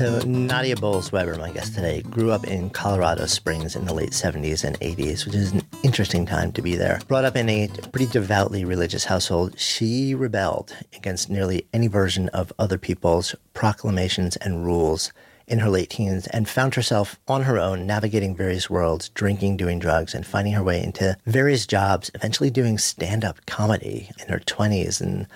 So, 0.00 0.18
Nadia 0.20 0.76
Bolz 0.76 1.12
Weber, 1.12 1.36
my 1.36 1.52
guest 1.52 1.74
today, 1.74 2.00
grew 2.00 2.30
up 2.30 2.46
in 2.46 2.70
Colorado 2.70 3.26
Springs 3.26 3.76
in 3.76 3.84
the 3.84 3.92
late 3.92 4.12
70s 4.12 4.64
and 4.64 4.80
80s, 4.80 5.26
which 5.26 5.34
is 5.34 5.52
an 5.52 5.60
interesting 5.82 6.24
time 6.24 6.52
to 6.52 6.62
be 6.62 6.74
there. 6.74 7.00
Brought 7.06 7.26
up 7.26 7.36
in 7.36 7.50
a 7.50 7.68
pretty 7.92 8.06
devoutly 8.06 8.64
religious 8.64 9.04
household, 9.04 9.60
she 9.60 10.14
rebelled 10.14 10.74
against 10.96 11.28
nearly 11.28 11.66
any 11.74 11.86
version 11.86 12.30
of 12.30 12.50
other 12.58 12.78
people's 12.78 13.34
proclamations 13.52 14.36
and 14.36 14.64
rules 14.64 15.12
in 15.46 15.58
her 15.58 15.68
late 15.68 15.90
teens 15.90 16.26
and 16.28 16.48
found 16.48 16.76
herself 16.76 17.20
on 17.28 17.42
her 17.42 17.58
own 17.58 17.86
navigating 17.86 18.34
various 18.34 18.70
worlds, 18.70 19.10
drinking, 19.10 19.58
doing 19.58 19.78
drugs, 19.78 20.14
and 20.14 20.26
finding 20.26 20.54
her 20.54 20.64
way 20.64 20.82
into 20.82 21.14
various 21.26 21.66
jobs, 21.66 22.10
eventually 22.14 22.48
doing 22.48 22.78
stand 22.78 23.22
up 23.22 23.44
comedy 23.44 24.08
in 24.18 24.28
her 24.28 24.40
20s 24.40 25.02
and 25.02 25.26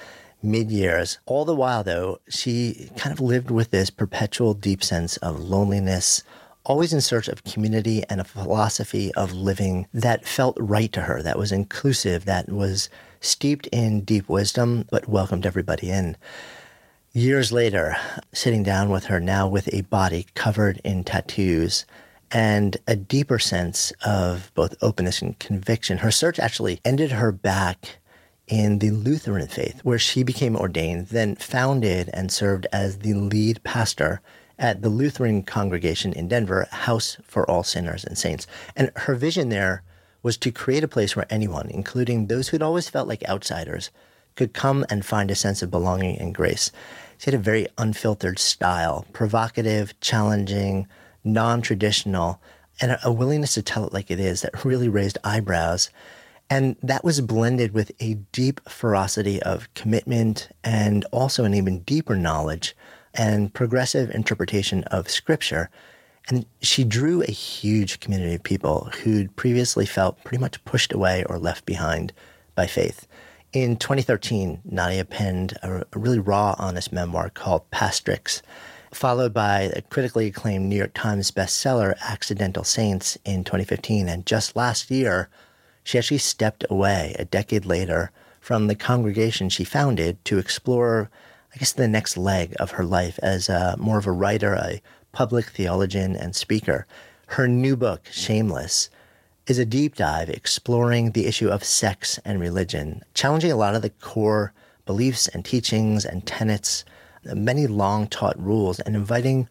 mid 0.45 0.71
years. 0.71 1.19
All 1.27 1.45
the 1.45 1.55
while, 1.55 1.83
though, 1.83 2.21
she 2.29 2.91
kind 2.97 3.13
of 3.13 3.21
lived 3.21 3.51
with 3.51 3.71
this 3.71 3.91
perpetual 3.91 4.55
deep 4.55 4.85
sense 4.85 5.17
of 5.19 5.41
loneliness, 5.41 6.23
always 6.65 6.93
in 6.93 7.01
search 7.01 7.29
of 7.29 7.45
community 7.45 8.05
and 8.09 8.21
a 8.21 8.25
philosophy 8.25 9.13
of 9.15 9.33
living 9.33 9.87
that 9.93 10.27
felt 10.27 10.57
right 10.61 10.93
to 10.93 11.03
her, 11.03 11.23
that 11.23 11.39
was 11.39 11.51
inclusive, 11.51 12.25
that 12.27 12.49
was 12.49 12.89
steeped 13.21 13.67
in 13.69 14.03
deep 14.03 14.29
wisdom, 14.29 14.87
but 14.91 15.09
welcomed 15.09 15.47
everybody 15.47 15.91
in. 15.91 16.17
Years 17.13 17.53
later, 17.53 17.97
sitting 18.33 18.63
down 18.63 18.91
with 18.91 19.05
her 19.05 19.21
now 19.21 19.47
with 19.49 19.73
a 19.73 19.83
body 19.83 20.27
covered 20.35 20.81
in 20.85 21.05
tattoos 21.05 21.87
and 22.31 22.77
a 22.89 22.97
deeper 22.97 23.39
sense 23.39 23.93
of 24.05 24.51
both 24.55 24.75
openness 24.83 25.23
and 25.23 25.39
conviction, 25.39 25.99
her 25.99 26.11
search 26.11 26.39
actually 26.41 26.81
ended 26.85 27.13
her 27.13 27.31
back 27.31 27.99
in 28.47 28.79
the 28.79 28.91
Lutheran 28.91 29.49
faith, 29.49 29.81
where 29.83 29.99
she 29.99 30.23
became 30.23 30.57
ordained, 30.57 31.09
then 31.09 31.35
founded 31.37 32.11
and 32.13 32.31
served 32.31 32.67
as 32.73 32.99
the 32.99 33.15
lead 33.15 33.63
pastor 33.65 34.21
at 34.59 34.83
the 34.83 34.89
Lutheran 34.89 35.43
congregation 35.43 36.13
in 36.13 36.29
Denver, 36.29 36.69
House 36.71 37.17
for 37.25 37.49
All 37.51 37.63
Sinners 37.63 38.05
and 38.05 38.17
Saints. 38.17 38.47
And 38.77 38.91
her 38.97 39.15
vision 39.15 39.49
there 39.49 39.83
was 40.23 40.37
to 40.39 40.51
create 40.51 40.85
a 40.85 40.89
place 40.89 41.17
where 41.17 41.27
anyone, 41.29 41.69
including 41.71 42.27
those 42.27 42.49
who'd 42.49 42.63
always 42.63 42.89
felt 42.89 43.09
like 43.09 43.29
outsiders, 43.29 43.91
could 44.37 44.53
come 44.53 44.85
and 44.89 45.05
find 45.05 45.31
a 45.31 45.35
sense 45.35 45.63
of 45.63 45.71
belonging 45.71 46.19
and 46.19 46.35
grace. 46.35 46.71
She 47.19 47.27
had 47.31 47.35
a 47.35 47.43
very 47.43 47.67
unfiltered 47.79 48.39
style, 48.39 49.07
provocative, 49.13 49.99
challenging, 50.01 50.87
non 51.23 51.63
traditional, 51.63 52.41
and 52.81 52.99
a 53.05 53.13
willingness 53.13 53.55
to 53.55 53.63
tell 53.63 53.87
it 53.87 53.93
like 53.93 54.11
it 54.11 54.19
is 54.19 54.43
that 54.43 54.65
really 54.65 54.89
raised 54.89 55.19
eyebrows. 55.23 55.91
And 56.51 56.77
that 56.83 57.05
was 57.05 57.21
blended 57.21 57.73
with 57.73 57.91
a 58.01 58.15
deep 58.33 58.61
ferocity 58.69 59.43
of 59.43 59.73
commitment 59.75 60.49
and 60.63 61.05
also 61.07 61.45
an 61.45 61.55
even 61.55 61.81
deeper 61.81 62.17
knowledge 62.17 62.77
and 63.15 63.53
progressive 63.53 64.11
interpretation 64.11 64.85
of 64.85 65.11
scripture. 65.11 65.71
And 66.29 66.47
she 66.61 66.85
drew 66.85 67.23
a 67.23 67.31
huge 67.31 68.01
community 68.01 68.35
of 68.35 68.43
people 68.43 68.91
who'd 69.03 69.35
previously 69.37 69.87
felt 69.87 70.23
pretty 70.25 70.41
much 70.41 70.65
pushed 70.65 70.93
away 70.93 71.25
or 71.25 71.39
left 71.39 71.67
behind 71.67 72.13
by 72.55 72.67
faith. 72.67 73.07
In 73.53 73.77
2013, 73.77 74.63
Nadia 74.65 75.05
penned 75.05 75.57
a, 75.63 75.85
really 75.95 76.19
raw, 76.19 76.57
honest 76.59 76.93
memoir 76.93 77.31
called 77.31 77.71
Pastrix, 77.71 78.43
followed 78.91 79.33
by 79.33 79.71
a 79.77 79.83
critically 79.83 80.27
acclaimed 80.27 80.67
New 80.67 80.77
York 80.77 80.93
Times 80.95 81.31
bestseller, 81.31 81.95
Accidental 82.01 82.65
Saints, 82.65 83.17
in 83.25 83.45
2015. 83.45 84.09
And 84.09 84.27
just 84.27 84.57
last 84.57 84.91
year, 84.91 85.29
she 85.85 85.99
actually 85.99 86.19
stepped 86.19 86.65
away 86.69 87.15
a 87.19 87.25
decade 87.25 87.67
later 87.67 88.11
from 88.41 88.67
the 88.67 88.75
congregation 88.75 89.49
she 89.49 89.65
founded 89.65 90.23
to 90.25 90.39
explore, 90.39 91.11
I 91.55 91.59
guess, 91.59 91.73
the 91.73 91.87
next 91.87 92.17
leg 92.17 92.55
of 92.59 92.73
her 92.73 92.85
life 92.85 93.19
as 93.23 93.49
a, 93.49 93.77
more 93.79 93.99
of 93.99 94.07
a 94.07 94.13
writer, 94.13 94.55
a 94.55 94.83
public 95.13 95.47
theologian, 95.47 96.17
and 96.17 96.35
speaker. 96.35 96.87
Her 97.29 97.47
new 97.47 97.77
book, 97.77 98.09
Shameless, 98.11 98.91
is 99.47 99.59
a 99.59 99.65
deep 99.65 99.95
dive 99.95 100.29
exploring 100.29 101.13
the 101.13 101.27
issue 101.27 101.49
of 101.49 101.63
sex 101.65 102.19
and 102.25 102.41
religion, 102.41 103.03
challenging 103.15 103.53
a 103.53 103.57
lot 103.57 103.75
of 103.75 103.83
the 103.83 103.91
core 103.91 104.53
beliefs 104.87 105.29
and 105.29 105.45
teachings 105.45 106.05
and 106.05 106.27
tenets, 106.27 106.85
many 107.25 107.67
long 107.67 108.07
taught 108.07 108.39
rules, 108.39 108.81
and 108.81 108.97
inviting 108.97 109.49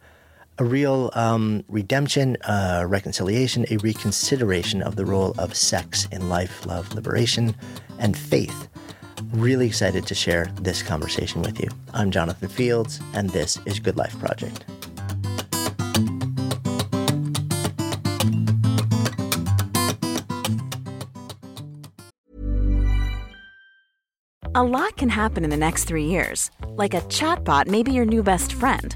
a 0.60 0.64
real 0.64 1.10
um, 1.14 1.64
redemption, 1.68 2.38
uh, 2.44 2.86
reconciliation, 2.88 3.66
a 3.70 3.78
reconsideration 3.78 4.82
of 4.82 4.96
the 4.96 5.06
role 5.06 5.34
of 5.38 5.56
sex 5.56 6.08
in 6.12 6.30
life, 6.30 6.66
love, 6.66 6.94
liberation, 6.94 7.56
and 8.00 8.18
faith. 8.18 8.68
Really 9.32 9.68
excited 9.68 10.06
to 10.08 10.16
share 10.16 10.46
this 10.62 10.84
conversation 10.84 11.42
with 11.42 11.60
you. 11.60 11.70
I'm 11.94 12.12
Jonathan 12.12 12.50
Fields, 12.50 13.00
and 13.14 13.30
this 13.32 13.58
is 13.66 13.80
Good 13.80 13.98
Life 13.98 14.18
Project. 14.20 14.66
A 24.56 24.64
lot 24.64 24.96
can 24.98 25.10
happen 25.10 25.44
in 25.44 25.50
the 25.50 25.58
next 25.58 25.86
three 25.86 26.06
years. 26.06 26.52
Like 26.68 26.94
a 26.94 27.02
chatbot 27.02 27.66
may 27.66 27.82
be 27.82 27.92
your 27.92 28.06
new 28.06 28.22
best 28.22 28.54
friend. 28.54 28.96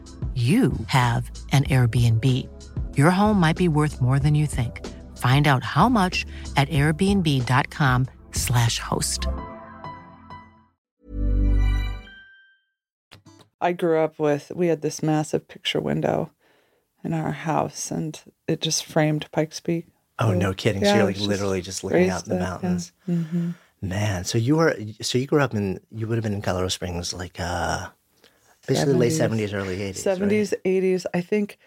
you 0.33 0.71
have 0.87 1.29
an 1.51 1.65
Airbnb. 1.65 2.47
Your 2.97 3.11
home 3.11 3.37
might 3.39 3.57
be 3.57 3.67
worth 3.67 4.01
more 4.01 4.17
than 4.17 4.33
you 4.33 4.47
think. 4.47 4.87
Find 5.17 5.45
out 5.47 5.63
how 5.65 5.89
much 5.89 6.25
at 6.55 6.69
airbnb.com/slash 6.69 8.79
host. 8.79 9.27
I 13.59 13.73
grew 13.73 13.99
up 13.99 14.17
with, 14.17 14.51
we 14.55 14.67
had 14.67 14.81
this 14.81 15.03
massive 15.03 15.47
picture 15.47 15.79
window 15.79 16.31
in 17.03 17.13
our 17.13 17.31
house, 17.31 17.91
and 17.91 18.19
it 18.47 18.61
just 18.61 18.85
framed 18.85 19.29
Pikes 19.31 19.59
Peak. 19.59 19.87
Oh, 20.17 20.33
no 20.33 20.53
kidding. 20.53 20.81
Yeah, 20.81 20.91
so 20.91 20.95
you're 20.95 21.05
like 21.05 21.15
just 21.15 21.27
literally 21.27 21.61
just 21.61 21.83
looking 21.83 22.09
out 22.09 22.23
in 22.23 22.29
the 22.29 22.35
that, 22.35 22.41
yeah. 22.41 22.49
mountains. 22.49 22.91
Mhm. 23.07 23.55
Man, 23.83 24.25
so 24.25 24.37
you 24.37 24.57
were 24.57 24.77
so 25.01 25.17
you 25.17 25.25
grew 25.25 25.41
up 25.41 25.55
in 25.55 25.79
you 25.89 26.05
would 26.05 26.15
have 26.15 26.23
been 26.23 26.35
in 26.35 26.43
Colorado 26.43 26.67
Springs 26.67 27.13
like 27.13 27.39
uh 27.39 27.87
basically 28.67 28.93
late 28.93 29.11
70s, 29.11 29.53
early 29.53 29.77
80s. 29.77 29.95
70s, 30.03 30.53
80s. 30.65 31.05
I 31.13 31.21
think 31.21 31.57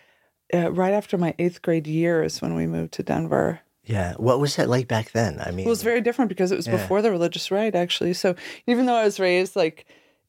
uh, 0.52 0.70
right 0.72 0.92
after 0.92 1.16
my 1.18 1.34
eighth 1.38 1.62
grade 1.62 1.86
year 1.86 2.22
is 2.22 2.40
when 2.42 2.54
we 2.54 2.66
moved 2.66 2.92
to 2.94 3.02
Denver. 3.02 3.60
Yeah. 3.84 4.14
What 4.14 4.40
was 4.40 4.56
that 4.56 4.68
like 4.68 4.88
back 4.88 5.12
then? 5.12 5.40
I 5.40 5.50
mean, 5.50 5.66
It 5.66 5.70
was 5.70 5.82
very 5.82 6.00
different 6.00 6.28
because 6.28 6.52
it 6.52 6.56
was 6.56 6.66
Yeah. 6.66 6.76
before 6.76 7.02
the 7.02 7.10
religious 7.10 7.50
right, 7.50 7.74
actually. 7.74 8.14
So 8.14 8.34
even 8.66 8.86
though 8.86 8.94
I 8.94 9.04
was 9.04 9.20
raised 9.20 9.56
like 9.56 9.84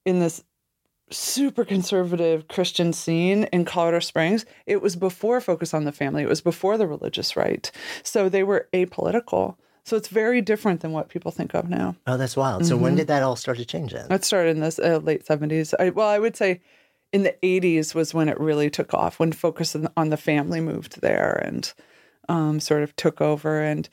in 0.06 0.20
this 0.20 0.44
super 1.12 1.64
conservative 1.64 2.48
Christian 2.48 2.92
scene 2.92 3.44
in 3.54 3.64
Colorado 3.64 4.00
Springs, 4.00 4.46
it 4.66 4.82
was 4.82 4.96
before 4.96 5.40
Focus 5.40 5.74
on 5.74 5.84
the 5.86 5.92
Family. 5.92 6.24
It 6.24 6.30
was 6.30 6.42
before 6.42 6.78
the 6.78 6.88
religious 6.88 7.36
right. 7.36 7.70
So 8.04 8.28
they 8.28 8.44
were 8.44 8.68
apolitical. 8.74 9.56
So 9.86 9.96
it's 9.96 10.08
very 10.08 10.42
different 10.42 10.82
than 10.82 10.94
what 10.94 11.10
people 11.10 11.32
think 11.32 11.54
of 11.54 11.70
now. 11.70 11.96
Oh, 12.08 12.18
that's 12.18 12.36
wild. 12.36 12.66
So 12.66 12.76
when 12.76 12.96
did 12.96 13.06
that 13.08 13.22
all 13.22 13.36
start 13.36 13.60
to 13.60 13.66
change 13.66 13.94
then? 13.94 14.08
That 14.10 14.24
started 14.26 14.58
in 14.58 14.60
the 14.62 14.80
uh, 14.84 14.98
late 14.98 15.24
70s. 15.24 15.76
I, 15.80 15.92
well, 15.92 16.08
I 16.08 16.18
would 16.18 16.36
say 16.36 16.62
in 17.14 17.22
the 17.22 17.36
80s 17.44 17.94
was 17.94 18.12
when 18.12 18.28
it 18.28 18.40
really 18.40 18.72
took 18.72 18.96
off, 18.96 19.20
when 19.20 19.32
Focus 19.32 19.76
on- 19.76 19.90
on 19.96 20.10
the 20.10 20.18
Family 20.18 20.60
moved 20.60 21.02
there 21.02 21.40
and 21.46 21.72
um, 22.28 22.60
sort 22.60 22.82
of 22.82 22.96
took 22.96 23.22
over. 23.22 23.62
And 23.62 23.88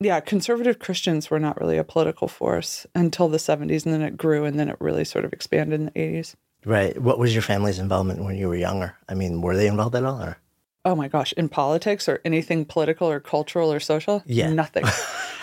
yeah, 0.00 0.18
conservative 0.18 0.80
Christians 0.80 1.30
were 1.30 1.38
not 1.38 1.60
really 1.60 1.78
a 1.78 1.84
political 1.84 2.26
force 2.26 2.84
until 2.96 3.28
the 3.28 3.38
70s, 3.38 3.84
and 3.84 3.94
then 3.94 4.02
it 4.02 4.16
grew, 4.16 4.44
and 4.44 4.58
then 4.58 4.68
it 4.68 4.76
really 4.80 5.04
sort 5.04 5.24
of 5.24 5.32
expanded 5.32 5.78
in 5.78 5.86
the 5.86 5.92
80s. 5.92 6.34
Right. 6.64 7.00
What 7.00 7.20
was 7.20 7.32
your 7.32 7.42
family's 7.42 7.78
involvement 7.78 8.24
when 8.24 8.34
you 8.34 8.48
were 8.48 8.56
younger? 8.56 8.96
I 9.08 9.14
mean, 9.14 9.42
were 9.42 9.56
they 9.56 9.68
involved 9.68 9.94
at 9.94 10.04
all? 10.04 10.20
Or? 10.20 10.38
oh 10.86 10.94
my 10.94 11.08
gosh, 11.08 11.32
in 11.32 11.48
politics 11.48 12.08
or 12.08 12.20
anything 12.24 12.64
political 12.64 13.10
or 13.10 13.18
cultural 13.20 13.72
or 13.72 13.80
social? 13.80 14.22
Yeah. 14.24 14.52
Nothing. 14.52 14.84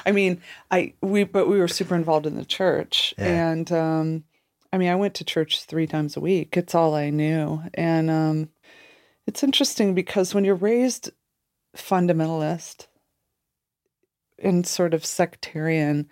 I 0.05 0.11
mean, 0.11 0.41
I 0.71 0.93
we 1.01 1.23
but 1.23 1.47
we 1.47 1.59
were 1.59 1.67
super 1.67 1.95
involved 1.95 2.25
in 2.25 2.35
the 2.35 2.45
church. 2.45 3.13
Yeah. 3.17 3.51
And 3.51 3.71
um 3.71 4.23
I 4.71 4.77
mean, 4.77 4.89
I 4.89 4.95
went 4.95 5.13
to 5.15 5.23
church 5.23 5.65
3 5.65 5.85
times 5.85 6.17
a 6.17 6.19
week. 6.19 6.57
It's 6.57 6.73
all 6.73 6.95
I 6.95 7.09
knew. 7.09 7.61
And 7.73 8.09
um 8.09 8.49
it's 9.27 9.43
interesting 9.43 9.93
because 9.93 10.33
when 10.33 10.43
you're 10.43 10.55
raised 10.55 11.11
fundamentalist 11.77 12.87
and 14.39 14.67
sort 14.67 14.93
of 14.93 15.05
sectarian, 15.05 16.09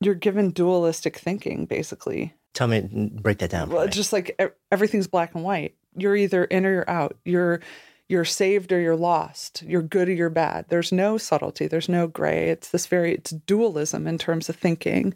you're 0.00 0.14
given 0.14 0.50
dualistic 0.50 1.16
thinking 1.16 1.66
basically. 1.66 2.34
Tell 2.52 2.68
me, 2.68 3.10
break 3.20 3.38
that 3.38 3.50
down. 3.50 3.68
Well, 3.68 3.84
me. 3.84 3.90
just 3.90 4.12
like 4.12 4.40
everything's 4.72 5.06
black 5.06 5.34
and 5.34 5.44
white. 5.44 5.74
You're 5.94 6.16
either 6.16 6.44
in 6.44 6.64
or 6.64 6.72
you're 6.72 6.90
out. 6.90 7.16
You're 7.24 7.60
you're 8.08 8.24
saved 8.24 8.72
or 8.72 8.80
you're 8.80 8.96
lost. 8.96 9.62
You're 9.62 9.82
good 9.82 10.08
or 10.08 10.12
you're 10.12 10.30
bad. 10.30 10.66
There's 10.68 10.92
no 10.92 11.18
subtlety. 11.18 11.66
There's 11.66 11.88
no 11.88 12.06
gray. 12.06 12.50
It's 12.50 12.70
this 12.70 12.86
very 12.86 13.14
it's 13.14 13.30
dualism 13.30 14.06
in 14.06 14.18
terms 14.18 14.48
of 14.48 14.56
thinking, 14.56 15.14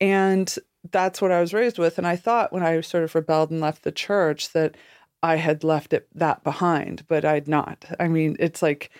and 0.00 0.54
that's 0.90 1.20
what 1.20 1.32
I 1.32 1.40
was 1.40 1.54
raised 1.54 1.78
with. 1.78 1.98
And 1.98 2.06
I 2.06 2.16
thought 2.16 2.52
when 2.52 2.62
I 2.62 2.80
sort 2.80 3.04
of 3.04 3.14
rebelled 3.14 3.50
and 3.50 3.60
left 3.60 3.82
the 3.82 3.92
church 3.92 4.52
that 4.52 4.76
I 5.22 5.36
had 5.36 5.64
left 5.64 5.92
it 5.92 6.08
that 6.14 6.44
behind, 6.44 7.04
but 7.08 7.24
I'd 7.24 7.48
not. 7.48 7.84
I 7.98 8.08
mean, 8.08 8.36
it's 8.38 8.62
like 8.62 8.90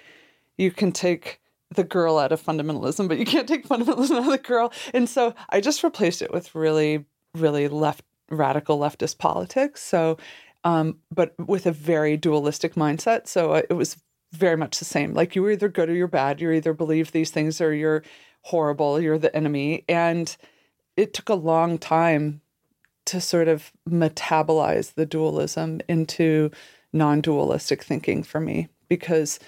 you 0.57 0.71
can 0.71 0.93
take 0.93 1.41
the 1.75 1.85
girl 1.85 2.19
out 2.19 2.33
of 2.33 2.43
fundamentalism, 2.43 3.09
but 3.09 3.19
you 3.19 3.27
can't 3.27 3.47
take 3.47 3.69
fundamentalism 3.69 4.13
out 4.13 4.19
of 4.19 4.27
the 4.27 4.39
girl. 4.39 4.73
And 4.95 5.09
so 5.09 5.35
I 5.51 5.61
just 5.61 5.85
replaced 5.85 6.23
it 6.23 6.33
with 6.33 6.55
really, 6.55 7.05
really 7.35 7.69
left 7.69 8.05
radical 8.31 8.79
leftist 8.79 9.19
politics. 9.19 9.83
So, 9.83 10.19
um, 10.65 10.99
but 11.15 11.35
with 11.39 11.67
a 11.67 11.73
very 11.73 12.17
dualistic 12.17 12.75
mindset. 12.75 13.27
So 13.27 13.53
uh, 13.53 13.63
it 13.69 13.75
was 13.75 13.97
very 14.33 14.57
much 14.57 14.79
the 14.79 14.85
same. 14.85 15.15
Like 15.15 15.35
you 15.35 15.43
were 15.43 15.53
either 15.53 15.69
good 15.69 15.89
or 15.89 15.95
you're 15.95 16.07
bad. 16.07 16.41
You 16.41 16.51
either 16.51 16.75
believe 16.75 17.13
these 17.13 17.31
things 17.31 17.61
or 17.61 17.73
you're 17.73 18.03
horrible. 18.43 19.01
You're 19.01 19.19
the 19.19 19.35
enemy. 19.35 19.85
And 19.89 20.37
it 20.97 21.15
took 21.15 21.29
a 21.29 21.35
long 21.35 21.79
time 21.79 22.41
to 23.07 23.21
sort 23.21 23.49
of 23.49 23.73
metabolize 23.89 24.95
the 24.95 25.07
dualism 25.07 25.81
into 25.89 26.51
non-dualistic 26.93 27.83
thinking 27.83 28.23
for 28.23 28.41
me 28.41 28.69
because 28.89 29.39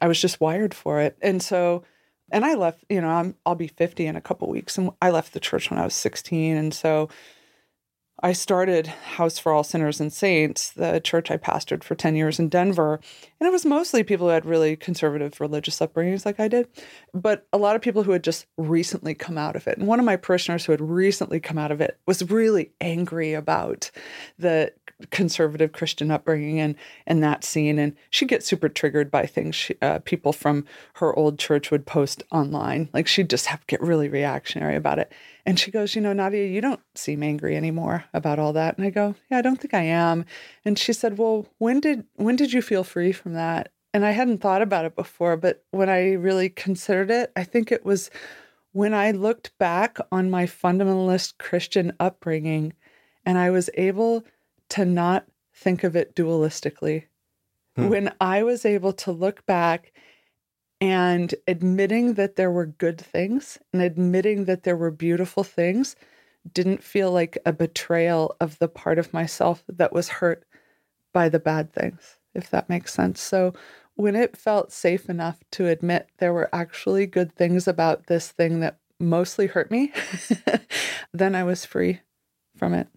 I 0.00 0.08
was 0.08 0.20
just 0.20 0.40
wired 0.40 0.74
for 0.74 1.00
it. 1.00 1.16
And 1.20 1.42
so 1.42 1.82
and 2.32 2.44
I 2.44 2.54
left, 2.54 2.84
you 2.88 3.00
know, 3.00 3.08
I'm 3.08 3.34
I'll 3.44 3.56
be 3.56 3.66
50 3.66 4.06
in 4.06 4.16
a 4.16 4.20
couple 4.20 4.48
weeks 4.48 4.78
and 4.78 4.90
I 5.02 5.10
left 5.10 5.32
the 5.32 5.40
church 5.40 5.70
when 5.70 5.80
I 5.80 5.84
was 5.84 5.94
16 5.94 6.56
and 6.56 6.72
so 6.72 7.08
I 8.22 8.32
started 8.32 8.86
House 8.86 9.38
for 9.38 9.52
All 9.52 9.64
Sinners 9.64 9.98
and 9.98 10.12
Saints, 10.12 10.70
the 10.70 11.00
church 11.00 11.30
I 11.30 11.38
pastored 11.38 11.82
for 11.82 11.94
10 11.94 12.16
years 12.16 12.38
in 12.38 12.50
Denver. 12.50 13.00
And 13.40 13.46
it 13.46 13.52
was 13.52 13.64
mostly 13.64 14.04
people 14.04 14.26
who 14.26 14.34
had 14.34 14.44
really 14.44 14.76
conservative 14.76 15.40
religious 15.40 15.78
upbringings 15.78 16.26
like 16.26 16.38
I 16.38 16.46
did, 16.46 16.68
but 17.14 17.46
a 17.54 17.58
lot 17.58 17.74
of 17.74 17.80
people 17.80 18.02
who 18.02 18.12
had 18.12 18.22
just 18.22 18.46
recently 18.58 19.14
come 19.14 19.38
out 19.38 19.56
of 19.56 19.66
it. 19.66 19.78
And 19.78 19.86
one 19.86 19.98
of 19.98 20.04
my 20.04 20.16
parishioners 20.16 20.66
who 20.66 20.72
had 20.72 20.80
recently 20.82 21.40
come 21.40 21.56
out 21.56 21.72
of 21.72 21.80
it 21.80 21.98
was 22.06 22.30
really 22.30 22.72
angry 22.82 23.32
about 23.32 23.90
the 24.38 24.72
conservative 25.10 25.72
Christian 25.72 26.10
upbringing 26.10 26.60
and, 26.60 26.74
and 27.06 27.22
that 27.22 27.44
scene. 27.44 27.78
And 27.78 27.96
she'd 28.10 28.28
get 28.28 28.44
super 28.44 28.68
triggered 28.68 29.10
by 29.10 29.26
things 29.26 29.54
she, 29.54 29.74
uh, 29.80 30.00
people 30.00 30.32
from 30.32 30.66
her 30.94 31.14
old 31.14 31.38
church 31.38 31.70
would 31.70 31.86
post 31.86 32.22
online. 32.30 32.88
Like 32.92 33.06
she'd 33.06 33.30
just 33.30 33.46
have 33.46 33.66
get 33.66 33.80
really 33.80 34.08
reactionary 34.08 34.76
about 34.76 34.98
it. 34.98 35.12
And 35.46 35.58
she 35.58 35.70
goes, 35.70 35.94
You 35.94 36.00
know, 36.00 36.12
Nadia, 36.12 36.46
you 36.46 36.60
don't 36.60 36.80
seem 36.94 37.22
angry 37.22 37.56
anymore 37.56 38.04
about 38.12 38.38
all 38.38 38.52
that. 38.52 38.76
And 38.76 38.86
I 38.86 38.90
go, 38.90 39.14
Yeah, 39.30 39.38
I 39.38 39.42
don't 39.42 39.56
think 39.60 39.74
I 39.74 39.82
am. 39.82 40.24
And 40.64 40.78
she 40.78 40.92
said, 40.92 41.18
Well, 41.18 41.46
when 41.58 41.80
did 41.80 42.04
when 42.16 42.36
did 42.36 42.52
you 42.52 42.62
feel 42.62 42.84
free 42.84 43.12
from 43.12 43.29
that? 43.34 43.72
And 43.92 44.04
I 44.04 44.12
hadn't 44.12 44.40
thought 44.40 44.62
about 44.62 44.84
it 44.84 44.94
before, 44.94 45.36
but 45.36 45.64
when 45.72 45.88
I 45.88 46.12
really 46.12 46.48
considered 46.48 47.10
it, 47.10 47.32
I 47.34 47.44
think 47.44 47.72
it 47.72 47.84
was 47.84 48.10
when 48.72 48.94
I 48.94 49.10
looked 49.10 49.56
back 49.58 49.98
on 50.12 50.30
my 50.30 50.46
fundamentalist 50.46 51.38
Christian 51.38 51.92
upbringing 51.98 52.72
and 53.26 53.36
I 53.36 53.50
was 53.50 53.68
able 53.74 54.24
to 54.70 54.84
not 54.84 55.26
think 55.52 55.82
of 55.82 55.96
it 55.96 56.14
dualistically. 56.14 57.04
Hmm. 57.76 57.88
When 57.88 58.14
I 58.20 58.42
was 58.42 58.64
able 58.64 58.92
to 58.94 59.12
look 59.12 59.44
back 59.44 59.92
and 60.80 61.34
admitting 61.46 62.14
that 62.14 62.36
there 62.36 62.50
were 62.50 62.66
good 62.66 63.00
things 63.00 63.58
and 63.72 63.82
admitting 63.82 64.44
that 64.46 64.62
there 64.62 64.76
were 64.76 64.90
beautiful 64.90 65.44
things 65.44 65.96
didn't 66.52 66.82
feel 66.82 67.12
like 67.12 67.36
a 67.44 67.52
betrayal 67.52 68.34
of 68.40 68.58
the 68.58 68.68
part 68.68 68.98
of 68.98 69.12
myself 69.12 69.62
that 69.68 69.92
was 69.92 70.08
hurt 70.08 70.44
by 71.12 71.28
the 71.28 71.38
bad 71.38 71.72
things, 71.72 72.16
if 72.34 72.50
that 72.50 72.68
makes 72.68 72.92
sense. 72.94 73.20
So 73.20 73.52
when 73.94 74.16
it 74.16 74.36
felt 74.36 74.72
safe 74.72 75.08
enough 75.08 75.38
to 75.52 75.66
admit 75.66 76.08
there 76.18 76.32
were 76.32 76.48
actually 76.54 77.06
good 77.06 77.34
things 77.34 77.68
about 77.68 78.06
this 78.06 78.30
thing 78.30 78.60
that 78.60 78.78
mostly 78.98 79.46
hurt 79.46 79.70
me, 79.70 79.92
then 81.12 81.34
I 81.34 81.44
was 81.44 81.64
free 81.64 82.00
from 82.56 82.74
it. 82.74 82.88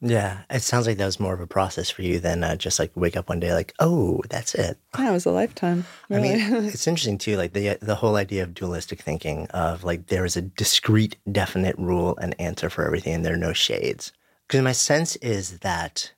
yeah, 0.00 0.40
it 0.48 0.62
sounds 0.62 0.86
like 0.86 0.96
that 0.96 1.06
was 1.06 1.20
more 1.20 1.34
of 1.34 1.40
a 1.40 1.46
process 1.46 1.90
for 1.90 2.02
you 2.02 2.18
than 2.20 2.42
uh, 2.42 2.56
just 2.56 2.78
like 2.78 2.90
wake 2.94 3.16
up 3.16 3.28
one 3.28 3.40
day 3.40 3.52
like, 3.52 3.74
oh, 3.80 4.22
that's 4.30 4.54
it. 4.54 4.78
Yeah, 4.98 5.10
it 5.10 5.12
was 5.12 5.26
a 5.26 5.30
lifetime. 5.30 5.84
Really. 6.08 6.34
I 6.34 6.48
mean, 6.50 6.64
it's 6.64 6.86
interesting 6.86 7.18
too, 7.18 7.36
like 7.36 7.52
the 7.52 7.76
the 7.80 7.96
whole 7.96 8.16
idea 8.16 8.42
of 8.42 8.54
dualistic 8.54 9.00
thinking 9.02 9.46
of 9.48 9.84
like 9.84 10.06
there 10.06 10.24
is 10.24 10.36
a 10.36 10.42
discrete, 10.42 11.16
definite 11.30 11.76
rule 11.78 12.16
and 12.16 12.38
answer 12.40 12.70
for 12.70 12.86
everything, 12.86 13.14
and 13.14 13.24
there 13.24 13.34
are 13.34 13.38
no 13.38 13.52
shades. 13.52 14.12
Because 14.46 14.62
my 14.62 14.72
sense 14.72 15.16
is 15.16 15.58
that 15.60 16.12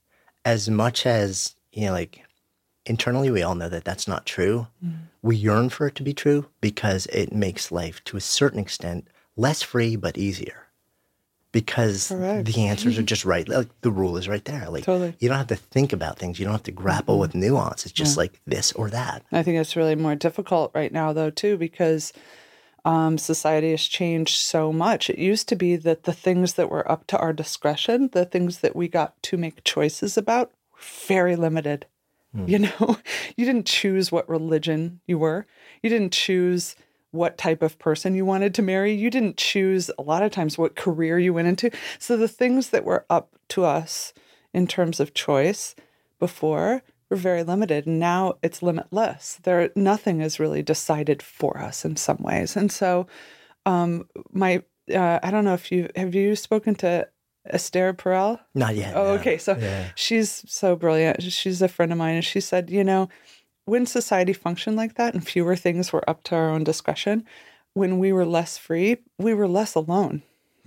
as 0.44 0.70
much 0.70 1.06
as 1.06 1.54
you 1.72 1.86
know, 1.86 1.92
like 1.92 2.24
internally, 2.86 3.30
we 3.30 3.42
all 3.42 3.54
know 3.54 3.68
that 3.68 3.84
that's 3.84 4.08
not 4.08 4.26
true. 4.26 4.66
We 5.22 5.36
yearn 5.36 5.68
for 5.68 5.86
it 5.86 5.94
to 5.96 6.02
be 6.02 6.14
true 6.14 6.46
because 6.60 7.06
it 7.06 7.32
makes 7.32 7.70
life 7.70 8.02
to 8.04 8.16
a 8.16 8.20
certain 8.20 8.58
extent 8.58 9.06
less 9.36 9.62
free 9.62 9.96
but 9.96 10.18
easier. 10.18 10.66
Because 11.52 12.08
Correct. 12.08 12.46
the 12.46 12.66
answers 12.66 12.98
are 12.98 13.02
just 13.02 13.26
right. 13.26 13.46
Like 13.46 13.68
the 13.82 13.90
rule 13.90 14.16
is 14.16 14.26
right 14.26 14.44
there. 14.46 14.70
Like 14.70 14.84
Totally. 14.84 15.14
you 15.20 15.28
don't 15.28 15.36
have 15.36 15.48
to 15.48 15.56
think 15.56 15.92
about 15.92 16.18
things. 16.18 16.38
You 16.38 16.46
don't 16.46 16.54
have 16.54 16.62
to 16.62 16.72
grapple 16.72 17.18
with 17.18 17.34
nuance. 17.34 17.84
It's 17.84 17.92
just 17.92 18.16
like 18.16 18.40
this 18.46 18.72
or 18.72 18.88
that. 18.88 19.22
I 19.30 19.42
think 19.42 19.58
it's 19.58 19.76
really 19.76 19.94
more 19.94 20.14
difficult 20.14 20.72
right 20.74 20.90
now, 20.90 21.12
though, 21.12 21.28
too, 21.28 21.58
because 21.58 22.14
um, 22.86 23.18
society 23.18 23.70
has 23.72 23.84
changed 23.84 24.38
so 24.38 24.72
much. 24.72 25.10
It 25.10 25.18
used 25.18 25.46
to 25.50 25.56
be 25.56 25.76
that 25.76 26.04
the 26.04 26.14
things 26.14 26.54
that 26.54 26.70
were 26.70 26.90
up 26.90 27.06
to 27.08 27.18
our 27.18 27.34
discretion, 27.34 28.08
the 28.12 28.24
things 28.24 28.60
that 28.60 28.74
we 28.74 28.88
got 28.88 29.22
to 29.24 29.36
make 29.36 29.62
choices 29.62 30.16
about, 30.16 30.52
were 30.72 30.78
very 31.06 31.36
limited. 31.36 31.84
You 32.34 32.58
know, 32.80 32.96
you 33.36 33.44
didn't 33.44 33.66
choose 33.66 34.10
what 34.10 34.28
religion 34.28 35.00
you 35.06 35.18
were, 35.18 35.46
you 35.82 35.90
didn't 35.90 36.12
choose 36.12 36.76
what 37.10 37.36
type 37.36 37.62
of 37.62 37.78
person 37.78 38.14
you 38.14 38.24
wanted 38.24 38.54
to 38.54 38.62
marry, 38.62 38.92
you 38.92 39.10
didn't 39.10 39.36
choose 39.36 39.90
a 39.98 40.02
lot 40.02 40.22
of 40.22 40.32
times 40.32 40.56
what 40.56 40.76
career 40.76 41.18
you 41.18 41.34
went 41.34 41.48
into. 41.48 41.70
So 41.98 42.16
the 42.16 42.28
things 42.28 42.70
that 42.70 42.84
were 42.84 43.04
up 43.10 43.36
to 43.48 43.64
us 43.64 44.14
in 44.54 44.66
terms 44.66 44.98
of 44.98 45.12
choice 45.12 45.74
before 46.18 46.82
were 47.10 47.16
very 47.16 47.42
limited 47.42 47.86
and 47.86 47.98
now 47.98 48.38
it's 48.42 48.62
limitless. 48.62 49.38
There 49.42 49.70
nothing 49.76 50.22
is 50.22 50.40
really 50.40 50.62
decided 50.62 51.22
for 51.22 51.58
us 51.58 51.84
in 51.84 51.96
some 51.96 52.18
ways. 52.20 52.56
And 52.56 52.72
so 52.72 53.06
um 53.66 54.08
my 54.32 54.62
uh, 54.92 55.18
i 55.22 55.30
don't 55.30 55.44
know 55.44 55.54
if 55.54 55.70
you 55.70 55.88
have 55.94 56.14
you 56.14 56.34
spoken 56.34 56.74
to 56.74 57.06
esther 57.46 57.92
perel 57.92 58.38
Not 58.54 58.76
yet. 58.76 58.94
oh 58.96 59.02
no. 59.14 59.20
okay 59.20 59.36
so 59.38 59.56
Yeah. 59.58 59.88
she's 59.94 60.44
so 60.50 60.76
brilliant 60.76 61.22
she's 61.22 61.60
a 61.62 61.68
friend 61.68 61.90
of 61.92 61.98
mine 61.98 62.16
and 62.16 62.24
she 62.24 62.40
said 62.40 62.70
you 62.70 62.84
know 62.84 63.08
when 63.64 63.86
society 63.86 64.32
functioned 64.32 64.76
like 64.76 64.94
that 64.94 65.14
and 65.14 65.26
fewer 65.26 65.56
things 65.56 65.92
were 65.92 66.08
up 66.08 66.22
to 66.24 66.34
our 66.36 66.50
own 66.50 66.64
discretion 66.64 67.24
when 67.74 67.98
we 67.98 68.12
were 68.12 68.26
less 68.26 68.58
free 68.58 68.98
we 69.18 69.34
were 69.34 69.48
less 69.48 69.74
alone 69.74 70.22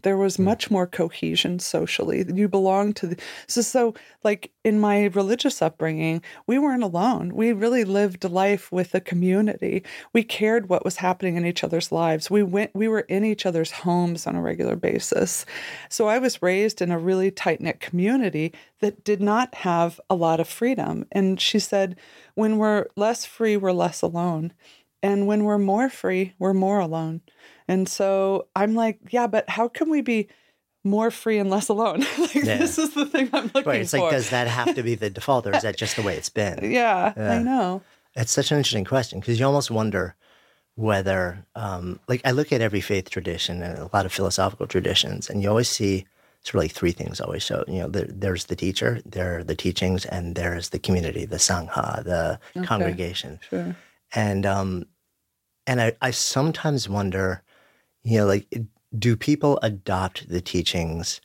There 0.05 0.17
was 0.17 0.35
hmm. 0.37 0.43
much 0.43 0.69
more 0.69 0.85
cohesion 0.85 1.57
socially. 1.57 2.23
You 2.31 2.47
belonged 2.47 2.95
to 2.97 3.07
the 3.07 3.17
so 3.47 3.61
so 3.61 3.95
like 4.23 4.51
in 4.63 4.79
my 4.79 5.05
religious 5.05 5.63
upbringing, 5.63 6.21
we 6.45 6.59
weren't 6.59 6.83
alone. 6.83 7.33
We 7.33 7.53
really 7.53 7.83
lived 7.83 8.23
life 8.23 8.71
with 8.71 8.93
a 8.93 9.01
community. 9.01 9.83
We 10.13 10.21
cared 10.21 10.69
what 10.69 10.85
was 10.85 10.97
happening 10.97 11.37
in 11.37 11.45
each 11.45 11.63
other's 11.63 11.91
lives. 11.91 12.29
We 12.29 12.43
went 12.43 12.75
we 12.75 12.87
were 12.87 13.01
in 13.01 13.25
each 13.25 13.47
other's 13.47 13.71
homes 13.71 14.27
on 14.27 14.35
a 14.35 14.41
regular 14.43 14.75
basis. 14.75 15.43
So 15.89 16.07
I 16.07 16.19
was 16.19 16.43
raised 16.43 16.83
in 16.83 16.91
a 16.91 16.99
really 16.99 17.31
tight-knit 17.31 17.79
community 17.79 18.53
that 18.81 19.03
did 19.03 19.21
not 19.21 19.55
have 19.55 19.99
a 20.07 20.15
lot 20.15 20.39
of 20.39 20.47
freedom. 20.47 21.07
And 21.11 21.41
she 21.41 21.57
said, 21.57 21.95
when 22.35 22.59
we're 22.59 22.85
less 22.95 23.25
free, 23.25 23.57
we're 23.57 23.71
less 23.71 24.03
alone. 24.03 24.53
And 25.01 25.25
when 25.25 25.43
we're 25.45 25.57
more 25.57 25.89
free, 25.89 26.33
we're 26.37 26.53
more 26.53 26.79
alone. 26.79 27.21
And 27.67 27.87
so 27.89 28.47
I'm 28.55 28.75
like, 28.75 28.99
yeah, 29.09 29.27
but 29.27 29.49
how 29.49 29.67
can 29.67 29.89
we 29.89 30.01
be 30.01 30.27
more 30.83 31.09
free 31.09 31.39
and 31.39 31.49
less 31.49 31.67
alone? 31.69 31.99
like, 32.19 32.35
Yeah. 32.35 32.57
This 32.57 32.77
is 32.77 32.93
the 32.93 33.05
thing 33.05 33.29
I'm 33.33 33.45
looking 33.53 33.63
Right. 33.65 33.81
It's 33.81 33.91
for. 33.91 33.99
like, 34.01 34.11
does 34.11 34.29
that 34.29 34.47
have 34.47 34.75
to 34.75 34.83
be 34.83 34.95
the 34.95 35.09
default 35.09 35.47
or 35.47 35.55
is 35.55 35.63
that 35.63 35.77
just 35.77 35.95
the 35.95 36.03
way 36.03 36.15
it's 36.15 36.29
been? 36.29 36.71
yeah, 36.71 37.13
Yeah. 37.17 37.31
I 37.31 37.41
know. 37.41 37.81
It's 38.15 38.31
such 38.31 38.51
an 38.51 38.57
interesting 38.57 38.85
question 38.85 39.19
because 39.19 39.39
you 39.39 39.45
almost 39.45 39.71
wonder 39.71 40.15
whether, 40.75 41.45
um, 41.55 41.99
like, 42.07 42.21
I 42.25 42.31
look 42.31 42.51
at 42.51 42.61
every 42.61 42.81
faith 42.81 43.09
tradition 43.09 43.61
and 43.63 43.77
a 43.79 43.89
lot 43.93 44.05
of 44.05 44.11
philosophical 44.13 44.67
traditions, 44.67 45.29
and 45.29 45.41
you 45.41 45.49
always 45.49 45.69
see 45.69 46.05
sort 46.43 46.55
of 46.55 46.61
like 46.61 46.71
three 46.73 46.91
things 46.91 47.19
always 47.19 47.41
show. 47.43 47.63
You 47.67 47.79
know, 47.79 47.87
there, 47.89 48.05
there's 48.07 48.45
the 48.45 48.55
teacher, 48.55 49.01
there 49.05 49.39
are 49.39 49.43
the 49.43 49.55
teachings, 49.55 50.05
and 50.05 50.35
there's 50.35 50.69
the 50.69 50.79
community, 50.79 51.25
the 51.25 51.37
sangha, 51.37 52.03
the 52.03 52.39
congregation. 52.65 53.39
Sure. 53.49 53.75
And 54.13 54.45
um, 54.45 54.85
and 55.65 55.81
I, 55.81 55.93
I 56.01 56.11
sometimes 56.11 56.87
wonder, 56.87 57.41
you 58.05 58.19
know, 58.19 58.25
like, 58.25 58.47
do 58.97 59.17
people 59.17 59.59
adopt 59.61 60.29
the 60.29 60.39
teachings 60.39 61.19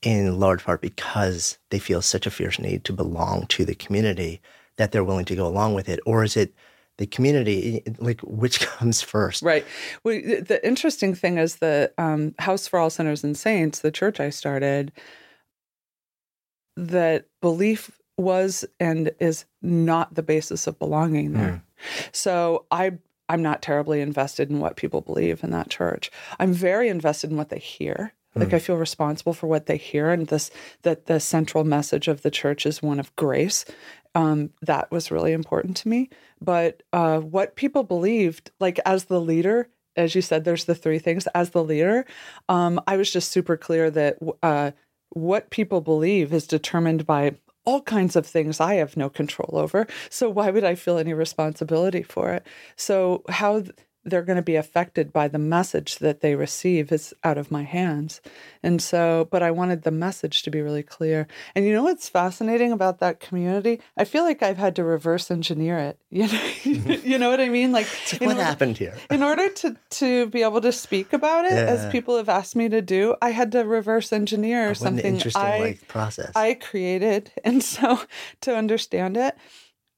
in 0.00 0.38
large 0.38 0.64
part 0.64 0.80
because 0.80 1.58
they 1.70 1.78
feel 1.78 2.00
such 2.00 2.26
a 2.26 2.30
fierce 2.30 2.58
need 2.58 2.84
to 2.84 2.92
belong 2.92 3.46
to 3.48 3.64
the 3.64 3.74
community 3.74 4.40
that 4.76 4.92
they're 4.92 5.04
willing 5.04 5.26
to 5.26 5.36
go 5.36 5.46
along 5.46 5.74
with 5.74 5.88
it, 5.88 6.00
or 6.06 6.24
is 6.24 6.36
it 6.36 6.54
the 6.96 7.06
community? 7.06 7.82
Like, 7.98 8.20
which 8.22 8.60
comes 8.78 9.02
first? 9.02 9.42
Right. 9.42 9.66
Well, 10.04 10.14
the 10.14 10.60
interesting 10.64 11.14
thing 11.14 11.36
is 11.36 11.56
the 11.56 11.92
um, 11.98 12.34
House 12.38 12.68
for 12.68 12.78
All 12.78 12.90
Sinners 12.90 13.24
and 13.24 13.36
Saints, 13.36 13.80
the 13.80 13.90
church 13.90 14.20
I 14.20 14.30
started, 14.30 14.92
that 16.76 17.26
belief 17.42 17.90
was 18.16 18.64
and 18.78 19.10
is 19.18 19.46
not 19.62 20.14
the 20.14 20.22
basis 20.22 20.66
of 20.66 20.78
belonging 20.78 21.32
there. 21.32 21.62
So 22.12 22.66
I 22.70 22.98
I'm 23.30 23.42
not 23.42 23.62
terribly 23.62 24.00
invested 24.00 24.50
in 24.50 24.58
what 24.58 24.74
people 24.74 25.00
believe 25.00 25.44
in 25.44 25.50
that 25.52 25.70
church. 25.70 26.10
I'm 26.40 26.52
very 26.52 26.88
invested 26.88 27.30
in 27.30 27.36
what 27.36 27.48
they 27.48 27.60
hear. 27.60 28.12
Like 28.34 28.52
I 28.52 28.58
feel 28.60 28.76
responsible 28.76 29.32
for 29.32 29.48
what 29.48 29.66
they 29.66 29.76
hear, 29.76 30.10
and 30.10 30.26
this 30.28 30.50
that 30.82 31.06
the 31.06 31.18
central 31.18 31.64
message 31.64 32.06
of 32.06 32.22
the 32.22 32.30
church 32.30 32.64
is 32.64 32.82
one 32.82 33.00
of 33.00 33.14
grace. 33.16 33.64
Um, 34.14 34.50
that 34.62 34.90
was 34.90 35.10
really 35.10 35.32
important 35.32 35.76
to 35.78 35.88
me. 35.88 36.10
But 36.40 36.82
uh, 36.92 37.18
what 37.18 37.56
people 37.56 37.82
believed, 37.82 38.50
like 38.60 38.78
as 38.84 39.04
the 39.04 39.20
leader, 39.20 39.68
as 39.96 40.14
you 40.14 40.22
said, 40.22 40.44
there's 40.44 40.64
the 40.64 40.76
three 40.76 41.00
things. 41.00 41.26
As 41.28 41.50
the 41.50 41.64
leader, 41.64 42.04
um, 42.48 42.80
I 42.86 42.96
was 42.96 43.12
just 43.12 43.32
super 43.32 43.56
clear 43.56 43.90
that 43.90 44.18
uh, 44.42 44.72
what 45.10 45.50
people 45.50 45.80
believe 45.80 46.32
is 46.32 46.46
determined 46.46 47.06
by 47.06 47.34
all 47.64 47.82
kinds 47.82 48.16
of 48.16 48.26
things 48.26 48.60
I 48.60 48.74
have 48.74 48.96
no 48.96 49.08
control 49.10 49.50
over. 49.58 49.86
So 50.10 50.28
why 50.30 50.50
would 50.50 50.64
I 50.64 50.74
feel 50.74 50.98
any 50.98 51.12
responsibility 51.14 52.02
for 52.02 52.32
it? 52.32 52.46
So 52.76 53.22
how 53.28 53.64
they're 54.04 54.22
going 54.22 54.36
to 54.36 54.42
be 54.42 54.56
affected 54.56 55.12
by 55.12 55.28
the 55.28 55.38
message 55.38 55.98
that 55.98 56.20
they 56.22 56.34
receive 56.34 56.90
is 56.90 57.12
out 57.22 57.36
of 57.36 57.50
my 57.50 57.64
hands. 57.64 58.22
And 58.62 58.80
so, 58.80 59.28
but 59.30 59.42
I 59.42 59.50
wanted 59.50 59.82
the 59.82 59.90
message 59.90 60.42
to 60.44 60.50
be 60.50 60.62
really 60.62 60.82
clear. 60.82 61.26
And 61.54 61.66
you 61.66 61.72
know 61.74 61.82
what's 61.82 62.08
fascinating 62.08 62.72
about 62.72 62.98
that 63.00 63.20
community? 63.20 63.80
I 63.98 64.04
feel 64.04 64.24
like 64.24 64.42
I've 64.42 64.56
had 64.56 64.74
to 64.76 64.84
reverse 64.84 65.30
engineer 65.30 65.78
it. 65.78 65.98
You 66.10 66.26
know, 66.26 66.94
you 67.04 67.18
know 67.18 67.30
what 67.30 67.40
I 67.40 67.48
mean? 67.48 67.72
Like, 67.72 67.86
What 68.18 68.22
order- 68.22 68.42
happened 68.42 68.78
here? 68.78 68.96
in 69.10 69.22
order 69.22 69.48
to 69.48 69.76
to 69.90 70.26
be 70.28 70.42
able 70.42 70.60
to 70.62 70.72
speak 70.72 71.12
about 71.12 71.44
it, 71.44 71.52
Yeah. 71.52 71.66
as 71.74 71.90
people 71.92 72.16
have 72.16 72.28
asked 72.28 72.56
me 72.56 72.68
to 72.68 72.82
do, 72.82 73.14
I 73.22 73.30
had 73.30 73.52
to 73.52 73.60
reverse 73.64 74.12
engineer 74.12 74.66
oh, 74.66 74.68
an 74.70 74.74
something 74.74 75.04
interesting 75.06 75.42
I 75.42 75.58
like 75.58 75.88
process. 75.88 76.32
I 76.34 76.54
created, 76.54 77.32
and 77.44 77.62
so 77.62 78.00
to 78.42 78.56
understand 78.56 79.16
it. 79.16 79.36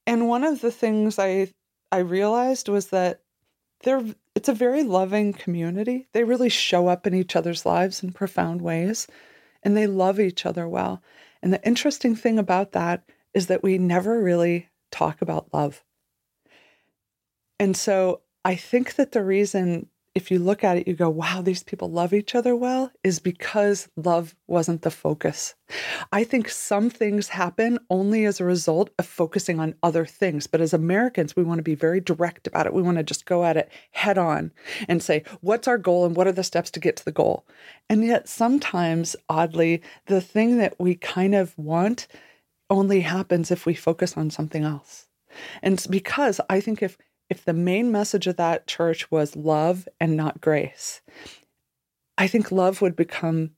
And 0.05 0.27
one 0.27 0.43
of 0.43 0.61
the 0.61 0.71
things 0.71 1.17
I 1.19 1.51
I 1.91 1.99
realized 1.99 2.69
was 2.69 2.87
that 2.89 3.21
they're 3.83 4.03
it's 4.35 4.49
a 4.49 4.53
very 4.53 4.83
loving 4.83 5.33
community. 5.33 6.07
They 6.13 6.23
really 6.23 6.49
show 6.49 6.87
up 6.87 7.05
in 7.05 7.13
each 7.13 7.35
other's 7.35 7.65
lives 7.65 8.01
in 8.01 8.13
profound 8.13 8.61
ways, 8.61 9.07
and 9.61 9.77
they 9.77 9.87
love 9.87 10.19
each 10.19 10.45
other 10.45 10.67
well. 10.67 11.03
And 11.41 11.53
the 11.53 11.63
interesting 11.65 12.15
thing 12.15 12.39
about 12.39 12.71
that 12.71 13.03
is 13.33 13.47
that 13.47 13.63
we 13.63 13.77
never 13.77 14.21
really 14.21 14.69
talk 14.91 15.21
about 15.21 15.53
love. 15.53 15.83
And 17.59 17.77
so 17.77 18.21
I 18.43 18.55
think 18.55 18.95
that 18.95 19.11
the 19.11 19.23
reason, 19.23 19.87
if 20.15 20.29
you 20.29 20.37
look 20.37 20.63
at 20.63 20.77
it, 20.77 20.87
you 20.87 20.93
go, 20.93 21.09
wow, 21.09 21.41
these 21.41 21.63
people 21.63 21.89
love 21.89 22.13
each 22.13 22.35
other 22.35 22.55
well, 22.55 22.91
is 23.03 23.19
because 23.19 23.89
love 23.95 24.35
wasn't 24.47 24.83
the 24.83 24.91
focus. 24.91 25.55
I 26.11 26.23
think 26.23 26.49
some 26.49 26.91
things 26.91 27.29
happen 27.29 27.79
only 27.89 28.25
as 28.25 28.39
a 28.39 28.45
result 28.45 28.91
of 28.99 29.07
focusing 29.07 29.59
on 29.59 29.73
other 29.81 30.05
things. 30.05 30.45
But 30.45 30.61
as 30.61 30.71
Americans, 30.71 31.35
we 31.35 31.43
want 31.43 31.57
to 31.59 31.63
be 31.63 31.73
very 31.73 31.99
direct 31.99 32.45
about 32.45 32.67
it. 32.67 32.73
We 32.73 32.83
want 32.83 32.97
to 32.97 33.03
just 33.03 33.25
go 33.25 33.43
at 33.43 33.57
it 33.57 33.71
head 33.91 34.19
on 34.19 34.51
and 34.87 35.01
say, 35.01 35.23
what's 35.41 35.67
our 35.67 35.79
goal 35.79 36.05
and 36.05 36.15
what 36.15 36.27
are 36.27 36.31
the 36.31 36.43
steps 36.43 36.69
to 36.71 36.79
get 36.79 36.95
to 36.97 37.05
the 37.05 37.11
goal? 37.11 37.47
And 37.89 38.05
yet, 38.05 38.29
sometimes, 38.29 39.15
oddly, 39.29 39.81
the 40.05 40.21
thing 40.21 40.57
that 40.59 40.75
we 40.79 40.93
kind 40.93 41.33
of 41.33 41.57
want 41.57 42.07
only 42.69 43.01
happens 43.01 43.49
if 43.49 43.65
we 43.65 43.73
focus 43.73 44.15
on 44.15 44.29
something 44.29 44.63
else. 44.63 45.07
And 45.63 45.83
because 45.89 46.39
I 46.49 46.59
think 46.59 46.83
if 46.83 46.97
if 47.33 47.43
the 47.43 47.51
main 47.51 47.91
message 47.91 48.27
of 48.27 48.35
that 48.35 48.67
church 48.67 49.09
was 49.09 49.35
love 49.35 49.87
and 49.99 50.15
not 50.15 50.39
grace, 50.39 51.01
I 52.15 52.27
think 52.27 52.51
love 52.51 52.79
would 52.79 52.95
become 52.95 53.55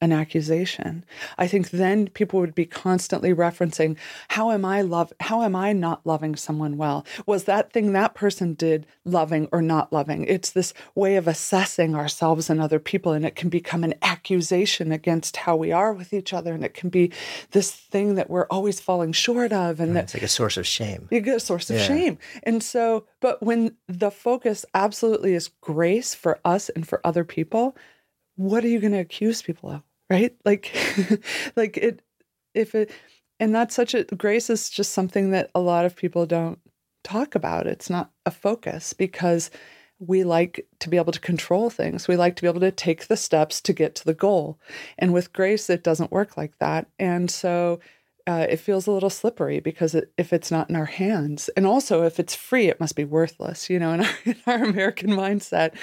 an 0.00 0.12
accusation. 0.12 1.04
I 1.38 1.48
think 1.48 1.70
then 1.70 2.08
people 2.08 2.38
would 2.40 2.54
be 2.54 2.64
constantly 2.66 3.34
referencing, 3.34 3.96
how 4.28 4.52
am 4.52 4.64
I 4.64 4.82
love 4.82 5.12
how 5.20 5.42
am 5.42 5.56
I 5.56 5.72
not 5.72 6.06
loving 6.06 6.36
someone 6.36 6.76
well? 6.76 7.04
Was 7.26 7.44
that 7.44 7.72
thing 7.72 7.92
that 7.92 8.14
person 8.14 8.54
did 8.54 8.86
loving 9.04 9.48
or 9.50 9.60
not 9.60 9.92
loving? 9.92 10.24
It's 10.26 10.50
this 10.50 10.72
way 10.94 11.16
of 11.16 11.26
assessing 11.26 11.96
ourselves 11.96 12.48
and 12.48 12.60
other 12.60 12.78
people 12.78 13.12
and 13.12 13.24
it 13.24 13.34
can 13.34 13.48
become 13.48 13.82
an 13.82 13.94
accusation 14.02 14.92
against 14.92 15.36
how 15.38 15.56
we 15.56 15.72
are 15.72 15.92
with 15.92 16.12
each 16.12 16.32
other 16.32 16.54
and 16.54 16.64
it 16.64 16.74
can 16.74 16.90
be 16.90 17.10
this 17.50 17.70
thing 17.72 18.14
that 18.14 18.30
we're 18.30 18.46
always 18.46 18.78
falling 18.78 19.12
short 19.12 19.52
of 19.52 19.80
and 19.80 19.96
that 19.96 20.04
it's 20.04 20.14
like 20.14 20.22
a 20.22 20.28
source 20.28 20.56
of 20.56 20.66
shame. 20.66 21.08
you 21.10 21.20
get 21.20 21.36
a 21.36 21.40
source 21.40 21.70
of 21.70 21.76
Yeah. 21.76 21.86
shame. 21.86 22.18
And 22.44 22.62
so, 22.62 23.04
but 23.20 23.42
when 23.42 23.76
the 23.88 24.10
focus 24.12 24.64
absolutely 24.74 25.34
is 25.34 25.48
grace 25.60 26.14
for 26.14 26.38
us 26.44 26.68
and 26.68 26.86
for 26.86 27.00
other 27.04 27.24
people, 27.24 27.76
what 28.36 28.64
are 28.64 28.68
you 28.68 28.78
going 28.78 28.92
to 28.92 29.00
accuse 29.00 29.42
people 29.42 29.70
of? 29.70 29.82
Right? 30.10 30.34
Like, 30.44 30.74
like 31.56 31.76
it, 31.76 32.02
if 32.54 32.74
it, 32.74 32.90
and 33.38 33.54
that's 33.54 33.74
such 33.74 33.94
a 33.94 34.04
grace 34.04 34.50
is 34.50 34.70
just 34.70 34.92
something 34.92 35.30
that 35.30 35.50
a 35.54 35.60
lot 35.60 35.84
of 35.84 35.96
people 35.96 36.26
don't 36.26 36.58
talk 37.04 37.34
about. 37.34 37.66
It's 37.66 37.90
not 37.90 38.10
a 38.26 38.30
focus 38.30 38.92
because 38.92 39.50
we 39.98 40.24
like 40.24 40.66
to 40.80 40.88
be 40.88 40.96
able 40.96 41.12
to 41.12 41.20
control 41.20 41.70
things. 41.70 42.08
We 42.08 42.16
like 42.16 42.36
to 42.36 42.42
be 42.42 42.48
able 42.48 42.60
to 42.60 42.70
take 42.70 43.08
the 43.08 43.16
steps 43.16 43.60
to 43.62 43.72
get 43.72 43.94
to 43.96 44.04
the 44.04 44.14
goal. 44.14 44.58
And 44.98 45.12
with 45.12 45.32
grace, 45.32 45.68
it 45.68 45.82
doesn't 45.82 46.12
work 46.12 46.36
like 46.36 46.58
that. 46.58 46.86
And 46.98 47.30
so, 47.30 47.80
uh, 48.28 48.46
it 48.50 48.58
feels 48.58 48.86
a 48.86 48.92
little 48.92 49.08
slippery 49.08 49.58
because 49.58 49.94
it, 49.94 50.12
if 50.18 50.34
it's 50.34 50.50
not 50.50 50.68
in 50.68 50.76
our 50.76 50.84
hands, 50.84 51.48
and 51.56 51.66
also 51.66 52.02
if 52.02 52.20
it's 52.20 52.34
free, 52.34 52.68
it 52.68 52.78
must 52.78 52.94
be 52.94 53.04
worthless, 53.04 53.70
you 53.70 53.78
know, 53.78 53.94
in 53.94 54.00
our, 54.04 54.14
in 54.26 54.36
our 54.46 54.64
American 54.64 55.10
mindset. 55.10 55.74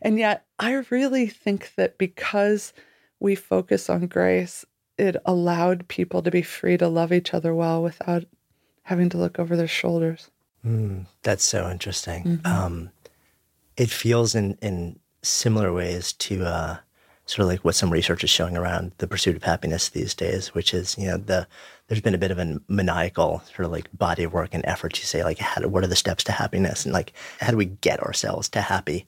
And 0.00 0.18
yet, 0.18 0.46
I 0.58 0.84
really 0.88 1.26
think 1.26 1.74
that 1.76 1.98
because 1.98 2.72
we 3.22 3.34
focus 3.34 3.88
on 3.88 4.06
grace, 4.08 4.64
it 4.98 5.16
allowed 5.24 5.88
people 5.88 6.22
to 6.22 6.30
be 6.30 6.42
free 6.42 6.76
to 6.76 6.88
love 6.88 7.12
each 7.12 7.32
other 7.32 7.54
well 7.54 7.82
without 7.82 8.24
having 8.82 9.08
to 9.08 9.18
look 9.18 9.38
over 9.38 9.56
their 9.56 9.68
shoulders. 9.68 10.28
Mm, 10.66 11.06
that's 11.22 11.44
so 11.44 11.70
interesting. 11.70 12.24
Mm-hmm. 12.24 12.46
Um, 12.46 12.90
it 13.76 13.90
feels 13.90 14.34
in 14.34 14.58
in 14.60 14.98
similar 15.22 15.72
ways 15.72 16.12
to 16.14 16.44
uh, 16.44 16.76
sort 17.26 17.44
of 17.44 17.48
like 17.48 17.64
what 17.64 17.74
some 17.74 17.90
research 17.90 18.24
is 18.24 18.30
showing 18.30 18.56
around 18.56 18.92
the 18.98 19.06
pursuit 19.06 19.36
of 19.36 19.42
happiness 19.42 19.88
these 19.88 20.14
days, 20.14 20.54
which 20.54 20.74
is 20.74 20.98
you 20.98 21.06
know 21.06 21.16
the 21.16 21.46
there's 21.86 22.00
been 22.00 22.14
a 22.14 22.18
bit 22.18 22.30
of 22.30 22.38
a 22.38 22.60
maniacal 22.68 23.42
sort 23.54 23.66
of 23.66 23.72
like 23.72 23.88
body 23.96 24.24
of 24.24 24.32
work 24.32 24.50
and 24.52 24.64
effort 24.66 24.94
to 24.94 25.06
say 25.06 25.24
like 25.24 25.38
how 25.38 25.60
do, 25.60 25.68
what 25.68 25.84
are 25.84 25.88
the 25.88 25.96
steps 25.96 26.24
to 26.24 26.32
happiness 26.32 26.84
and 26.84 26.92
like 26.92 27.12
how 27.40 27.50
do 27.50 27.56
we 27.56 27.66
get 27.66 28.00
ourselves 28.00 28.48
to 28.48 28.60
happy 28.60 29.06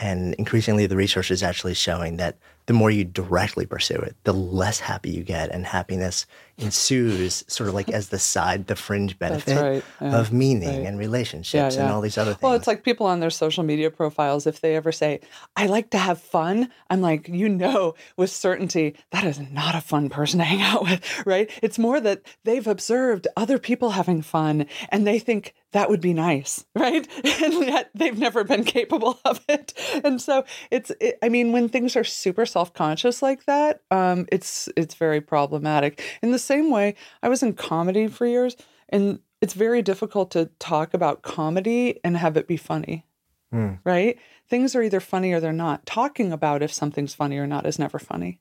And 0.00 0.34
increasingly, 0.34 0.86
the 0.86 0.96
research 0.96 1.30
is 1.30 1.42
actually 1.42 1.74
showing 1.74 2.16
that 2.16 2.38
the 2.66 2.72
more 2.72 2.90
you 2.90 3.04
directly 3.04 3.66
pursue 3.66 3.96
it, 3.96 4.16
the 4.24 4.32
less 4.32 4.80
happy 4.80 5.10
you 5.10 5.24
get, 5.24 5.50
and 5.50 5.66
happiness 5.66 6.24
ensues 6.56 7.44
sort 7.48 7.68
of 7.68 7.74
like 7.74 7.90
as 7.90 8.08
the 8.08 8.18
side, 8.18 8.66
the 8.66 8.76
fringe 8.76 9.18
benefit 9.18 9.60
right, 9.60 9.84
yeah, 10.00 10.18
of 10.18 10.32
meaning 10.32 10.68
right. 10.68 10.86
and 10.86 10.98
relationships 10.98 11.76
Yeah, 11.76 11.82
and 11.82 11.92
all 11.92 12.00
these 12.00 12.16
other 12.16 12.32
things. 12.32 12.42
Well, 12.42 12.52
it's 12.54 12.66
like 12.66 12.84
people 12.84 13.06
on 13.06 13.20
their 13.20 13.30
social 13.30 13.64
media 13.64 13.90
profiles, 13.90 14.46
if 14.46 14.60
they 14.60 14.76
ever 14.76 14.92
say, 14.92 15.20
I 15.56 15.66
like 15.66 15.90
to 15.90 15.98
have 15.98 16.20
fun, 16.20 16.70
I'm 16.88 17.00
like, 17.00 17.28
you 17.28 17.48
know, 17.48 17.94
with 18.16 18.30
certainty, 18.30 18.94
that 19.10 19.24
is 19.24 19.38
not 19.38 19.74
a 19.74 19.80
fun 19.80 20.08
person 20.08 20.38
to 20.38 20.44
hang 20.44 20.62
out 20.62 20.82
with, 20.82 21.22
right? 21.26 21.50
It's 21.62 21.78
more 21.78 22.00
that 22.00 22.22
they've 22.44 22.66
observed 22.66 23.26
other 23.36 23.58
people 23.58 23.90
having 23.90 24.22
fun 24.22 24.66
and 24.90 25.06
they 25.06 25.18
think 25.18 25.54
that 25.72 25.88
would 25.88 26.00
be 26.00 26.12
nice, 26.12 26.64
right? 26.74 27.06
And 27.24 27.52
yet 27.66 27.90
they've 27.94 28.18
never 28.18 28.44
been 28.44 28.64
capable 28.64 29.18
of 29.24 29.40
it. 29.48 29.72
And 30.04 30.20
so 30.20 30.44
it's, 30.70 30.90
it, 31.00 31.18
I 31.22 31.28
mean, 31.28 31.52
when 31.52 31.68
things 31.68 31.96
are 31.96 32.04
super 32.04 32.46
self 32.46 32.72
conscious 32.72 33.22
like 33.22 33.44
that, 33.46 33.82
um, 33.90 34.26
it's, 34.32 34.68
it's 34.76 34.94
very 34.94 35.20
problematic. 35.20 36.02
In 36.22 36.32
the 36.32 36.38
same 36.38 36.70
way, 36.70 36.94
I 37.22 37.28
was 37.28 37.42
in 37.42 37.52
comedy 37.54 38.08
for 38.08 38.26
years 38.26 38.56
and 38.88 39.20
it's 39.40 39.54
very 39.54 39.82
difficult 39.82 40.30
to 40.32 40.50
talk 40.58 40.92
about 40.92 41.22
comedy 41.22 42.00
and 42.04 42.16
have 42.16 42.36
it 42.36 42.46
be 42.46 42.56
funny. 42.56 43.06
Hmm. 43.50 43.74
Right? 43.84 44.18
Things 44.48 44.76
are 44.76 44.82
either 44.82 45.00
funny 45.00 45.32
or 45.32 45.40
they're 45.40 45.52
not. 45.52 45.86
Talking 45.86 46.32
about 46.32 46.62
if 46.62 46.72
something's 46.72 47.14
funny 47.14 47.36
or 47.36 47.46
not 47.46 47.66
is 47.66 47.78
never 47.78 47.98
funny. 47.98 48.38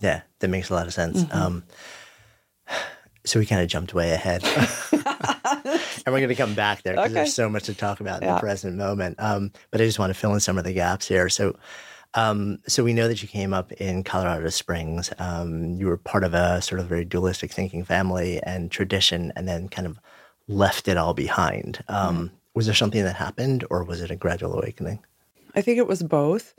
yeah, 0.00 0.22
that 0.38 0.48
makes 0.48 0.70
a 0.70 0.74
lot 0.74 0.86
of 0.86 0.94
sense. 0.94 1.22
Mm-hmm. 1.24 1.38
Um, 1.38 1.64
so 3.24 3.38
we 3.38 3.46
kind 3.46 3.60
of 3.62 3.68
jumped 3.68 3.94
way 3.94 4.12
ahead. 4.12 4.42
and 6.08 6.14
we're 6.14 6.20
going 6.26 6.28
to 6.36 6.42
come 6.42 6.54
back 6.54 6.82
there 6.82 6.94
because 6.94 7.06
Okay. 7.06 7.14
there's 7.14 7.34
so 7.34 7.48
much 7.48 7.64
to 7.64 7.74
talk 7.74 8.00
about 8.00 8.22
in 8.22 8.28
Yeah. 8.28 8.34
the 8.34 8.40
present 8.40 8.76
moment. 8.76 9.16
Um, 9.18 9.52
but 9.70 9.80
I 9.80 9.84
just 9.84 9.98
want 9.98 10.10
to 10.10 10.18
fill 10.18 10.34
in 10.34 10.40
some 10.40 10.58
of 10.58 10.64
the 10.64 10.72
gaps 10.72 11.06
here. 11.08 11.28
So, 11.28 11.56
um, 12.14 12.58
so 12.66 12.82
we 12.82 12.92
know 12.94 13.06
that 13.08 13.22
you 13.22 13.28
came 13.28 13.52
up 13.54 13.70
in 13.72 14.02
Colorado 14.02 14.48
Springs. 14.48 15.12
Um, 15.18 15.74
you 15.78 15.86
were 15.86 15.96
part 15.98 16.24
of 16.24 16.34
a 16.34 16.60
sort 16.62 16.80
of 16.80 16.86
very 16.86 17.04
dualistic 17.04 17.52
thinking 17.52 17.84
family 17.84 18.40
and 18.42 18.70
tradition, 18.70 19.32
and 19.36 19.46
then 19.46 19.68
kind 19.68 19.86
of 19.86 19.98
left 20.48 20.88
it 20.88 20.96
all 20.96 21.14
behind. 21.14 21.84
Um, 21.88 22.32
Was 22.54 22.66
there 22.66 22.74
something 22.74 23.04
that 23.04 23.14
happened, 23.16 23.64
or 23.70 23.84
was 23.84 24.00
it 24.00 24.10
a 24.10 24.16
gradual 24.16 24.54
awakening? 24.58 24.98
I 25.54 25.60
think 25.62 25.78
it 25.78 25.86
was 25.86 26.02
both. 26.02 26.54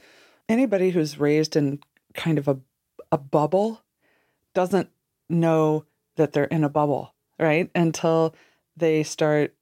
Anybody 0.48 0.92
who's 0.92 1.20
raised 1.20 1.56
in 1.56 1.80
kind 2.14 2.38
of 2.38 2.48
a, 2.48 2.58
a 3.12 3.18
bubble 3.18 3.82
doesn't 4.54 4.90
know 5.30 5.86
that 6.16 6.34
they're 6.34 6.46
in 6.46 6.64
a 6.64 6.70
bubble, 6.70 7.14
right? 7.40 7.70
Until 7.76 8.34
they 8.80 9.04
start 9.04 9.54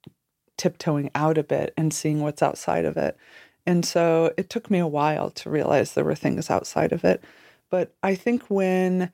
tiptoeing 0.57 1.11
out 1.13 1.37
a 1.37 1.43
bit 1.43 1.73
and 1.77 1.93
seeing 1.93 2.21
what's 2.21 2.41
outside 2.41 2.85
of 2.85 2.97
it. 2.97 3.17
And 3.65 3.85
so 3.85 4.33
it 4.37 4.49
took 4.49 4.71
me 4.71 4.79
a 4.79 4.87
while 4.87 5.29
to 5.31 5.49
realize 5.49 5.93
there 5.93 6.05
were 6.05 6.15
things 6.15 6.49
outside 6.49 6.91
of 6.91 7.03
it. 7.03 7.23
But 7.69 7.93
I 8.01 8.15
think 8.15 8.43
when 8.49 9.11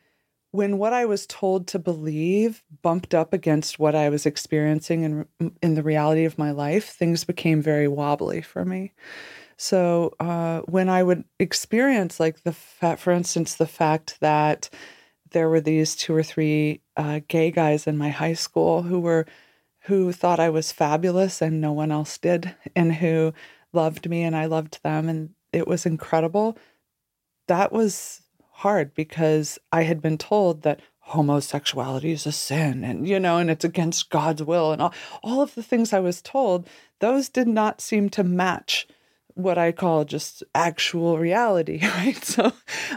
when 0.51 0.77
what 0.77 0.93
I 0.93 1.05
was 1.05 1.25
told 1.25 1.65
to 1.67 1.79
believe 1.79 2.61
bumped 2.83 3.15
up 3.15 3.33
against 3.33 3.79
what 3.79 3.95
I 3.95 4.09
was 4.09 4.27
experiencing 4.27 5.01
in 5.39 5.51
in 5.61 5.73
the 5.73 5.83
reality 5.83 6.25
of 6.25 6.37
my 6.37 6.51
life, 6.51 6.89
things 6.89 7.23
became 7.23 7.61
very 7.61 7.87
wobbly 7.87 8.41
for 8.41 8.63
me. 8.63 8.93
So 9.57 10.13
uh, 10.19 10.61
when 10.61 10.89
I 10.89 11.03
would 11.03 11.23
experience, 11.39 12.19
like 12.19 12.43
the 12.43 12.53
fa- 12.53 12.97
for 12.97 13.11
instance, 13.11 13.55
the 13.55 13.67
fact 13.67 14.19
that 14.19 14.69
there 15.31 15.49
were 15.49 15.61
these 15.61 15.95
two 15.95 16.15
or 16.15 16.23
three 16.23 16.81
uh, 16.95 17.21
gay 17.27 17.49
guys 17.49 17.87
in 17.87 17.97
my 17.97 18.09
high 18.09 18.33
school 18.33 18.83
who 18.83 18.99
were 18.99 19.25
who 19.83 20.11
thought 20.11 20.39
I 20.39 20.49
was 20.49 20.71
fabulous 20.71 21.41
and 21.41 21.59
no 21.59 21.71
one 21.71 21.91
else 21.91 22.17
did, 22.17 22.55
and 22.75 22.95
who 22.95 23.33
loved 23.71 24.09
me 24.09 24.23
and 24.23 24.35
I 24.35 24.45
loved 24.45 24.79
them, 24.83 25.09
and 25.09 25.31
it 25.51 25.67
was 25.67 25.85
incredible. 25.85 26.57
That 27.47 27.71
was 27.71 28.21
hard 28.51 28.93
because 28.93 29.59
I 29.71 29.83
had 29.83 30.01
been 30.01 30.17
told 30.17 30.61
that 30.61 30.79
homosexuality 30.99 32.11
is 32.11 32.25
a 32.25 32.31
sin 32.31 32.85
and 32.85 33.05
you 33.05 33.19
know 33.19 33.37
and 33.37 33.49
it's 33.49 33.65
against 33.65 34.09
God's 34.09 34.41
will 34.41 34.71
and 34.71 34.81
all, 34.81 34.93
all 35.21 35.41
of 35.41 35.53
the 35.53 35.61
things 35.61 35.91
I 35.91 35.99
was 35.99 36.21
told 36.21 36.65
those 36.99 37.27
did 37.27 37.47
not 37.47 37.81
seem 37.81 38.09
to 38.11 38.23
match 38.23 38.87
what 39.35 39.57
I 39.57 39.71
call 39.71 40.05
just 40.05 40.43
actual 40.53 41.17
reality, 41.17 41.79
right? 41.83 42.23
So, 42.23 42.53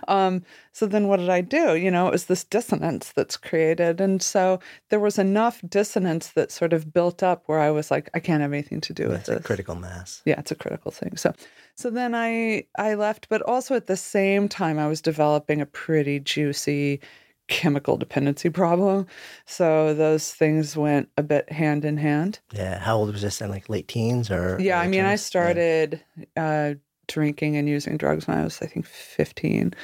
um, 0.09 0.43
so 0.73 0.87
then 0.87 1.09
what 1.09 1.19
did 1.19 1.31
I 1.31 1.41
do? 1.41 1.77
You 1.77 1.91
know, 1.91 2.07
it 2.07 2.13
was 2.13 2.27
this 2.27 2.45
dissonance 2.45 3.13
that's 3.13 3.37
created, 3.37 4.01
and 4.01 4.23
so 4.23 4.61
there 4.91 5.01
was 5.01 5.19
enough 5.19 5.61
dissonance 5.69 6.29
that 6.33 6.51
sort 6.51 6.73
of 6.73 6.93
built 6.93 7.23
up 7.23 7.45
where 7.47 7.61
I 7.61 7.71
was 7.71 7.91
like, 7.91 8.11
I 8.15 8.21
can't 8.21 8.43
have 8.43 8.53
anything 8.53 8.81
to 8.83 8.93
do 8.93 9.09
with 9.09 9.29
it. 9.29 9.33
It's 9.33 9.41
a 9.41 9.43
critical 9.43 9.75
mass. 9.75 10.23
Yeah, 10.25 10.39
it's 10.39 10.53
a 10.53 10.57
critical 10.57 10.91
thing. 10.91 11.17
So, 11.17 11.35
so 11.75 11.91
then 11.91 12.15
I 12.15 12.65
I 12.79 12.95
left, 12.95 13.29
but 13.29 13.43
also 13.43 13.75
at 13.75 13.87
the 13.87 13.97
same 13.97 14.49
time 14.49 14.79
I 14.79 14.89
was 14.89 15.01
developing 15.01 15.61
a 15.61 15.67
pretty 15.67 16.21
juicy 16.21 17.01
chemical 17.49 17.97
dependency 17.97 18.51
problem. 18.51 19.07
So 19.45 19.95
those 19.95 20.33
things 20.33 20.77
went 20.77 21.09
a 21.17 21.23
bit 21.23 21.51
hand 21.53 21.85
in 21.85 21.97
hand. 21.97 22.41
Yeah. 22.53 22.79
How 22.79 22.97
old 22.97 23.13
was 23.13 23.23
this 23.23 23.39
then? 23.39 23.51
Like 23.51 23.69
late 23.69 23.89
teens 23.89 24.31
or? 24.31 24.59
Yeah, 24.61 24.81
I 24.81 24.89
mean, 24.89 25.05
I 25.05 25.09
20s? 25.09 25.11
Yeah. 25.11 25.17
started 25.17 26.01
uh, 26.37 26.75
drinking 27.09 27.57
and 27.57 27.69
using 27.69 27.97
drugs 27.97 28.27
when 28.27 28.39
I 28.39 28.45
was, 28.45 28.61
I 28.63 28.67
think, 28.67 28.87
15. 28.87 29.75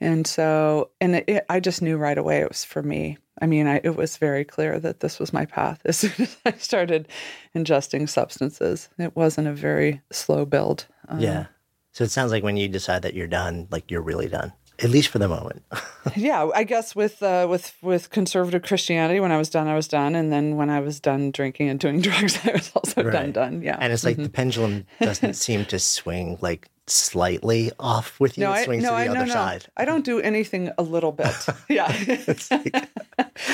And 0.00 0.26
so, 0.26 0.90
and 1.00 1.16
it, 1.16 1.24
it, 1.26 1.46
I 1.48 1.58
just 1.60 1.80
knew 1.80 1.96
right 1.96 2.18
away 2.18 2.38
it 2.40 2.48
was 2.48 2.64
for 2.64 2.82
me. 2.82 3.16
I 3.40 3.46
mean, 3.46 3.66
I, 3.66 3.80
it 3.84 3.96
was 3.96 4.16
very 4.18 4.44
clear 4.44 4.78
that 4.80 5.00
this 5.00 5.18
was 5.18 5.32
my 5.32 5.44
path 5.46 5.80
as 5.86 5.98
soon 5.98 6.12
as 6.18 6.36
I 6.44 6.52
started 6.52 7.08
ingesting 7.54 8.08
substances. 8.08 8.88
It 8.98 9.16
wasn't 9.16 9.48
a 9.48 9.52
very 9.54 10.00
slow 10.10 10.44
build. 10.44 10.86
Uh, 11.08 11.16
Yeah. 11.18 11.46
So 11.92 12.04
it 12.04 12.10
sounds 12.10 12.30
like 12.30 12.42
when 12.42 12.58
you 12.58 12.68
decide 12.68 13.00
that 13.02 13.14
you're 13.14 13.26
done, 13.26 13.68
like 13.70 13.90
you're 13.90 14.02
really 14.02 14.28
done, 14.28 14.52
at 14.78 14.90
least 14.90 15.08
for 15.08 15.18
the 15.18 15.28
moment. 15.28 15.62
yeah 16.16 16.48
i 16.54 16.62
guess 16.64 16.94
with 16.94 17.22
uh, 17.22 17.46
with 17.48 17.74
with 17.82 18.10
conservative 18.10 18.62
christianity 18.62 19.18
when 19.20 19.32
i 19.32 19.38
was 19.38 19.48
done 19.50 19.66
i 19.66 19.74
was 19.74 19.88
done 19.88 20.14
and 20.14 20.30
then 20.32 20.56
when 20.56 20.70
i 20.70 20.80
was 20.80 21.00
done 21.00 21.30
drinking 21.30 21.68
and 21.68 21.80
doing 21.80 22.00
drugs 22.06 22.38
i 22.44 22.52
was 22.52 22.70
also 22.76 23.02
done 23.02 23.12
Right. 23.12 23.32
done 23.32 23.62
yeah 23.62 23.76
And 23.80 23.92
it's 23.92 24.04
like 24.04 24.16
the 24.16 24.28
pendulum 24.28 24.86
doesn't 25.00 25.34
seem 25.46 25.64
to 25.66 25.78
swing 25.78 26.38
like 26.40 26.68
slightly 26.88 27.72
off 27.78 28.18
with 28.20 28.38
you. 28.38 28.44
no 28.44 28.52
it 28.52 28.54
I, 28.56 28.64
swings 28.64 28.82
no, 28.82 28.90
to 28.90 28.94
the 28.96 29.00
I, 29.02 29.08
other 29.08 29.26
no, 29.26 29.32
side. 29.32 29.66
I 29.76 29.84
don't 29.84 30.04
do 30.04 30.20
anything 30.20 30.70
a 30.78 30.82
little 30.82 31.12
bit. 31.12 31.34
Yeah. 31.68 31.86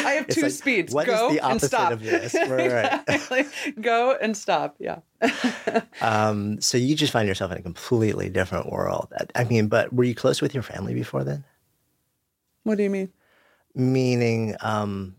I 0.04 0.12
have 0.12 0.28
two 0.28 0.42
like, 0.42 0.52
speeds. 0.52 0.92
Go 0.92 1.30
and 1.42 1.60
stop. 1.60 1.92
of 1.92 2.02
this? 2.02 2.34
Right. 2.48 3.00
Exactly. 3.08 3.46
Go 3.80 4.16
and 4.20 4.36
stop. 4.36 4.76
Yeah. 4.78 4.98
Um, 6.00 6.60
so 6.60 6.76
you 6.78 6.94
just 6.94 7.12
find 7.12 7.26
yourself 7.26 7.52
in 7.52 7.58
a 7.58 7.62
completely 7.62 8.28
different 8.28 8.70
world. 8.70 9.08
I- 9.18 9.42
I 9.42 9.44
mean, 9.44 9.68
but 9.68 9.92
were 9.92 10.04
you 10.04 10.14
close 10.14 10.40
with 10.42 10.52
your 10.54 10.62
family 10.62 10.94
before 10.94 11.24
then? 11.24 11.44
What 12.64 12.76
do 12.76 12.82
you 12.84 12.90
mean? 12.90 13.10
Meaning, 13.74 14.56
um, 14.60 15.16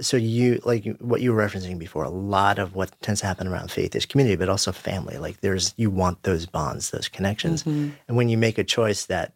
so 0.00 0.16
you 0.16 0.60
like 0.64 0.84
what 1.00 1.20
you 1.20 1.32
were 1.32 1.42
referencing 1.46 1.78
before. 1.78 2.04
A 2.04 2.08
lot 2.10 2.58
of 2.58 2.74
what 2.74 2.90
tends 3.02 3.20
to 3.20 3.26
happen 3.26 3.46
around 3.46 3.70
faith 3.70 3.94
is 3.94 4.06
community, 4.06 4.36
but 4.36 4.48
also 4.48 4.72
family. 4.72 5.18
Like 5.18 5.40
there's 5.40 5.74
you 5.76 5.90
want 5.90 6.22
those 6.22 6.46
bonds, 6.46 6.90
those 6.90 7.08
connections, 7.08 7.62
Mm-hmm. 7.64 7.90
and 8.08 8.16
when 8.16 8.28
you 8.28 8.38
make 8.38 8.58
a 8.58 8.64
choice 8.64 9.06
that 9.06 9.32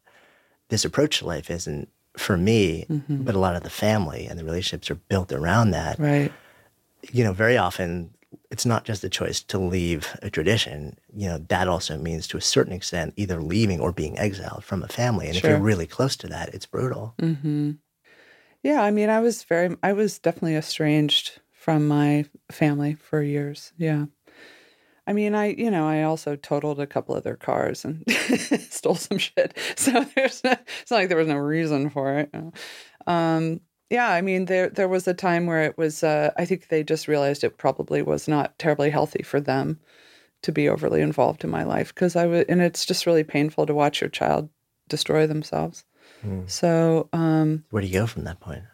this 0.71 0.85
approach 0.85 1.19
to 1.19 1.27
life 1.27 1.51
isn't 1.51 1.89
for 2.17 2.37
me, 2.37 2.87
Mm-hmm. 2.89 3.25
but 3.25 3.35
a 3.35 3.39
lot 3.39 3.57
of 3.57 3.63
the 3.63 3.71
family 3.71 4.27
and 4.27 4.39
the 4.39 4.45
relationships 4.45 4.91
are 4.91 4.95
built 5.09 5.33
around 5.33 5.71
that. 5.73 5.99
Right. 5.99 6.33
you 7.13 7.23
know, 7.25 7.33
very 7.33 7.57
often 7.59 8.11
it's 8.51 8.67
not 8.67 8.85
just 8.85 9.05
a 9.05 9.09
choice 9.09 9.41
to 9.43 9.59
leave 9.59 10.17
a 10.23 10.31
tradition. 10.31 10.97
You 11.15 11.29
know, 11.29 11.39
that 11.49 11.69
also 11.69 11.97
means 11.99 12.27
to 12.29 12.37
a 12.37 12.41
certain 12.41 12.73
extent 12.73 13.15
either 13.17 13.41
leaving 13.43 13.81
or 13.81 13.93
being 13.93 14.19
exiled 14.19 14.65
from 14.65 14.83
a 14.83 14.89
family. 14.89 15.27
And 15.29 15.37
if 15.37 15.43
you're 15.45 15.59
really 15.61 15.87
close 15.87 16.17
to 16.17 16.27
that, 16.29 16.55
it's 16.55 16.67
brutal. 16.67 17.15
Mm-hmm. 17.21 17.73
Yeah. 18.65 18.83
I 18.83 18.91
mean, 18.91 19.11
I 19.11 19.21
was 19.21 19.45
very, 19.45 19.77
I 19.83 19.93
was 19.93 20.19
definitely 20.19 20.57
estranged 20.57 21.41
from 21.53 21.87
my 21.87 22.25
family 22.51 22.95
for 22.95 23.23
years. 23.23 23.73
Yeah. 23.77 24.07
I 25.07 25.13
mean, 25.13 25.35
I, 25.35 25.49
you 25.49 25.71
know, 25.71 25.87
I 25.87 26.03
also 26.03 26.35
totaled 26.35 26.81
a 26.81 26.87
couple 26.87 27.15
of 27.15 27.25
their 27.25 27.37
cars 27.37 27.85
and 27.85 28.03
stole 28.71 28.95
some 28.97 29.19
shit. 29.19 29.57
So 29.77 30.05
there's, 30.17 30.43
no, 30.43 30.57
it's 30.81 30.91
not 30.91 30.97
like 30.97 31.09
there 31.09 31.19
was 31.19 31.29
no 31.29 31.37
reason 31.37 31.91
for 31.91 32.19
it. 32.19 32.35
Um, 33.07 33.61
yeah, 33.91 34.09
I 34.11 34.23
mean, 34.23 34.47
there 34.47 34.71
there 34.71 34.89
was 34.89 35.07
a 35.07 35.15
time 35.15 35.47
where 35.47 35.63
it 35.63 35.77
was. 35.77 36.03
Uh, 36.03 36.33
I 36.37 36.47
think 36.47 36.69
they 36.69 36.83
just 36.83 37.07
realized 37.07 37.45
it 37.45 37.59
probably 37.59 38.03
was 38.03 38.27
not 38.27 38.59
terribly 38.59 38.91
healthy 38.91 39.23
for 39.23 39.41
them 39.41 39.79
to 40.43 40.53
be 40.53 40.69
overly 40.69 41.01
involved 41.01 41.45
in 41.45 41.51
my 41.51 41.65
life 41.65 41.95
because 41.95 42.17
I 42.17 42.27
was, 42.27 42.45
and 42.49 42.63
it's 42.63 42.87
just 42.87 43.07
really 43.07 43.25
painful 43.25 43.67
to 43.67 43.75
watch 43.75 44.01
your 44.01 44.11
child 44.11 44.49
destroy 44.89 45.27
themselves. 45.27 45.85
Mm. 46.25 46.51
So, 46.51 47.09
um, 47.13 47.65
Where 47.71 47.83
do 47.83 47.89
you 47.89 47.93
go 48.01 48.07
from 48.07 48.25
that 48.25 48.41
point? 48.41 48.65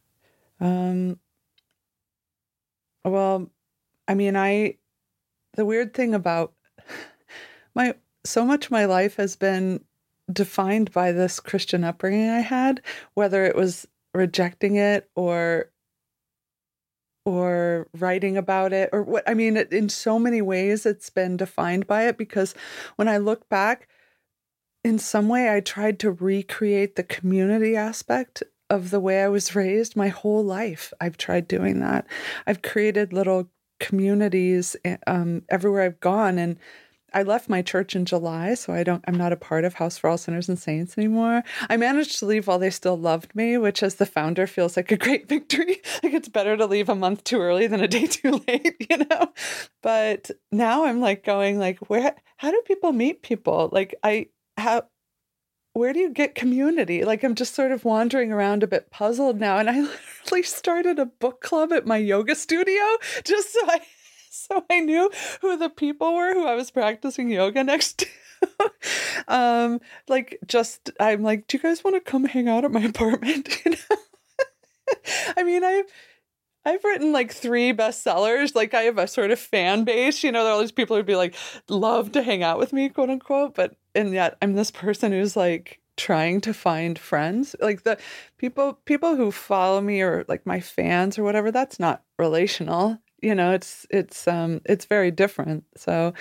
um, 0.61 1.19
well, 3.05 3.51
I 4.07 4.15
mean, 4.15 4.37
I, 4.37 4.77
the 5.55 5.65
weird 5.65 5.95
thing 5.95 6.15
about 6.15 6.53
my, 7.75 7.95
so 8.25 8.45
much 8.45 8.67
of 8.67 8.71
my 8.71 8.85
life 8.85 9.17
has 9.17 9.37
been 9.37 9.85
defined 10.31 10.93
by 10.93 11.13
this 11.13 11.41
Christian 11.41 11.83
upbringing 11.83 12.29
I 12.29 12.41
had, 12.41 12.83
whether 13.15 13.45
it 13.45 13.57
was 13.57 13.87
rejecting 14.15 14.77
it 14.77 15.09
or, 15.17 15.71
or 17.25 17.89
writing 17.99 18.37
about 18.37 18.73
it 18.73 18.91
or 18.93 19.03
what, 19.03 19.29
I 19.29 19.35
mean, 19.35 19.57
it, 19.57 19.73
in 19.73 19.89
so 19.89 20.19
many 20.19 20.43
ways 20.43 20.85
it's 20.85 21.11
been 21.11 21.37
defined 21.37 21.87
by 21.87 22.07
it 22.07 22.19
because 22.19 22.55
when 22.97 23.09
I 23.09 23.17
look 23.17 23.49
back, 23.49 23.89
in 24.85 24.99
some 24.99 25.29
way, 25.29 25.55
I 25.55 25.61
tried 25.61 25.99
to 26.01 26.11
recreate 26.11 26.97
the 26.97 27.03
community 27.03 27.77
aspect 27.77 28.43
of 28.69 28.91
the 28.91 29.01
way 29.01 29.23
I 29.23 29.29
was 29.29 29.55
raised 29.55 29.97
my 29.97 30.09
whole 30.09 30.45
life. 30.45 30.93
I've 31.01 31.17
tried 31.17 31.49
doing 31.49 31.81
that. 31.81 32.07
I've 32.47 32.63
created 32.63 33.13
little 33.13 33.51
communities 33.81 34.77
eh, 34.85 34.97
um, 35.07 35.43
everywhere 35.49 35.83
I've 35.83 36.01
gone. 36.01 36.39
And 36.39 36.57
I 37.13 37.25
left 37.25 37.49
my 37.49 37.61
church 37.61 37.97
in 37.97 38.05
July, 38.05 38.55
so 38.55 38.73
I 38.73 38.85
don't 38.85 39.05
I'm 39.09 39.17
not 39.17 39.33
a 39.33 39.37
part 39.37 39.65
of 39.65 39.75
House 39.75 39.99
for 39.99 40.09
All 40.09 40.17
Sinners 40.17 40.49
and 40.49 40.59
Saints 40.59 40.97
anymore. 40.97 41.43
I 41.69 41.77
managed 41.77 42.21
to 42.21 42.27
leave 42.27 42.47
while 42.47 42.61
they 42.61 42.71
still 42.71 42.97
loved 42.97 43.35
me, 43.35 43.59
which 43.59 43.83
as 43.83 43.97
the 43.97 44.07
founder 44.07 44.47
feels 44.47 44.77
like 44.77 44.93
a 44.93 44.97
great 44.97 45.29
victory. 45.29 45.83
like 46.05 46.15
it's 46.15 46.29
better 46.29 46.57
to 46.57 46.67
leave 46.67 46.89
a 46.89 46.95
month 46.95 47.25
too 47.25 47.41
early 47.41 47.67
than 47.67 47.81
a 47.81 47.89
day 47.89 48.07
too 48.07 48.41
late, 48.49 48.77
you 48.89 48.99
know? 48.99 49.33
But 49.83 50.31
now 50.53 50.85
I'm 50.85 51.01
like 51.01 51.25
going 51.25 51.59
like 51.59 51.79
where 51.91 52.15
how 52.37 52.51
do 52.53 52.63
people 52.65 52.93
meet 52.93 53.23
people? 53.23 53.69
Like 53.73 53.97
I 54.05 54.29
how 54.61 54.85
where 55.73 55.93
do 55.93 56.01
you 56.01 56.11
get 56.11 56.35
community? 56.35 57.05
Like 57.05 57.23
I'm 57.23 57.35
just 57.35 57.55
sort 57.55 57.73
of 57.73 57.85
wandering 57.85 58.33
around 58.33 58.63
a 58.63 58.67
bit 58.67 58.91
puzzled 58.91 59.39
now. 59.39 59.59
And 59.59 59.71
I 59.71 59.81
literally 60.23 60.43
started 60.43 60.99
a 60.99 61.07
book 61.07 61.41
club 61.41 61.73
at 61.73 61.87
my 61.87 61.97
yoga 61.97 62.35
studio 62.35 62.83
just 63.25 63.53
so 63.53 63.61
I 63.67 63.81
so 64.31 64.65
I 64.71 64.81
knew 64.81 65.11
who 65.41 65.57
the 65.57 65.71
people 65.71 66.15
were 66.15 66.35
who 66.35 66.47
I 66.47 66.55
was 66.55 66.71
practicing 66.71 67.31
yoga 67.31 67.65
next 67.65 67.99
to. 67.99 68.07
um, 69.29 69.81
like 70.09 70.39
just 70.47 70.91
I'm 70.99 71.23
like, 71.23 71.47
do 71.47 71.57
you 71.57 71.63
guys 71.63 71.85
want 71.85 71.97
to 71.97 72.11
come 72.11 72.25
hang 72.25 72.49
out 72.49 72.65
at 72.65 72.73
my 72.73 72.83
apartment? 72.83 73.49
You 73.65 73.73
know? 73.73 73.97
I 75.37 75.45
mean, 75.45 75.63
I've 75.63 75.85
I've 76.65 76.85
written 76.85 77.13
like 77.13 77.33
three 77.33 77.73
bestsellers. 77.73 78.55
Like 78.55 78.75
I 78.75 78.83
have 78.83 78.99
a 78.99 79.07
sort 79.07 79.31
of 79.31 79.39
fan 79.39 79.85
base. 79.85 80.23
You 80.23 80.33
know, 80.33 80.43
there 80.43 80.53
are 80.53 80.55
all 80.55 80.61
these 80.61 80.73
people 80.73 80.97
who'd 80.97 81.07
be 81.07 81.17
like, 81.17 81.35
love 81.69 82.13
to 82.13 82.23
hang 82.23 82.43
out 82.43 82.59
with 82.59 82.73
me, 82.73 82.89
quote 82.89 83.11
unquote. 83.11 83.55
But 83.55 83.77
and 83.95 84.13
yet 84.13 84.37
I'm 84.43 84.55
this 84.55 84.71
person 84.71 85.13
who's 85.13 85.37
like 85.37 85.81
trying 85.97 86.41
to 86.43 86.55
find 86.55 86.99
friends. 86.99 87.55
Like 87.61 87.83
the 87.83 87.99
people 88.39 88.75
people 88.85 89.17
who 89.17 89.31
follow 89.31 89.81
me 89.81 90.03
or 90.03 90.25
like 90.29 90.47
my 90.47 90.61
fans 90.61 91.19
or 91.19 91.25
whatever, 91.25 91.51
that's 91.51 91.81
not 91.81 92.03
relational 92.19 92.99
you 93.23 93.35
know 93.35 93.53
it's 93.53 93.87
it's 93.91 94.27
um 94.27 94.61
it's 94.65 94.85
very 94.85 95.11
different 95.11 95.65
so 95.77 96.13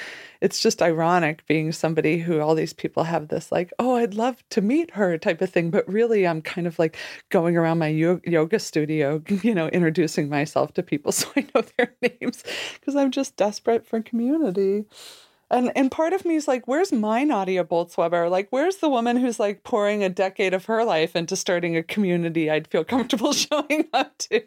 it's 0.41 0.60
just 0.60 0.82
ironic 0.82 1.45
being 1.47 1.71
somebody 1.71 2.19
who 2.19 2.39
all 2.39 2.55
these 2.55 2.73
people 2.73 3.03
have 3.03 3.27
this 3.27 3.51
like 3.51 3.71
oh 3.79 3.95
i'd 3.95 4.13
love 4.13 4.43
to 4.49 4.62
meet 4.62 4.91
her 4.91 5.17
type 5.17 5.41
of 5.41 5.49
thing 5.49 5.69
but 5.69 5.88
really 5.88 6.27
i'm 6.27 6.41
kind 6.41 6.67
of 6.67 6.77
like 6.79 6.97
going 7.29 7.55
around 7.55 7.77
my 7.77 7.88
yoga 7.88 8.60
studio 8.60 9.21
you 9.43 9.53
know 9.55 9.67
introducing 9.69 10.29
myself 10.29 10.73
to 10.73 10.84
people 10.84 11.12
so 11.19 11.27
i 11.36 11.45
know 11.53 11.63
their 11.77 11.93
names 12.01 12.43
because 12.73 12.95
i'm 12.95 13.12
just 13.12 13.36
desperate 13.36 13.86
for 13.86 14.01
community 14.01 14.86
and 15.52 15.72
and 15.76 15.92
part 15.92 16.14
of 16.14 16.26
me 16.26 16.36
is 16.36 16.48
like, 16.48 16.68
where's 16.68 16.92
my 16.92 17.24
Nadia 17.24 17.64
Bolz-Weber? 17.64 18.30
Like, 18.30 18.48
where's 18.52 18.78
the 18.78 18.90
woman 18.90 19.18
who's 19.18 19.40
like 19.40 19.64
pouring 19.64 20.04
a 20.04 20.10
decade 20.10 20.54
of 20.54 20.66
her 20.66 20.84
life 20.84 21.16
into 21.16 21.36
starting 21.36 21.76
a 21.76 21.84
community 21.84 22.50
I'd 22.50 22.68
feel 22.68 22.84
comfortable 22.84 23.34
showing 23.34 23.88
up 23.94 24.18
to? 24.20 24.44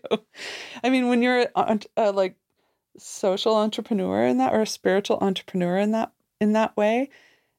I 0.85 0.91
mean, 0.91 1.09
when 1.09 1.23
you're 1.23 1.47
a, 1.55 1.81
a, 1.97 2.13
like 2.13 2.37
social 2.99 3.57
entrepreneur 3.57 4.27
in 4.27 4.39
that 4.39 4.53
or 4.53 4.63
a 4.63 4.67
spiritual 4.67 5.19
entrepreneur 5.21 5.79
in 5.79 5.91
that 5.93 6.13
in 6.41 6.53
that 6.53 6.77
way, 6.77 7.11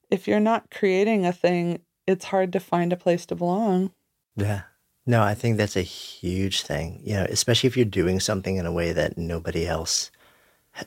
if 0.10 0.28
you're 0.28 0.40
not 0.40 0.72
creating 0.72 1.26
a 1.26 1.34
thing, 1.34 1.82
it's 2.08 2.26
hard 2.26 2.54
to 2.54 2.60
find 2.60 2.94
a 2.94 2.98
place 2.98 3.26
to 3.26 3.36
belong. 3.36 3.92
Yeah. 4.36 4.64
No, 5.06 5.22
I 5.22 5.34
think 5.34 5.58
that's 5.58 5.76
a 5.76 5.82
huge 5.82 6.62
thing. 6.62 7.02
You 7.04 7.16
know, 7.16 7.28
especially 7.30 7.68
if 7.68 7.76
you're 7.76 7.86
doing 7.86 8.22
something 8.22 8.56
in 8.56 8.66
a 8.66 8.72
way 8.72 8.94
that 8.94 9.18
nobody 9.18 9.68
else 9.68 10.12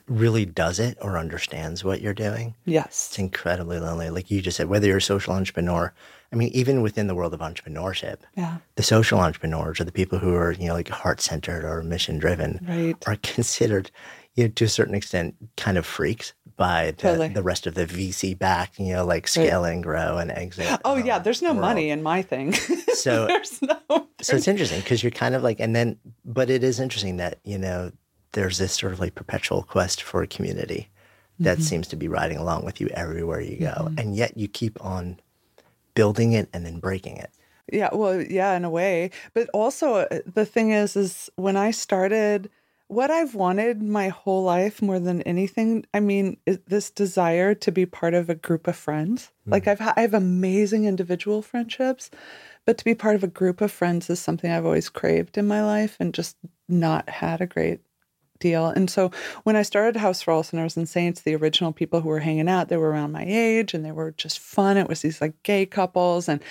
really 0.07 0.45
does 0.45 0.79
it 0.79 0.97
or 1.01 1.17
understands 1.17 1.83
what 1.83 2.01
you're 2.01 2.13
doing. 2.13 2.55
Yes. 2.65 3.07
It's 3.09 3.19
incredibly 3.19 3.79
lonely. 3.79 4.09
Like 4.09 4.29
you 4.29 4.41
just 4.41 4.57
said, 4.57 4.67
whether 4.67 4.87
you're 4.87 4.97
a 4.97 5.01
social 5.01 5.33
entrepreneur, 5.33 5.93
I 6.31 6.35
mean, 6.35 6.49
even 6.49 6.81
within 6.81 7.07
the 7.07 7.15
world 7.15 7.33
of 7.33 7.39
entrepreneurship, 7.39 8.17
yeah. 8.35 8.57
the 8.75 8.83
social 8.83 9.19
entrepreneurs 9.19 9.79
or 9.79 9.85
the 9.85 9.91
people 9.91 10.19
who 10.19 10.35
are, 10.35 10.51
you 10.51 10.67
know, 10.67 10.73
like 10.73 10.89
heart 10.89 11.21
centered 11.21 11.63
or 11.63 11.81
mission 11.83 12.17
driven 12.19 12.65
right. 12.67 12.95
are 13.07 13.15
considered, 13.23 13.89
you 14.35 14.45
know, 14.45 14.49
to 14.49 14.65
a 14.65 14.69
certain 14.69 14.95
extent, 14.95 15.35
kind 15.55 15.77
of 15.77 15.85
freaks 15.85 16.33
by 16.57 16.87
the, 16.87 16.93
totally. 16.93 17.27
the 17.29 17.43
rest 17.43 17.67
of 17.67 17.75
the 17.75 17.85
VC 17.85 18.37
back, 18.37 18.77
you 18.79 18.93
know, 18.93 19.05
like 19.05 19.27
scale 19.27 19.61
right. 19.61 19.73
and 19.73 19.83
grow 19.83 20.17
and 20.17 20.31
exit. 20.31 20.79
Oh, 20.83 20.95
yeah. 20.95 21.17
Um, 21.17 21.23
there's 21.23 21.41
no 21.41 21.51
world. 21.51 21.61
money 21.61 21.89
in 21.91 22.03
my 22.03 22.21
thing. 22.21 22.53
So, 22.97 23.27
there's 23.27 23.61
no. 23.61 23.77
So 24.21 24.35
it's 24.35 24.47
interesting 24.47 24.79
because 24.79 25.03
you're 25.03 25.11
kind 25.11 25.35
of 25.35 25.43
like, 25.43 25.59
and 25.59 25.75
then, 25.75 25.99
but 26.25 26.49
it 26.49 26.63
is 26.63 26.79
interesting 26.79 27.17
that, 27.17 27.37
you 27.43 27.59
know, 27.59 27.91
there's 28.37 28.59
this 28.59 28.73
sort 28.73 28.93
of 28.93 28.99
like 28.99 29.15
perpetual 29.15 29.63
quest 29.63 30.03
for 30.03 30.21
a 30.21 30.27
community 30.27 30.89
that 31.39 31.57
mm-hmm. 31.57 31.63
seems 31.63 31.87
to 31.87 31.95
be 31.95 32.07
riding 32.07 32.37
along 32.37 32.63
with 32.63 32.79
you 32.79 32.87
everywhere 32.89 33.41
you 33.41 33.57
go. 33.57 33.73
Mm-hmm. 33.73 33.97
And 33.97 34.15
yet 34.15 34.37
you 34.37 34.47
keep 34.47 34.77
on 34.85 35.19
building 35.95 36.33
it 36.33 36.47
and 36.53 36.63
then 36.63 36.79
breaking 36.79 37.17
it. 37.17 37.31
Yeah, 37.73 37.89
well, 37.91 38.21
yeah, 38.21 38.55
in 38.55 38.63
a 38.63 38.69
way. 38.69 39.09
But 39.33 39.49
also 39.55 39.95
uh, 39.95 40.19
the 40.31 40.45
thing 40.45 40.69
is 40.69 40.95
is 40.95 41.31
when 41.35 41.57
I 41.57 41.71
started 41.71 42.51
what 42.89 43.09
I've 43.09 43.33
wanted 43.33 43.81
my 43.81 44.09
whole 44.09 44.43
life 44.43 44.83
more 44.83 44.99
than 44.99 45.23
anything, 45.23 45.85
I 45.91 45.99
mean, 45.99 46.37
is 46.45 46.59
this 46.67 46.91
desire 46.91 47.55
to 47.55 47.71
be 47.71 47.87
part 47.87 48.13
of 48.13 48.29
a 48.29 48.35
group 48.35 48.67
of 48.67 48.77
friends. 48.77 49.31
Mm. 49.47 49.53
Like 49.53 49.67
I've 49.67 49.79
ha- 49.79 49.95
I 49.97 50.01
have 50.01 50.13
amazing 50.13 50.85
individual 50.85 51.41
friendships, 51.41 52.11
but 52.65 52.77
to 52.77 52.85
be 52.85 52.93
part 52.93 53.15
of 53.15 53.23
a 53.23 53.27
group 53.27 53.61
of 53.61 53.71
friends 53.71 54.11
is 54.11 54.19
something 54.19 54.51
I've 54.51 54.65
always 54.65 54.89
craved 54.89 55.39
in 55.39 55.47
my 55.47 55.63
life 55.63 55.97
and 55.99 56.13
just 56.13 56.37
not 56.69 57.09
had 57.09 57.41
a 57.41 57.47
great 57.47 57.81
deal. 58.39 58.67
And 58.67 58.89
so 58.89 59.11
when 59.43 59.55
I 59.55 59.61
started 59.61 59.99
House 59.99 60.21
for 60.21 60.31
All 60.31 60.43
Sinners 60.43 60.77
and 60.77 60.87
Saints, 60.87 61.21
the 61.21 61.35
original 61.35 61.71
people 61.71 62.01
who 62.01 62.09
were 62.09 62.19
hanging 62.19 62.49
out, 62.49 62.69
they 62.69 62.77
were 62.77 62.89
around 62.89 63.11
my 63.11 63.25
age 63.25 63.73
and 63.73 63.85
they 63.85 63.91
were 63.91 64.11
just 64.11 64.39
fun. 64.39 64.77
It 64.77 64.87
was 64.87 65.01
these 65.01 65.21
like 65.21 65.41
gay 65.43 65.65
couples 65.65 66.27
and 66.29 66.41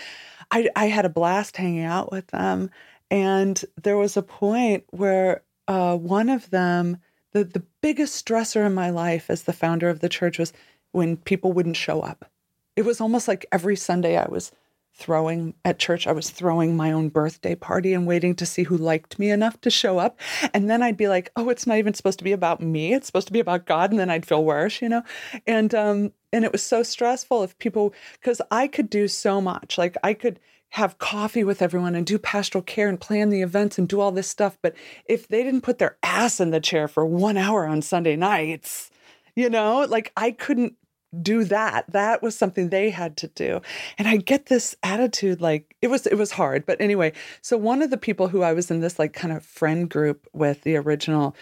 I, 0.50 0.68
I 0.76 0.86
had 0.86 1.04
a 1.04 1.10
blast 1.10 1.56
hanging 1.56 1.84
out 1.84 2.12
with 2.12 2.28
them. 2.28 2.70
And 3.10 3.62
there 3.82 3.96
was 3.96 4.16
a 4.16 4.22
point 4.22 4.84
where 4.90 5.42
uh, 5.68 5.96
one 5.96 6.28
of 6.28 6.50
them, 6.50 6.98
the, 7.32 7.44
the 7.44 7.62
biggest 7.80 8.24
stressor 8.24 8.64
in 8.66 8.74
my 8.74 8.90
life 8.90 9.30
as 9.30 9.42
the 9.42 9.52
founder 9.52 9.88
of 9.88 10.00
the 10.00 10.08
church 10.08 10.38
was 10.38 10.52
when 10.92 11.16
people 11.16 11.52
wouldn't 11.52 11.76
show 11.76 12.00
up. 12.00 12.30
It 12.76 12.84
was 12.84 13.00
almost 13.00 13.28
like 13.28 13.46
every 13.52 13.76
Sunday 13.76 14.16
I 14.16 14.28
was 14.28 14.52
throwing 14.96 15.54
at 15.64 15.78
church. 15.78 16.06
I 16.06 16.12
was 16.12 16.30
throwing 16.30 16.74
my 16.74 16.90
own 16.90 17.10
birthday 17.10 17.54
party 17.54 17.92
and 17.92 18.06
waiting 18.06 18.34
to 18.36 18.46
see 18.46 18.62
who 18.62 18.78
liked 18.78 19.18
me 19.18 19.30
enough 19.30 19.60
to 19.60 19.70
show 19.70 19.98
up. 19.98 20.18
And 20.54 20.70
then 20.70 20.82
I'd 20.82 20.96
be 20.96 21.08
like, 21.08 21.30
oh, 21.36 21.50
it's 21.50 21.66
not 21.66 21.76
even 21.76 21.92
supposed 21.92 22.18
to 22.18 22.24
be 22.24 22.32
about 22.32 22.62
me. 22.62 22.94
It's 22.94 23.06
supposed 23.06 23.26
to 23.26 23.32
be 23.32 23.40
about 23.40 23.66
God. 23.66 23.90
And 23.90 24.00
then 24.00 24.08
I'd 24.08 24.26
feel 24.26 24.42
worse, 24.42 24.80
you 24.80 24.88
know? 24.88 25.02
And 25.46 25.74
um, 25.74 26.12
and 26.32 26.44
it 26.44 26.52
was 26.52 26.62
so 26.62 26.82
stressful 26.82 27.42
if 27.42 27.58
people 27.58 27.94
because 28.14 28.40
I 28.50 28.68
could 28.68 28.88
do 28.88 29.06
so 29.06 29.40
much. 29.40 29.76
Like 29.76 29.96
I 30.02 30.14
could 30.14 30.40
have 30.70 30.98
coffee 30.98 31.44
with 31.44 31.62
everyone 31.62 31.94
and 31.94 32.06
do 32.06 32.18
pastoral 32.18 32.62
care 32.62 32.88
and 32.88 33.00
plan 33.00 33.30
the 33.30 33.42
events 33.42 33.78
and 33.78 33.88
do 33.88 34.00
all 34.00 34.12
this 34.12 34.28
stuff. 34.28 34.58
But 34.62 34.74
if 35.06 35.28
they 35.28 35.42
didn't 35.42 35.60
put 35.60 35.78
their 35.78 35.96
ass 36.02 36.40
in 36.40 36.50
the 36.50 36.60
chair 36.60 36.88
for 36.88 37.04
one 37.04 37.36
hour 37.36 37.66
on 37.66 37.82
Sunday 37.82 38.16
nights, 38.16 38.90
you 39.34 39.50
know, 39.50 39.86
like 39.88 40.10
I 40.16 40.30
couldn't 40.30 40.74
do 41.22 41.44
that. 41.44 41.84
That 41.92 42.22
was 42.22 42.36
something 42.36 42.68
they 42.68 42.90
had 42.90 43.16
to 43.18 43.28
do. 43.28 43.60
And 43.98 44.08
i 44.08 44.16
get 44.16 44.46
this 44.46 44.76
attitude 44.82 45.40
like 45.40 45.76
it 45.82 45.88
was 45.88 46.06
it 46.06 46.16
was 46.16 46.32
hard. 46.32 46.66
But 46.66 46.80
anyway 46.80 47.12
so 47.42 47.56
one 47.56 47.82
of 47.82 47.90
the 47.90 47.96
people 47.96 48.28
who 48.28 48.42
i 48.42 48.52
was 48.52 48.70
in 48.70 48.80
this 48.80 48.98
like 48.98 49.12
kind 49.12 49.32
of 49.32 49.44
friend 49.44 49.88
group 49.88 50.26
with 50.32 50.62
the 50.62 50.76
original 50.76 51.36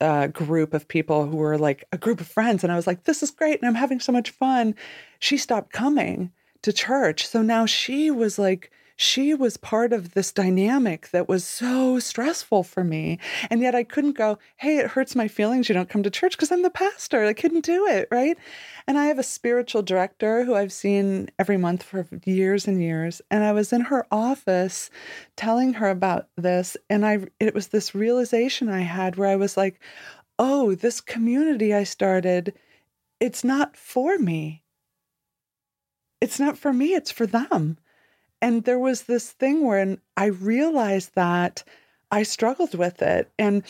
uh, 0.00 0.26
group 0.26 0.74
of 0.74 0.88
people 0.88 1.26
who 1.26 1.36
were 1.36 1.56
like 1.56 1.84
a 1.92 1.98
group 1.98 2.20
of 2.20 2.26
friends 2.26 2.64
and 2.64 2.72
i 2.72 2.76
was 2.76 2.86
like 2.86 3.04
this 3.04 3.22
is 3.22 3.30
great 3.30 3.60
and 3.60 3.68
i'm 3.68 3.76
having 3.76 4.00
so 4.00 4.10
much 4.10 4.30
fun 4.30 4.74
she 5.20 5.36
stopped 5.36 5.72
coming 5.72 6.32
to 6.62 6.72
church. 6.72 7.26
So 7.26 7.42
now 7.42 7.66
she 7.66 8.10
was 8.10 8.38
like 8.38 8.70
she 9.00 9.32
was 9.32 9.56
part 9.56 9.92
of 9.92 10.14
this 10.14 10.32
dynamic 10.32 11.10
that 11.10 11.28
was 11.28 11.44
so 11.44 12.00
stressful 12.00 12.64
for 12.64 12.82
me. 12.82 13.20
And 13.48 13.60
yet 13.60 13.72
I 13.72 13.84
couldn't 13.84 14.16
go, 14.16 14.40
hey, 14.56 14.78
it 14.78 14.88
hurts 14.88 15.14
my 15.14 15.28
feelings 15.28 15.68
you 15.68 15.74
don't 15.76 15.88
come 15.88 16.02
to 16.02 16.10
church 16.10 16.32
because 16.32 16.50
I'm 16.50 16.62
the 16.62 16.68
pastor. 16.68 17.24
I 17.24 17.32
couldn't 17.32 17.64
do 17.64 17.86
it, 17.86 18.08
right? 18.10 18.36
And 18.88 18.98
I 18.98 19.06
have 19.06 19.20
a 19.20 19.22
spiritual 19.22 19.82
director 19.82 20.42
who 20.42 20.56
I've 20.56 20.72
seen 20.72 21.30
every 21.38 21.56
month 21.56 21.84
for 21.84 22.08
years 22.24 22.66
and 22.66 22.82
years. 22.82 23.22
And 23.30 23.44
I 23.44 23.52
was 23.52 23.72
in 23.72 23.82
her 23.82 24.04
office 24.10 24.90
telling 25.36 25.74
her 25.74 25.90
about 25.90 26.26
this. 26.36 26.76
And 26.90 27.06
I 27.06 27.20
it 27.38 27.54
was 27.54 27.68
this 27.68 27.94
realization 27.94 28.68
I 28.68 28.80
had 28.80 29.14
where 29.14 29.28
I 29.28 29.36
was 29.36 29.56
like, 29.56 29.80
oh, 30.40 30.74
this 30.74 31.00
community 31.00 31.72
I 31.72 31.84
started, 31.84 32.52
it's 33.20 33.44
not 33.44 33.76
for 33.76 34.18
me. 34.18 34.64
It's 36.20 36.40
not 36.40 36.58
for 36.58 36.72
me, 36.72 36.94
it's 36.94 37.12
for 37.12 37.26
them. 37.26 37.78
And 38.40 38.64
there 38.64 38.78
was 38.78 39.02
this 39.02 39.32
thing 39.32 39.64
where 39.64 39.98
I 40.16 40.26
realized 40.26 41.14
that 41.14 41.64
I 42.10 42.22
struggled 42.22 42.74
with 42.74 43.02
it. 43.02 43.30
And 43.38 43.62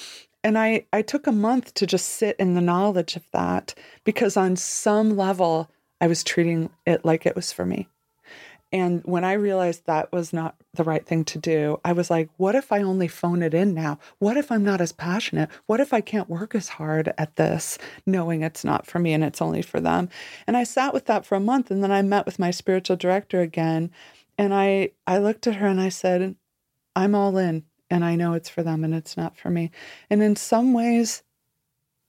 and 0.44 0.56
I, 0.56 0.86
I 0.92 1.02
took 1.02 1.26
a 1.26 1.32
month 1.32 1.74
to 1.74 1.86
just 1.86 2.06
sit 2.06 2.36
in 2.38 2.54
the 2.54 2.60
knowledge 2.60 3.16
of 3.16 3.24
that 3.32 3.74
because 4.04 4.36
on 4.36 4.54
some 4.54 5.16
level 5.16 5.68
I 6.00 6.06
was 6.06 6.22
treating 6.22 6.70
it 6.86 7.04
like 7.04 7.26
it 7.26 7.34
was 7.34 7.52
for 7.52 7.66
me. 7.66 7.88
And 8.70 9.02
when 9.04 9.24
I 9.24 9.32
realized 9.32 9.86
that 9.86 10.12
was 10.12 10.32
not 10.32 10.54
the 10.74 10.84
right 10.84 11.04
thing 11.04 11.24
to 11.26 11.38
do, 11.38 11.80
I 11.84 11.92
was 11.92 12.10
like, 12.10 12.28
what 12.36 12.54
if 12.54 12.70
I 12.70 12.82
only 12.82 13.08
phone 13.08 13.42
it 13.42 13.54
in 13.54 13.74
now? 13.74 13.98
What 14.18 14.36
if 14.36 14.52
I'm 14.52 14.62
not 14.62 14.82
as 14.82 14.92
passionate? 14.92 15.48
What 15.66 15.80
if 15.80 15.94
I 15.94 16.02
can't 16.02 16.28
work 16.28 16.54
as 16.54 16.68
hard 16.68 17.14
at 17.16 17.36
this, 17.36 17.78
knowing 18.04 18.42
it's 18.42 18.64
not 18.64 18.86
for 18.86 18.98
me 18.98 19.14
and 19.14 19.24
it's 19.24 19.40
only 19.40 19.62
for 19.62 19.80
them? 19.80 20.10
And 20.46 20.56
I 20.56 20.64
sat 20.64 20.92
with 20.92 21.06
that 21.06 21.24
for 21.24 21.34
a 21.34 21.40
month. 21.40 21.70
And 21.70 21.82
then 21.82 21.90
I 21.90 22.02
met 22.02 22.26
with 22.26 22.38
my 22.38 22.50
spiritual 22.50 22.96
director 22.96 23.40
again. 23.40 23.90
And 24.38 24.54
I, 24.54 24.92
I 25.06 25.18
looked 25.18 25.46
at 25.46 25.56
her 25.56 25.66
and 25.66 25.80
I 25.80 25.88
said, 25.88 26.36
I'm 26.94 27.14
all 27.14 27.36
in 27.36 27.64
and 27.90 28.04
I 28.04 28.14
know 28.14 28.34
it's 28.34 28.48
for 28.48 28.62
them 28.62 28.84
and 28.84 28.94
it's 28.94 29.16
not 29.16 29.36
for 29.36 29.50
me. 29.50 29.70
And 30.08 30.22
in 30.22 30.36
some 30.36 30.72
ways, 30.72 31.22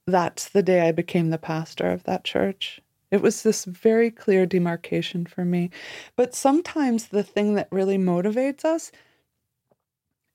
that's 0.06 0.48
the 0.48 0.62
day 0.62 0.88
I 0.88 0.92
became 0.92 1.30
the 1.30 1.38
pastor 1.38 1.90
of 1.90 2.04
that 2.04 2.24
church. 2.24 2.80
It 3.10 3.20
was 3.20 3.42
this 3.42 3.64
very 3.64 4.10
clear 4.10 4.46
demarcation 4.46 5.26
for 5.26 5.44
me. 5.44 5.70
But 6.16 6.34
sometimes 6.34 7.08
the 7.08 7.24
thing 7.24 7.54
that 7.54 7.68
really 7.70 7.98
motivates 7.98 8.64
us 8.64 8.92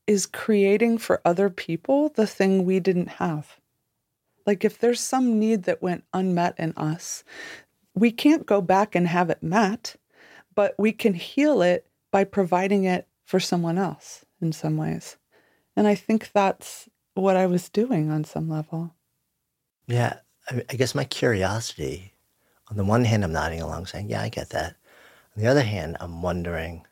is 0.08 0.26
creating 0.26 0.98
for 0.98 1.22
other 1.26 1.50
people 1.50 2.10
the 2.10 2.28
thing 2.28 2.66
we 2.66 2.80
didn't 2.80 3.08
have. 3.08 3.60
Like 4.46 4.64
if 4.64 4.78
there's 4.78 5.00
some 5.00 5.40
need 5.40 5.64
that 5.64 5.82
went 5.82 6.04
unmet 6.14 6.56
in 6.60 6.74
us, 6.78 7.24
we 7.96 8.12
can't 8.12 8.46
go 8.46 8.62
back 8.62 8.94
and 8.94 9.08
have 9.08 9.30
it 9.30 9.42
met, 9.42 9.96
but 10.56 10.74
we 10.78 10.92
can 10.92 11.14
heal 11.14 11.62
it 11.62 11.88
by 12.12 12.24
providing 12.24 12.86
it 12.86 13.08
for 13.24 13.40
someone 13.40 13.78
else 13.78 14.26
in 14.42 14.52
some 14.52 14.78
ways. 14.78 15.18
And 15.76 15.88
I 15.88 15.96
think 15.96 16.32
that's 16.34 16.90
what 17.14 17.36
I 17.36 17.46
was 17.46 17.70
doing 17.70 18.10
on 18.10 18.24
some 18.24 18.50
level. 18.50 18.94
Yeah. 19.88 20.18
I, 20.50 20.64
I 20.70 20.76
guess 20.76 20.96
my 20.96 21.04
curiosity 21.04 22.16
on 22.70 22.78
the 22.78 22.84
one 22.84 23.06
hand, 23.06 23.24
I'm 23.24 23.32
nodding 23.32 23.62
along 23.62 23.86
saying, 23.86 24.10
yeah, 24.10 24.22
I 24.22 24.30
get 24.30 24.50
that. 24.50 24.76
On 25.36 25.44
the 25.44 25.48
other 25.48 25.64
hand, 25.64 25.98
I'm 26.00 26.22
wondering 26.22 26.86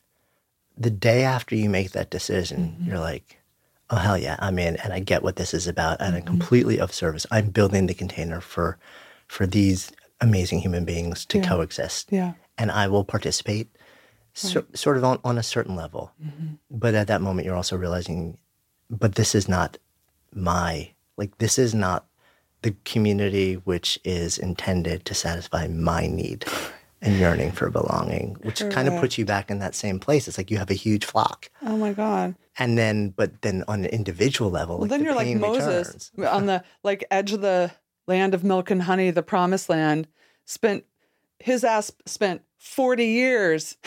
the 0.77 0.91
day 0.91 1.23
after 1.23 1.55
you 1.55 1.69
make 1.69 1.91
that 1.91 2.09
decision, 2.09 2.75
mm-hmm. 2.77 2.89
you're 2.89 2.99
like, 2.99 3.39
oh, 3.89 3.95
hell 3.95 4.17
yeah, 4.17 4.35
I'm 4.39 4.59
in 4.59 4.75
and 4.77 4.93
I 4.93 4.99
get 4.99 5.23
what 5.23 5.35
this 5.35 5.53
is 5.53 5.67
about 5.67 5.99
and 5.99 6.09
mm-hmm. 6.09 6.17
I'm 6.17 6.25
completely 6.25 6.79
of 6.79 6.93
service. 6.93 7.25
I'm 7.31 7.49
building 7.49 7.87
the 7.87 7.93
container 7.93 8.41
for, 8.41 8.77
for 9.27 9.45
these 9.45 9.91
amazing 10.21 10.59
human 10.59 10.85
beings 10.85 11.25
to 11.25 11.39
yeah. 11.39 11.47
coexist. 11.47 12.11
Yeah. 12.11 12.33
And 12.57 12.71
I 12.71 12.87
will 12.87 13.03
participate 13.03 13.69
right. 13.73 13.81
so, 14.33 14.65
sort 14.73 14.97
of 14.97 15.03
on, 15.03 15.19
on 15.23 15.37
a 15.37 15.43
certain 15.43 15.75
level. 15.75 16.11
Mm-hmm. 16.23 16.55
But 16.69 16.95
at 16.95 17.07
that 17.07 17.21
moment, 17.21 17.45
you're 17.45 17.55
also 17.55 17.77
realizing, 17.77 18.37
but 18.89 19.15
this 19.15 19.35
is 19.35 19.47
not 19.47 19.77
my, 20.33 20.91
like, 21.17 21.37
this 21.39 21.57
is 21.57 21.73
not 21.73 22.05
the 22.63 22.75
community 22.85 23.55
which 23.55 23.99
is 24.03 24.37
intended 24.37 25.05
to 25.05 25.13
satisfy 25.13 25.67
my 25.67 26.07
need 26.07 26.45
and 27.01 27.19
yearning 27.19 27.51
for 27.51 27.69
belonging, 27.69 28.37
which 28.41 28.59
Correct. 28.59 28.75
kind 28.75 28.87
of 28.87 28.99
puts 28.99 29.17
you 29.17 29.25
back 29.25 29.51
in 29.51 29.59
that 29.59 29.75
same 29.75 29.99
place. 29.99 30.27
It's 30.27 30.37
like 30.37 30.49
you 30.49 30.57
have 30.57 30.71
a 30.71 30.75
huge 30.75 31.05
flock. 31.05 31.49
Oh 31.61 31.77
my 31.77 31.93
God. 31.93 32.35
And 32.57 32.77
then, 32.77 33.09
but 33.09 33.41
then 33.41 33.63
on 33.67 33.83
an 33.83 33.89
individual 33.89 34.49
level, 34.49 34.75
well, 34.75 34.83
like 34.83 34.91
then 34.91 34.99
the 34.99 35.05
you're 35.05 35.15
like 35.15 35.35
Moses 35.35 36.11
returns. 36.15 36.33
on 36.33 36.45
the 36.45 36.63
like 36.83 37.03
edge 37.11 37.33
of 37.33 37.41
the 37.41 37.71
land 38.07 38.33
of 38.33 38.43
milk 38.43 38.71
and 38.71 38.83
honey, 38.83 39.11
the 39.11 39.23
promised 39.23 39.69
land, 39.69 40.07
spent 40.45 40.85
his 41.43 41.63
ass 41.63 41.91
spent 42.05 42.41
40 42.57 43.05
years 43.05 43.77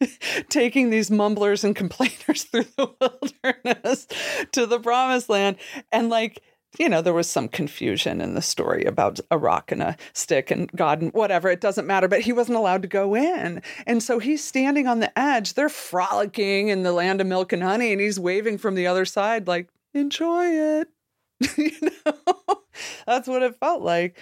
taking 0.48 0.90
these 0.90 1.10
mumblers 1.10 1.62
and 1.62 1.76
complainers 1.76 2.44
through 2.44 2.66
the 2.76 2.90
wilderness 3.00 4.06
to 4.52 4.66
the 4.66 4.80
promised 4.80 5.28
land. 5.28 5.56
And 5.92 6.08
like 6.08 6.42
you 6.78 6.88
know, 6.88 7.02
there 7.02 7.12
was 7.12 7.28
some 7.28 7.48
confusion 7.48 8.22
in 8.22 8.34
the 8.34 8.40
story 8.40 8.84
about 8.84 9.20
a 9.30 9.36
rock 9.36 9.70
and 9.70 9.82
a 9.82 9.96
stick 10.14 10.50
and 10.50 10.72
God 10.72 11.02
and 11.02 11.12
whatever. 11.12 11.50
It 11.50 11.60
doesn't 11.60 11.86
matter, 11.86 12.08
but 12.08 12.22
he 12.22 12.32
wasn't 12.32 12.56
allowed 12.56 12.80
to 12.80 12.88
go 12.88 13.14
in. 13.14 13.60
And 13.86 14.02
so 14.02 14.18
he's 14.18 14.42
standing 14.42 14.86
on 14.86 15.00
the 15.00 15.16
edge. 15.18 15.52
They're 15.52 15.68
frolicking 15.68 16.68
in 16.68 16.82
the 16.82 16.92
land 16.92 17.20
of 17.20 17.26
milk 17.26 17.52
and 17.52 17.62
honey, 17.62 17.92
and 17.92 18.00
he's 18.00 18.18
waving 18.18 18.56
from 18.56 18.74
the 18.74 18.86
other 18.86 19.04
side, 19.04 19.46
like, 19.46 19.68
enjoy 19.92 20.46
it. 20.46 20.88
you 21.58 21.90
know, 22.06 22.62
that's 23.06 23.28
what 23.28 23.42
it 23.42 23.56
felt 23.60 23.82
like. 23.82 24.16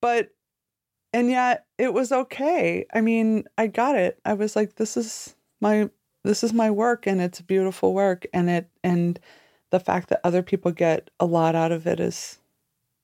But, 0.00 0.28
and 1.12 1.30
yet 1.30 1.66
it 1.78 1.92
was 1.92 2.12
okay. 2.12 2.86
I 2.92 3.00
mean, 3.00 3.44
I 3.56 3.66
got 3.66 3.96
it. 3.96 4.18
I 4.24 4.34
was 4.34 4.56
like, 4.56 4.76
this 4.76 4.96
is 4.96 5.34
my, 5.60 5.90
this 6.24 6.42
is 6.42 6.52
my 6.52 6.70
work 6.70 7.06
and 7.06 7.20
it's 7.20 7.40
beautiful 7.40 7.94
work. 7.94 8.26
And 8.32 8.50
it, 8.50 8.68
and, 8.82 9.18
the 9.70 9.80
fact 9.80 10.08
that 10.08 10.20
other 10.24 10.42
people 10.42 10.72
get 10.72 11.10
a 11.20 11.26
lot 11.26 11.54
out 11.54 11.72
of 11.72 11.86
it 11.86 12.00
is 12.00 12.38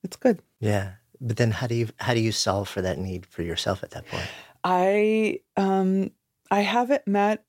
it's 0.03 0.17
good. 0.17 0.39
Yeah. 0.59 0.93
But 1.21 1.37
then 1.37 1.51
how 1.51 1.67
do 1.67 1.75
you 1.75 1.89
how 1.97 2.13
do 2.13 2.19
you 2.19 2.31
solve 2.31 2.67
for 2.67 2.81
that 2.81 2.97
need 2.97 3.25
for 3.25 3.41
yourself 3.41 3.83
at 3.83 3.91
that 3.91 4.07
point? 4.07 4.27
I 4.63 5.39
um 5.57 6.11
I 6.51 6.61
haven't 6.61 7.07
met 7.07 7.43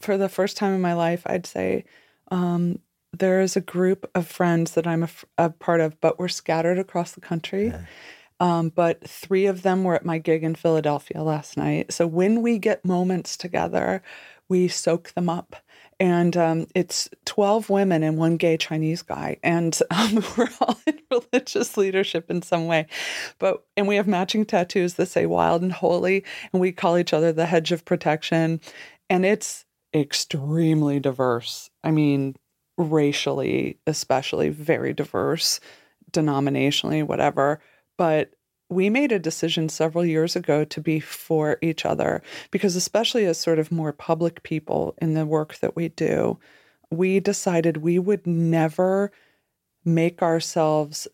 for 0.00 0.16
the 0.16 0.28
first 0.28 0.56
time 0.56 0.74
in 0.74 0.80
my 0.80 0.94
life, 0.94 1.22
I'd 1.26 1.46
say 1.46 1.84
um 2.30 2.78
there 3.16 3.40
is 3.40 3.56
a 3.56 3.60
group 3.60 4.10
of 4.14 4.26
friends 4.26 4.72
that 4.72 4.86
I'm 4.86 5.04
a, 5.04 5.08
a 5.38 5.50
part 5.50 5.80
of, 5.80 6.00
but 6.00 6.18
we're 6.18 6.28
scattered 6.28 6.78
across 6.78 7.12
the 7.12 7.20
country. 7.20 7.68
Yeah. 7.68 7.84
Um, 8.44 8.68
but 8.68 9.02
three 9.08 9.46
of 9.46 9.62
them 9.62 9.84
were 9.84 9.94
at 9.94 10.04
my 10.04 10.18
gig 10.18 10.44
in 10.44 10.54
Philadelphia 10.54 11.22
last 11.22 11.56
night. 11.56 11.94
So 11.94 12.06
when 12.06 12.42
we 12.42 12.58
get 12.58 12.84
moments 12.84 13.38
together, 13.38 14.02
we 14.50 14.68
soak 14.68 15.14
them 15.14 15.30
up 15.30 15.56
and 15.98 16.36
um, 16.36 16.66
it's 16.74 17.08
12 17.24 17.70
women 17.70 18.02
and 18.02 18.18
one 18.18 18.36
gay 18.36 18.58
Chinese 18.58 19.00
guy. 19.00 19.38
And 19.42 19.78
um, 19.90 20.22
we're 20.36 20.50
all 20.60 20.78
in 20.86 21.00
religious 21.10 21.78
leadership 21.78 22.30
in 22.30 22.42
some 22.42 22.66
way. 22.66 22.86
But, 23.38 23.64
and 23.78 23.88
we 23.88 23.96
have 23.96 24.06
matching 24.06 24.44
tattoos 24.44 24.92
that 24.94 25.06
say 25.06 25.24
wild 25.24 25.62
and 25.62 25.72
holy, 25.72 26.22
and 26.52 26.60
we 26.60 26.70
call 26.70 26.98
each 26.98 27.14
other 27.14 27.32
the 27.32 27.46
hedge 27.46 27.72
of 27.72 27.86
protection. 27.86 28.60
And 29.08 29.24
it's 29.24 29.64
extremely 29.94 31.00
diverse. 31.00 31.70
I 31.82 31.92
mean, 31.92 32.36
racially, 32.76 33.78
especially 33.86 34.50
very 34.50 34.92
diverse, 34.92 35.60
denominationally, 36.12 37.06
whatever. 37.06 37.62
But 37.96 38.34
we 38.68 38.90
made 38.90 39.12
a 39.12 39.18
decision 39.18 39.68
several 39.68 40.04
years 40.04 40.34
ago 40.36 40.64
to 40.64 40.80
be 40.80 41.00
for 41.00 41.58
each 41.62 41.84
other 41.84 42.22
because, 42.50 42.76
especially 42.76 43.26
as 43.26 43.38
sort 43.38 43.58
of 43.58 43.70
more 43.70 43.92
public 43.92 44.42
people 44.42 44.94
in 45.00 45.14
the 45.14 45.26
work 45.26 45.56
that 45.58 45.76
we 45.76 45.88
do, 45.90 46.38
we 46.90 47.20
decided 47.20 47.78
we 47.78 47.98
would 47.98 48.26
never 48.26 49.12
make 49.84 50.22
ourselves 50.22 51.06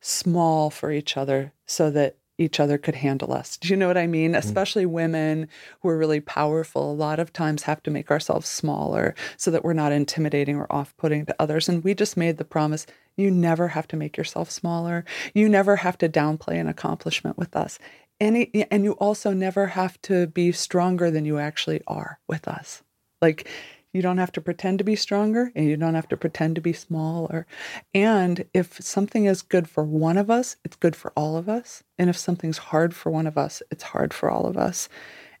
small 0.00 0.70
for 0.70 0.90
each 0.90 1.16
other 1.16 1.52
so 1.66 1.90
that 1.90 2.16
each 2.38 2.58
other 2.58 2.78
could 2.78 2.96
handle 2.96 3.32
us. 3.32 3.56
Do 3.56 3.68
you 3.68 3.76
know 3.76 3.86
what 3.86 3.98
I 3.98 4.06
mean? 4.06 4.32
Mm-hmm. 4.32 4.38
Especially 4.38 4.86
women 4.86 5.48
who 5.80 5.88
are 5.88 5.98
really 5.98 6.20
powerful, 6.20 6.90
a 6.90 6.92
lot 6.92 7.18
of 7.18 7.32
times 7.32 7.62
have 7.64 7.82
to 7.84 7.90
make 7.90 8.10
ourselves 8.10 8.48
smaller 8.48 9.14
so 9.36 9.50
that 9.50 9.64
we're 9.64 9.72
not 9.72 9.92
intimidating 9.92 10.56
or 10.56 10.70
off 10.72 10.96
putting 10.96 11.26
to 11.26 11.36
others. 11.38 11.68
And 11.68 11.84
we 11.84 11.94
just 11.94 12.16
made 12.16 12.38
the 12.38 12.44
promise 12.44 12.86
you 13.16 13.30
never 13.30 13.68
have 13.68 13.86
to 13.88 13.96
make 13.96 14.16
yourself 14.16 14.50
smaller. 14.50 15.04
You 15.34 15.48
never 15.48 15.76
have 15.76 15.96
to 15.98 16.08
downplay 16.08 16.60
an 16.60 16.68
accomplishment 16.68 17.38
with 17.38 17.54
us. 17.54 17.78
Any, 18.20 18.50
and 18.70 18.84
you 18.84 18.92
also 18.92 19.32
never 19.32 19.66
have 19.68 20.00
to 20.02 20.26
be 20.26 20.52
stronger 20.52 21.10
than 21.10 21.24
you 21.24 21.38
actually 21.38 21.82
are 21.86 22.18
with 22.28 22.48
us. 22.48 22.82
Like 23.20 23.48
you 23.94 24.02
don't 24.02 24.18
have 24.18 24.32
to 24.32 24.40
pretend 24.40 24.78
to 24.78 24.84
be 24.84 24.96
stronger 24.96 25.52
and 25.54 25.66
you 25.66 25.76
don't 25.76 25.94
have 25.94 26.08
to 26.08 26.16
pretend 26.16 26.56
to 26.56 26.60
be 26.60 26.72
smaller. 26.72 27.46
And 27.94 28.44
if 28.52 28.82
something 28.82 29.24
is 29.26 29.40
good 29.40 29.68
for 29.68 29.84
one 29.84 30.18
of 30.18 30.30
us, 30.30 30.56
it's 30.64 30.76
good 30.76 30.96
for 30.96 31.12
all 31.16 31.36
of 31.36 31.48
us. 31.48 31.84
And 31.96 32.10
if 32.10 32.18
something's 32.18 32.58
hard 32.58 32.94
for 32.94 33.10
one 33.10 33.28
of 33.28 33.38
us, 33.38 33.62
it's 33.70 33.84
hard 33.84 34.12
for 34.12 34.28
all 34.28 34.46
of 34.46 34.56
us. 34.56 34.88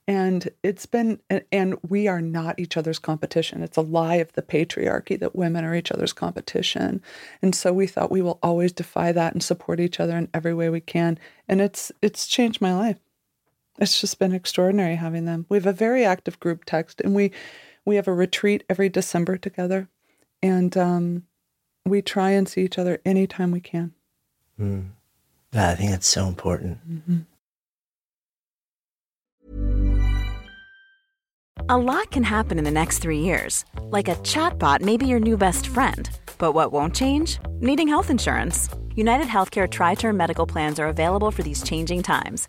And 0.06 0.50
it's 0.62 0.86
been, 0.86 1.18
and 1.50 1.76
we 1.88 2.06
are 2.06 2.20
not 2.20 2.60
each 2.60 2.76
other's 2.76 2.98
competition. 2.98 3.62
It's 3.62 3.78
a 3.78 3.82
lie 3.82 4.16
of 4.16 4.32
the 4.34 4.42
patriarchy 4.42 5.18
that 5.18 5.34
women 5.34 5.64
are 5.64 5.74
each 5.74 5.90
other's 5.90 6.12
competition. 6.12 7.02
And 7.42 7.54
so 7.54 7.72
we 7.72 7.86
thought 7.86 8.10
we 8.10 8.22
will 8.22 8.38
always 8.42 8.72
defy 8.72 9.12
that 9.12 9.32
and 9.32 9.42
support 9.42 9.80
each 9.80 9.98
other 9.98 10.16
in 10.16 10.28
every 10.32 10.54
way 10.54 10.68
we 10.68 10.80
can. 10.80 11.18
And 11.48 11.60
it's, 11.60 11.90
it's 12.02 12.26
changed 12.26 12.60
my 12.60 12.74
life. 12.74 12.98
It's 13.78 14.00
just 14.00 14.18
been 14.18 14.34
extraordinary 14.34 14.94
having 14.94 15.24
them. 15.24 15.46
We 15.48 15.56
have 15.56 15.66
a 15.66 15.72
very 15.72 16.04
active 16.04 16.38
group 16.38 16.64
text 16.64 17.00
and 17.00 17.14
we, 17.14 17.32
we 17.84 17.96
have 17.96 18.08
a 18.08 18.14
retreat 18.14 18.64
every 18.68 18.88
December 18.88 19.36
together, 19.36 19.88
and 20.42 20.76
um, 20.76 21.24
we 21.84 22.02
try 22.02 22.30
and 22.30 22.48
see 22.48 22.62
each 22.62 22.78
other 22.78 23.00
anytime 23.04 23.50
we 23.50 23.60
can. 23.60 23.92
Mm. 24.58 24.90
Yeah, 25.52 25.70
I 25.70 25.74
think 25.74 25.90
that's 25.90 26.06
so 26.06 26.26
important. 26.26 26.78
Mm-hmm. 26.90 27.18
A 31.68 31.78
lot 31.78 32.10
can 32.10 32.24
happen 32.24 32.58
in 32.58 32.64
the 32.64 32.70
next 32.70 32.98
three 32.98 33.20
years. 33.20 33.64
Like 33.80 34.08
a 34.08 34.16
chatbot 34.16 34.82
may 34.82 34.96
be 34.96 35.06
your 35.06 35.20
new 35.20 35.36
best 35.36 35.66
friend. 35.66 36.10
But 36.36 36.52
what 36.52 36.72
won't 36.72 36.94
change? 36.94 37.38
Needing 37.60 37.88
health 37.88 38.10
insurance. 38.10 38.68
United 38.94 39.28
Healthcare 39.28 39.70
Tri 39.70 39.94
Term 39.94 40.16
Medical 40.16 40.46
Plans 40.46 40.78
are 40.78 40.88
available 40.88 41.30
for 41.30 41.42
these 41.42 41.62
changing 41.62 42.02
times 42.02 42.48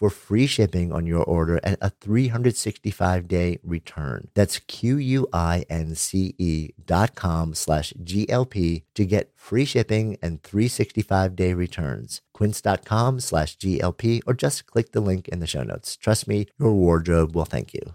for 0.00 0.10
free 0.10 0.46
shipping 0.46 0.90
on 0.92 1.06
your 1.06 1.22
order 1.22 1.58
and 1.62 1.76
a 1.80 1.90
365 1.90 3.28
day 3.28 3.58
return. 3.62 4.28
That's 4.34 4.58
Q-U-I-N-C-E 4.60 5.10
dot 6.84 7.14
com 7.14 7.54
slash 7.54 7.92
GLP 8.02 8.82
to 8.94 9.04
get 9.04 9.30
free 9.36 9.66
shipping 9.66 10.16
and 10.22 10.42
365 10.42 11.36
day 11.36 11.52
returns. 11.52 12.22
Quince.com 12.32 13.20
slash 13.20 13.58
GLP 13.58 14.22
or 14.26 14.32
just 14.32 14.66
click 14.66 14.92
the 14.92 15.00
link 15.00 15.28
in 15.28 15.40
the 15.40 15.46
show 15.46 15.62
notes. 15.62 15.94
Trust 15.96 16.26
me, 16.26 16.46
your 16.58 16.72
wardrobe 16.72 17.36
will 17.36 17.44
thank 17.44 17.74
you. 17.74 17.94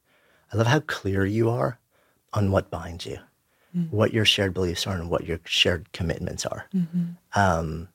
I 0.51 0.57
love 0.57 0.67
how 0.67 0.79
clear 0.81 1.25
you 1.25 1.49
are 1.49 1.79
on 2.33 2.51
what 2.51 2.69
binds 2.69 3.05
you, 3.05 3.19
mm-hmm. 3.75 3.95
what 3.95 4.13
your 4.13 4.25
shared 4.25 4.53
beliefs 4.53 4.85
are, 4.87 4.95
and 4.95 5.09
what 5.09 5.25
your 5.25 5.39
shared 5.45 5.91
commitments 5.91 6.45
are. 6.45 6.65
Mm-hmm. 6.75 7.39
Um, 7.39 7.87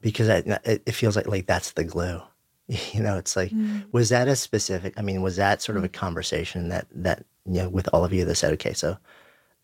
because 0.00 0.28
I, 0.28 0.42
it, 0.64 0.94
feels 0.94 1.16
like 1.16 1.26
like 1.26 1.46
that's 1.46 1.72
the 1.72 1.84
glue. 1.84 2.20
You 2.92 3.00
know, 3.00 3.16
it's 3.16 3.36
like 3.36 3.52
mm-hmm. 3.52 3.82
was 3.92 4.08
that 4.08 4.26
a 4.26 4.34
specific? 4.34 4.94
I 4.96 5.02
mean, 5.02 5.22
was 5.22 5.36
that 5.36 5.62
sort 5.62 5.78
of 5.78 5.84
a 5.84 5.88
conversation 5.88 6.68
that 6.70 6.86
that 6.90 7.24
you 7.44 7.62
know 7.62 7.68
with 7.68 7.88
all 7.92 8.04
of 8.04 8.12
you 8.12 8.24
that 8.24 8.34
said, 8.34 8.52
okay, 8.54 8.72
so 8.72 8.98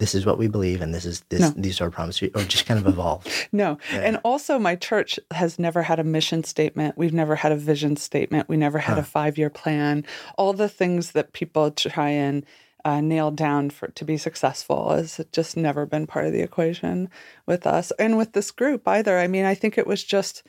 this 0.02 0.16
is 0.16 0.26
what 0.26 0.36
we 0.36 0.48
believe 0.48 0.80
and 0.80 0.92
this 0.92 1.04
is 1.04 1.20
this 1.28 1.40
no. 1.40 1.50
these 1.50 1.80
are 1.80 1.84
our 1.84 1.90
promises 1.90 2.28
or 2.34 2.42
just 2.42 2.66
kind 2.66 2.80
of 2.80 2.88
evolve 2.88 3.24
no 3.52 3.78
yeah. 3.92 4.00
and 4.00 4.18
also 4.24 4.58
my 4.58 4.74
church 4.74 5.16
has 5.30 5.60
never 5.60 5.80
had 5.80 6.00
a 6.00 6.04
mission 6.04 6.42
statement 6.42 6.98
we've 6.98 7.12
never 7.12 7.36
had 7.36 7.52
a 7.52 7.56
vision 7.56 7.94
statement 7.94 8.48
we 8.48 8.56
never 8.56 8.78
had 8.78 8.94
huh. 8.94 9.00
a 9.00 9.04
five 9.04 9.38
year 9.38 9.48
plan 9.48 10.04
all 10.36 10.52
the 10.52 10.68
things 10.68 11.12
that 11.12 11.32
people 11.32 11.70
try 11.70 12.08
and 12.08 12.44
uh, 12.84 13.00
nail 13.00 13.30
down 13.30 13.70
for 13.70 13.86
to 13.92 14.04
be 14.04 14.16
successful 14.16 14.90
has 14.90 15.20
just 15.30 15.56
never 15.56 15.86
been 15.86 16.04
part 16.04 16.26
of 16.26 16.32
the 16.32 16.42
equation 16.42 17.08
with 17.46 17.64
us 17.64 17.92
and 17.92 18.18
with 18.18 18.32
this 18.32 18.50
group 18.50 18.88
either 18.88 19.20
i 19.20 19.28
mean 19.28 19.44
i 19.44 19.54
think 19.54 19.78
it 19.78 19.86
was 19.86 20.02
just 20.02 20.42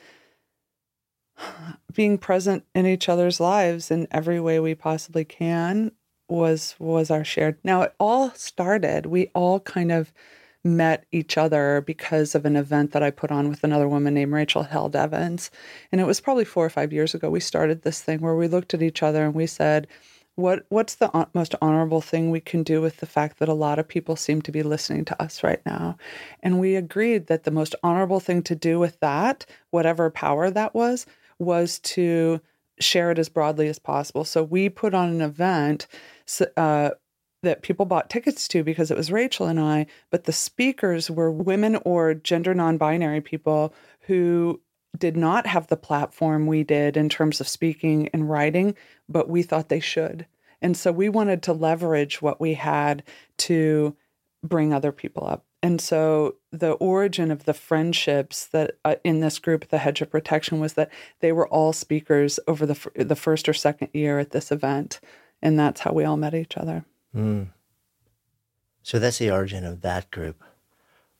being 1.94 2.18
present 2.18 2.64
in 2.74 2.86
each 2.86 3.08
other's 3.08 3.38
lives 3.38 3.88
in 3.92 4.08
every 4.10 4.40
way 4.40 4.58
we 4.58 4.74
possibly 4.74 5.24
can 5.24 5.92
was 6.28 6.74
was 6.78 7.10
our 7.10 7.24
shared. 7.24 7.58
Now 7.64 7.82
it 7.82 7.94
all 8.00 8.30
started. 8.30 9.06
We 9.06 9.30
all 9.34 9.60
kind 9.60 9.92
of 9.92 10.12
met 10.64 11.04
each 11.12 11.36
other 11.36 11.82
because 11.86 12.34
of 12.34 12.46
an 12.46 12.56
event 12.56 12.92
that 12.92 13.02
I 13.02 13.10
put 13.10 13.30
on 13.30 13.50
with 13.50 13.62
another 13.64 13.86
woman 13.86 14.14
named 14.14 14.32
Rachel 14.32 14.62
Held 14.62 14.96
Evans, 14.96 15.50
and 15.92 16.00
it 16.00 16.06
was 16.06 16.20
probably 16.20 16.46
four 16.46 16.64
or 16.64 16.70
five 16.70 16.92
years 16.92 17.14
ago. 17.14 17.28
We 17.28 17.40
started 17.40 17.82
this 17.82 18.00
thing 18.00 18.20
where 18.20 18.34
we 18.34 18.48
looked 18.48 18.72
at 18.72 18.82
each 18.82 19.02
other 19.02 19.24
and 19.24 19.34
we 19.34 19.46
said, 19.46 19.86
"What 20.36 20.64
what's 20.70 20.94
the 20.94 21.28
most 21.34 21.54
honorable 21.60 22.00
thing 22.00 22.30
we 22.30 22.40
can 22.40 22.62
do 22.62 22.80
with 22.80 22.96
the 22.98 23.06
fact 23.06 23.38
that 23.38 23.48
a 23.48 23.54
lot 23.54 23.78
of 23.78 23.86
people 23.86 24.16
seem 24.16 24.40
to 24.42 24.52
be 24.52 24.62
listening 24.62 25.04
to 25.06 25.22
us 25.22 25.42
right 25.42 25.60
now?" 25.66 25.98
And 26.42 26.58
we 26.58 26.76
agreed 26.76 27.26
that 27.26 27.44
the 27.44 27.50
most 27.50 27.74
honorable 27.82 28.20
thing 28.20 28.42
to 28.44 28.54
do 28.54 28.78
with 28.78 28.98
that, 29.00 29.44
whatever 29.70 30.10
power 30.10 30.50
that 30.50 30.74
was, 30.74 31.04
was 31.38 31.78
to 31.80 32.40
share 32.80 33.10
it 33.10 33.18
as 33.18 33.28
broadly 33.28 33.68
as 33.68 33.78
possible. 33.78 34.24
So 34.24 34.42
we 34.42 34.68
put 34.68 34.94
on 34.94 35.10
an 35.10 35.20
event 35.20 35.86
uh, 36.56 36.90
that 37.42 37.62
people 37.62 37.86
bought 37.86 38.10
tickets 38.10 38.48
to 38.48 38.64
because 38.64 38.90
it 38.90 38.96
was 38.96 39.12
Rachel 39.12 39.46
and 39.46 39.60
I, 39.60 39.86
but 40.10 40.24
the 40.24 40.32
speakers 40.32 41.10
were 41.10 41.30
women 41.30 41.76
or 41.84 42.14
gender 42.14 42.54
non 42.54 42.78
binary 42.78 43.20
people 43.20 43.74
who 44.00 44.60
did 44.96 45.16
not 45.16 45.46
have 45.46 45.66
the 45.66 45.76
platform 45.76 46.46
we 46.46 46.62
did 46.62 46.96
in 46.96 47.08
terms 47.08 47.40
of 47.40 47.48
speaking 47.48 48.08
and 48.12 48.30
writing, 48.30 48.74
but 49.08 49.28
we 49.28 49.42
thought 49.42 49.68
they 49.68 49.80
should. 49.80 50.26
And 50.62 50.76
so 50.76 50.92
we 50.92 51.08
wanted 51.08 51.42
to 51.42 51.52
leverage 51.52 52.22
what 52.22 52.40
we 52.40 52.54
had 52.54 53.02
to 53.38 53.96
bring 54.42 54.72
other 54.72 54.92
people 54.92 55.26
up. 55.26 55.44
And 55.62 55.80
so 55.80 56.36
the 56.52 56.72
origin 56.72 57.30
of 57.30 57.44
the 57.44 57.54
friendships 57.54 58.46
that 58.46 58.72
uh, 58.84 58.96
in 59.02 59.20
this 59.20 59.38
group, 59.38 59.68
the 59.68 59.78
Hedge 59.78 60.02
of 60.02 60.10
Protection, 60.10 60.60
was 60.60 60.74
that 60.74 60.90
they 61.20 61.32
were 61.32 61.48
all 61.48 61.72
speakers 61.72 62.38
over 62.46 62.66
the 62.66 62.74
f- 62.74 62.88
the 62.94 63.16
first 63.16 63.48
or 63.48 63.54
second 63.54 63.88
year 63.94 64.18
at 64.18 64.30
this 64.30 64.52
event, 64.52 65.00
and 65.44 65.58
that's 65.58 65.82
how 65.82 65.92
we 65.92 66.04
all 66.04 66.16
met 66.16 66.34
each 66.34 66.56
other. 66.56 66.84
Mm. 67.14 67.48
So 68.82 68.98
that's 68.98 69.18
the 69.18 69.30
origin 69.30 69.64
of 69.64 69.82
that 69.82 70.10
group. 70.10 70.42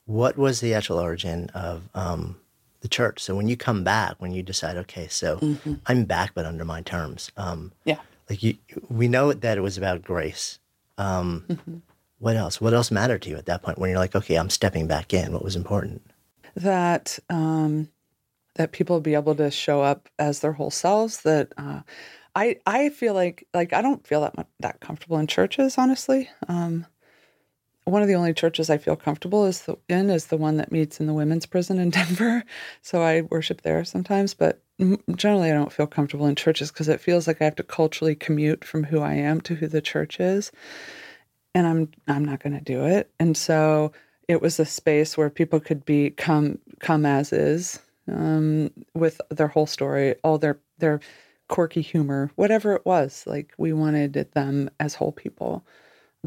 What 0.05 0.37
was 0.37 0.59
the 0.59 0.73
actual 0.73 0.99
origin 0.99 1.49
of 1.53 1.83
um, 1.93 2.37
the 2.81 2.87
church? 2.87 3.19
So 3.21 3.35
when 3.35 3.47
you 3.47 3.55
come 3.55 3.83
back, 3.83 4.15
when 4.17 4.31
you 4.31 4.43
decide, 4.43 4.77
okay, 4.77 5.07
so 5.07 5.37
mm-hmm. 5.37 5.75
I'm 5.85 6.05
back, 6.05 6.31
but 6.33 6.45
under 6.45 6.65
my 6.65 6.81
terms. 6.81 7.31
Um, 7.37 7.71
yeah. 7.85 7.99
Like 8.29 8.43
you, 8.43 8.57
we 8.89 9.07
know 9.07 9.31
that 9.31 9.57
it 9.57 9.61
was 9.61 9.77
about 9.77 10.01
grace. 10.01 10.59
Um, 10.97 11.45
mm-hmm. 11.47 11.77
What 12.19 12.35
else? 12.35 12.59
What 12.59 12.73
else 12.73 12.91
mattered 12.91 13.21
to 13.23 13.29
you 13.29 13.37
at 13.37 13.45
that 13.45 13.61
point 13.61 13.77
when 13.77 13.89
you're 13.89 13.99
like, 13.99 14.15
okay, 14.15 14.35
I'm 14.35 14.49
stepping 14.49 14.87
back 14.87 15.13
in? 15.13 15.31
What 15.33 15.43
was 15.43 15.55
important? 15.55 16.01
That 16.55 17.19
um, 17.29 17.89
that 18.55 18.71
people 18.71 18.99
be 18.99 19.13
able 19.13 19.35
to 19.35 19.51
show 19.51 19.81
up 19.81 20.09
as 20.17 20.39
their 20.39 20.53
whole 20.53 20.71
selves. 20.71 21.21
That 21.21 21.51
uh, 21.57 21.81
I 22.35 22.57
I 22.65 22.89
feel 22.89 23.13
like 23.13 23.47
like 23.53 23.73
I 23.73 23.81
don't 23.81 24.05
feel 24.05 24.21
that 24.21 24.35
much, 24.37 24.47
that 24.59 24.81
comfortable 24.81 25.17
in 25.17 25.27
churches, 25.27 25.77
honestly. 25.77 26.29
Um, 26.47 26.85
one 27.85 28.01
of 28.01 28.07
the 28.07 28.15
only 28.15 28.33
churches 28.33 28.69
I 28.69 28.79
feel 28.79 28.95
comfortable 28.95 29.45
is 29.45 29.61
the, 29.61 29.77
in 29.87 30.09
is 30.09 30.27
the 30.27 30.37
one 30.37 30.57
that 30.57 30.71
meets 30.71 30.99
in 30.99 31.05
the 31.05 31.13
women's 31.13 31.45
prison 31.45 31.79
in 31.79 31.89
Denver. 31.91 32.43
So 32.81 33.01
I 33.01 33.21
worship 33.21 33.61
there 33.61 33.85
sometimes, 33.85 34.33
but 34.33 34.61
generally 35.15 35.51
I 35.51 35.53
don't 35.53 35.71
feel 35.71 35.87
comfortable 35.87 36.25
in 36.25 36.35
churches 36.35 36.71
because 36.71 36.89
it 36.89 36.99
feels 36.99 37.27
like 37.27 37.41
I 37.41 37.45
have 37.45 37.55
to 37.57 37.63
culturally 37.63 38.15
commute 38.15 38.65
from 38.65 38.83
who 38.83 39.01
I 39.01 39.13
am 39.13 39.39
to 39.41 39.55
who 39.55 39.67
the 39.67 39.81
church 39.81 40.19
is, 40.19 40.51
and 41.53 41.65
I'm 41.65 41.91
I'm 42.07 42.25
not 42.25 42.41
going 42.41 42.53
to 42.53 42.61
do 42.61 42.85
it. 42.85 43.11
And 43.19 43.37
so 43.37 43.93
it 44.27 44.41
was 44.41 44.59
a 44.59 44.65
space 44.65 45.17
where 45.17 45.29
people 45.29 45.59
could 45.59 45.85
be 45.85 46.09
come 46.09 46.59
come 46.79 47.05
as 47.05 47.31
is 47.31 47.79
um, 48.11 48.71
with 48.93 49.21
their 49.29 49.47
whole 49.47 49.67
story, 49.67 50.15
all 50.23 50.37
their 50.37 50.59
their 50.79 50.99
quirky 51.47 51.81
humor, 51.81 52.31
whatever 52.35 52.73
it 52.75 52.85
was. 52.85 53.23
Like 53.25 53.53
we 53.57 53.73
wanted 53.73 54.31
them 54.33 54.69
as 54.79 54.95
whole 54.95 55.11
people 55.11 55.65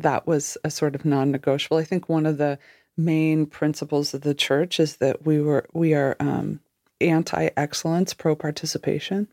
that 0.03 0.27
was 0.27 0.57
a 0.65 0.71
sort 0.71 0.95
of 0.95 1.05
non-negotiable. 1.05 1.77
I 1.77 1.85
think 1.85 2.09
one 2.09 2.27
of 2.27 2.39
the 2.39 2.59
main 2.97 3.47
principles 3.47 4.15
of 4.15 4.23
the 4.23 4.35
church 4.35 4.81
is 4.81 4.97
that 4.97 5.25
we 5.25 5.41
were 5.41 5.67
we 5.73 5.95
are 5.95 6.17
um, 6.21 6.61
anti-excellence, 7.01 8.15
pro-participation. 8.15 9.29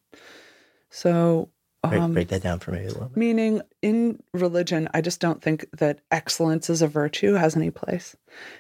So 0.90 1.50
um, 1.94 2.14
break, 2.14 2.28
that 2.30 2.44
down 2.44 2.60
for 2.60 2.72
me 2.72 2.80
a 2.80 2.88
little 2.88 3.08
bit. 3.08 3.18
Meaning, 3.18 3.62
in 3.82 4.22
religion, 4.34 4.90
I 4.94 5.02
just 5.02 5.20
don't 5.20 5.42
think 5.42 5.66
that 5.78 6.00
excellence 6.12 6.70
as 6.70 6.82
a 6.82 6.88
virtue 6.88 7.34
has 7.34 7.56
any 7.56 7.72
place 7.72 8.16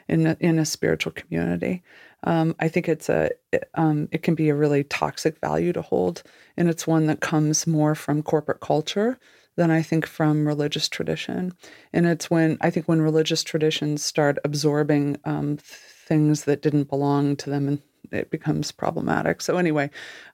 in 0.07 0.27
a, 0.27 0.37
in 0.39 0.59
a 0.59 0.65
spiritual 0.65 1.11
community. 1.11 1.83
Um, 2.23 2.55
I 2.59 2.67
think 2.67 2.89
it's 2.89 3.09
a 3.09 3.31
it, 3.51 3.69
um, 3.75 4.09
it 4.11 4.23
can 4.23 4.35
be 4.35 4.49
a 4.49 4.55
really 4.55 4.83
toxic 4.83 5.39
value 5.39 5.73
to 5.73 5.81
hold, 5.81 6.23
and 6.57 6.69
it's 6.69 6.87
one 6.87 7.07
that 7.07 7.19
comes 7.19 7.67
more 7.67 7.95
from 7.95 8.23
corporate 8.23 8.61
culture 8.61 9.17
than 9.55 9.71
I 9.71 9.81
think 9.81 10.05
from 10.05 10.47
religious 10.47 10.89
tradition. 10.89 11.53
And 11.93 12.05
it's 12.05 12.29
when 12.29 12.57
I 12.61 12.69
think 12.69 12.87
when 12.87 13.01
religious 13.01 13.43
traditions 13.43 14.03
start 14.03 14.37
absorbing 14.43 15.17
um, 15.23 15.57
things 15.57 16.43
that 16.43 16.61
didn't 16.61 16.89
belong 16.89 17.35
to 17.37 17.49
them, 17.49 17.67
and 17.67 17.81
it 18.11 18.29
becomes 18.29 18.71
problematic. 18.71 19.41
So 19.41 19.57
anyway, 19.57 19.89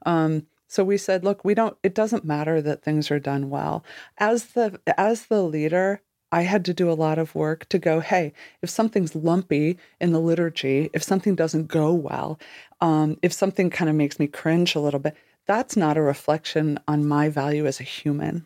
um, 0.06 0.48
so 0.72 0.86
we 0.86 0.98
said, 0.98 1.26
look, 1.26 1.44
we 1.44 1.54
don't. 1.54 1.76
It 1.84 1.94
doesn't 1.94 2.24
matter 2.24 2.62
that 2.62 2.82
things 2.82 3.12
are 3.12 3.20
done 3.20 3.50
well. 3.50 3.84
As 4.20 4.54
the 4.54 4.80
as 4.98 5.26
the 5.26 5.44
leader, 5.44 6.00
I 6.32 6.44
had 6.44 6.64
to 6.64 6.74
do 6.74 6.90
a 6.90 6.94
lot 6.94 7.20
of 7.20 7.36
work 7.36 7.68
to 7.68 7.78
go, 7.78 8.00
hey, 8.00 8.32
if 8.62 8.70
something's 8.70 9.14
lumpy 9.14 9.78
in 10.00 10.14
the 10.14 10.22
liturgy, 10.22 10.90
if 10.94 11.04
something 11.04 11.36
doesn't 11.36 11.68
go 11.68 11.94
well, 11.94 12.40
um, 12.80 13.18
if 13.22 13.34
something 13.34 13.70
kind 13.70 13.90
of 13.90 13.98
makes 13.98 14.18
me 14.18 14.28
cringe 14.28 14.74
a 14.74 14.80
little 14.80 15.02
bit, 15.02 15.18
that's 15.46 15.76
not 15.76 15.98
a 15.98 16.02
reflection 16.02 16.80
on 16.88 17.06
my 17.06 17.28
value 17.28 17.66
as 17.66 17.82
a 17.82 17.84
human. 17.84 18.46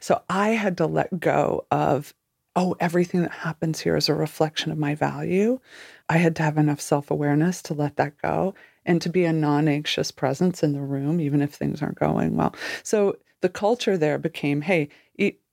So 0.00 0.22
I 0.30 0.52
had 0.52 0.78
to 0.78 0.86
let 0.86 1.20
go 1.20 1.66
of, 1.70 2.14
oh, 2.56 2.76
everything 2.80 3.20
that 3.20 3.30
happens 3.30 3.80
here 3.80 3.94
is 3.94 4.08
a 4.08 4.14
reflection 4.14 4.72
of 4.72 4.78
my 4.78 4.94
value. 4.94 5.60
I 6.08 6.16
had 6.16 6.34
to 6.36 6.44
have 6.44 6.56
enough 6.56 6.80
self 6.80 7.10
awareness 7.10 7.60
to 7.64 7.74
let 7.74 7.96
that 7.96 8.16
go 8.22 8.54
and 8.88 9.00
to 9.02 9.08
be 9.08 9.24
a 9.24 9.32
non 9.32 9.68
anxious 9.68 10.10
presence 10.10 10.64
in 10.64 10.72
the 10.72 10.80
room, 10.80 11.20
even 11.20 11.42
if 11.42 11.54
things 11.54 11.80
aren't 11.80 11.98
going 11.98 12.36
well. 12.36 12.54
So 12.82 13.18
the 13.40 13.48
culture 13.48 13.96
there 13.96 14.18
became 14.18 14.62
hey, 14.62 14.88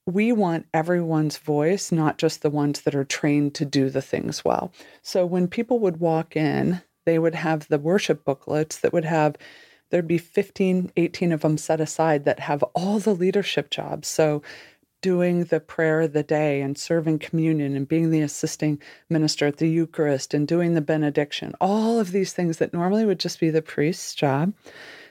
we 0.06 0.30
want 0.30 0.66
everyone's 0.72 1.36
voice, 1.36 1.90
not 1.90 2.16
just 2.16 2.42
the 2.42 2.50
ones 2.50 2.82
that 2.82 2.94
are 2.94 3.04
trained 3.04 3.54
to 3.56 3.64
do 3.64 3.90
the 3.90 4.02
things 4.02 4.44
well. 4.44 4.72
So 5.02 5.26
when 5.26 5.48
people 5.48 5.80
would 5.80 5.98
walk 5.98 6.36
in, 6.36 6.80
they 7.04 7.18
would 7.18 7.34
have 7.34 7.66
the 7.68 7.78
worship 7.78 8.24
booklets 8.24 8.78
that 8.78 8.92
would 8.92 9.04
have 9.04 9.36
there'd 9.90 10.08
be 10.08 10.18
15, 10.18 10.90
18 10.96 11.32
of 11.32 11.42
them 11.42 11.56
set 11.56 11.80
aside 11.80 12.24
that 12.24 12.40
have 12.40 12.62
all 12.74 12.98
the 12.98 13.14
leadership 13.14 13.70
jobs. 13.70 14.08
So 14.08 14.42
doing 15.00 15.44
the 15.44 15.60
prayer 15.60 16.02
of 16.02 16.12
the 16.12 16.22
day 16.22 16.60
and 16.60 16.76
serving 16.76 17.18
communion 17.18 17.76
and 17.76 17.88
being 17.88 18.10
the 18.10 18.20
assisting 18.20 18.80
minister 19.08 19.46
at 19.46 19.58
the 19.58 19.68
Eucharist 19.68 20.34
and 20.34 20.48
doing 20.48 20.74
the 20.74 20.80
benediction, 20.80 21.54
all 21.60 22.00
of 22.00 22.12
these 22.12 22.32
things 22.32 22.58
that 22.58 22.72
normally 22.72 23.04
would 23.04 23.20
just 23.20 23.40
be 23.40 23.50
the 23.50 23.62
priest's 23.62 24.14
job, 24.14 24.52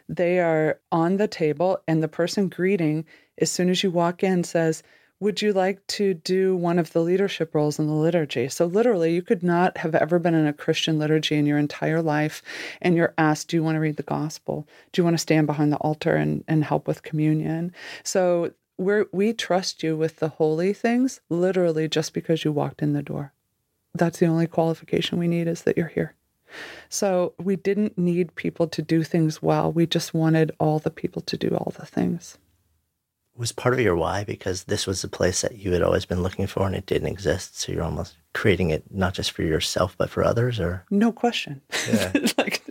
they 0.07 0.39
are 0.39 0.79
on 0.91 1.17
the 1.17 1.27
table, 1.27 1.79
and 1.87 2.03
the 2.03 2.07
person 2.07 2.49
greeting, 2.49 3.05
as 3.39 3.51
soon 3.51 3.69
as 3.69 3.83
you 3.83 3.89
walk 3.89 4.23
in, 4.23 4.43
says, 4.43 4.83
would 5.21 5.41
you 5.41 5.53
like 5.53 5.85
to 5.87 6.13
do 6.13 6.55
one 6.55 6.77
of 6.77 6.91
the 6.91 7.01
leadership 7.01 7.55
roles 7.55 7.79
in 7.79 7.87
the 7.87 7.93
liturgy? 7.93 8.49
So, 8.49 8.65
literally, 8.65 9.13
you 9.13 9.21
could 9.21 9.43
not 9.43 9.77
have 9.77 9.95
ever 9.95 10.19
been 10.19 10.33
in 10.33 10.45
a 10.45 10.53
Christian 10.53 10.99
liturgy 10.99 11.35
in 11.35 11.45
your 11.45 11.57
entire 11.57 12.01
life, 12.01 12.41
and 12.81 12.95
you're 12.95 13.13
asked, 13.17 13.47
Do 13.47 13.57
you 13.57 13.63
want 13.63 13.75
to 13.75 13.79
read 13.79 13.95
the 13.95 14.03
gospel? 14.03 14.67
Do 14.91 14.99
you 14.99 15.03
want 15.05 15.13
to 15.13 15.21
stand 15.21 15.47
behind 15.47 15.71
the 15.71 15.77
altar 15.77 16.15
and, 16.15 16.43
and 16.49 16.65
help 16.65 16.85
with 16.85 17.03
communion? 17.03 17.71
So, 18.03 18.51
we 18.77 19.03
we 19.11 19.33
trust 19.33 19.83
you 19.83 19.95
with 19.95 20.17
the 20.17 20.29
holy 20.29 20.73
things, 20.73 21.21
literally, 21.29 21.87
just 21.87 22.13
because 22.13 22.43
you 22.43 22.51
walked 22.51 22.81
in 22.81 22.93
the 22.93 23.03
door. 23.03 23.33
That's 23.93 24.19
the 24.19 24.27
only 24.27 24.47
qualification 24.47 25.17
we 25.17 25.27
need 25.27 25.47
is 25.47 25.63
that 25.63 25.77
you're 25.77 25.87
here. 25.87 26.15
So, 26.89 27.33
we 27.37 27.55
didn't 27.55 27.97
need 27.97 28.35
people 28.35 28.67
to 28.67 28.81
do 28.81 29.03
things 29.03 29.41
well. 29.41 29.71
We 29.71 29.85
just 29.85 30.13
wanted 30.13 30.51
all 30.59 30.79
the 30.79 30.91
people 30.91 31.21
to 31.23 31.37
do 31.37 31.49
all 31.49 31.73
the 31.77 31.85
things 31.85 32.37
was 33.37 33.51
part 33.51 33.73
of 33.73 33.79
your 33.79 33.95
why 33.95 34.23
because 34.23 34.63
this 34.63 34.87
was 34.87 35.03
a 35.03 35.09
place 35.09 35.41
that 35.41 35.57
you 35.57 35.71
had 35.71 35.81
always 35.81 36.05
been 36.05 36.23
looking 36.23 36.47
for 36.47 36.65
and 36.65 36.75
it 36.75 36.85
didn't 36.85 37.07
exist 37.07 37.59
so 37.59 37.71
you're 37.71 37.83
almost 37.83 38.15
creating 38.33 38.69
it 38.69 38.83
not 38.91 39.13
just 39.13 39.31
for 39.31 39.43
yourself 39.43 39.95
but 39.97 40.09
for 40.09 40.23
others 40.23 40.59
or 40.59 40.85
no 40.89 41.11
question 41.11 41.61
yeah. 41.91 42.11
like 42.37 42.63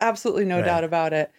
absolutely 0.00 0.44
no 0.44 0.56
right. 0.56 0.66
doubt 0.66 0.84
about 0.84 1.12
it 1.12 1.32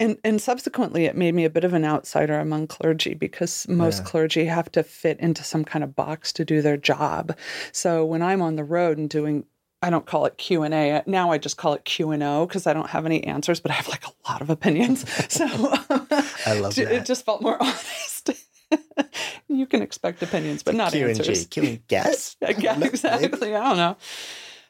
and 0.00 0.18
and 0.24 0.40
subsequently 0.40 1.04
it 1.04 1.16
made 1.16 1.34
me 1.34 1.44
a 1.44 1.50
bit 1.50 1.62
of 1.62 1.74
an 1.74 1.84
outsider 1.84 2.38
among 2.40 2.66
clergy 2.66 3.14
because 3.14 3.68
most 3.68 3.98
yeah. 3.98 4.04
clergy 4.04 4.44
have 4.46 4.72
to 4.72 4.82
fit 4.82 5.20
into 5.20 5.44
some 5.44 5.64
kind 5.64 5.84
of 5.84 5.94
box 5.94 6.32
to 6.32 6.44
do 6.44 6.60
their 6.62 6.76
job 6.76 7.36
so 7.70 8.04
when 8.04 8.22
i'm 8.22 8.42
on 8.42 8.56
the 8.56 8.64
road 8.64 8.98
and 8.98 9.08
doing 9.10 9.44
I 9.82 9.88
don't 9.88 10.04
call 10.04 10.26
it 10.26 10.36
Q 10.36 10.62
and 10.62 10.74
A. 10.74 11.02
Now 11.06 11.32
I 11.32 11.38
just 11.38 11.56
call 11.56 11.72
it 11.72 11.84
Q 11.84 12.10
and 12.10 12.22
O 12.22 12.46
because 12.46 12.66
I 12.66 12.74
don't 12.74 12.90
have 12.90 13.06
any 13.06 13.24
answers, 13.24 13.60
but 13.60 13.70
I 13.70 13.74
have 13.74 13.88
like 13.88 14.04
a 14.06 14.12
lot 14.28 14.42
of 14.42 14.50
opinions. 14.50 15.04
So 15.30 15.46
I 16.46 16.58
love 16.60 16.74
that. 16.74 16.92
It 16.92 17.06
just 17.06 17.24
felt 17.24 17.40
more 17.40 17.56
honest. 17.60 18.30
you 19.48 19.66
can 19.66 19.80
expect 19.80 20.22
opinions, 20.22 20.62
but 20.62 20.74
not 20.74 20.92
Q 20.92 21.08
answers. 21.08 21.28
And 21.28 21.36
G. 21.36 21.44
Q 21.46 21.62
and 21.62 21.86
guess. 21.88 22.36
yeah, 22.40 22.78
exactly. 22.78 23.54
I 23.54 23.68
don't 23.68 23.76
know. 23.76 23.96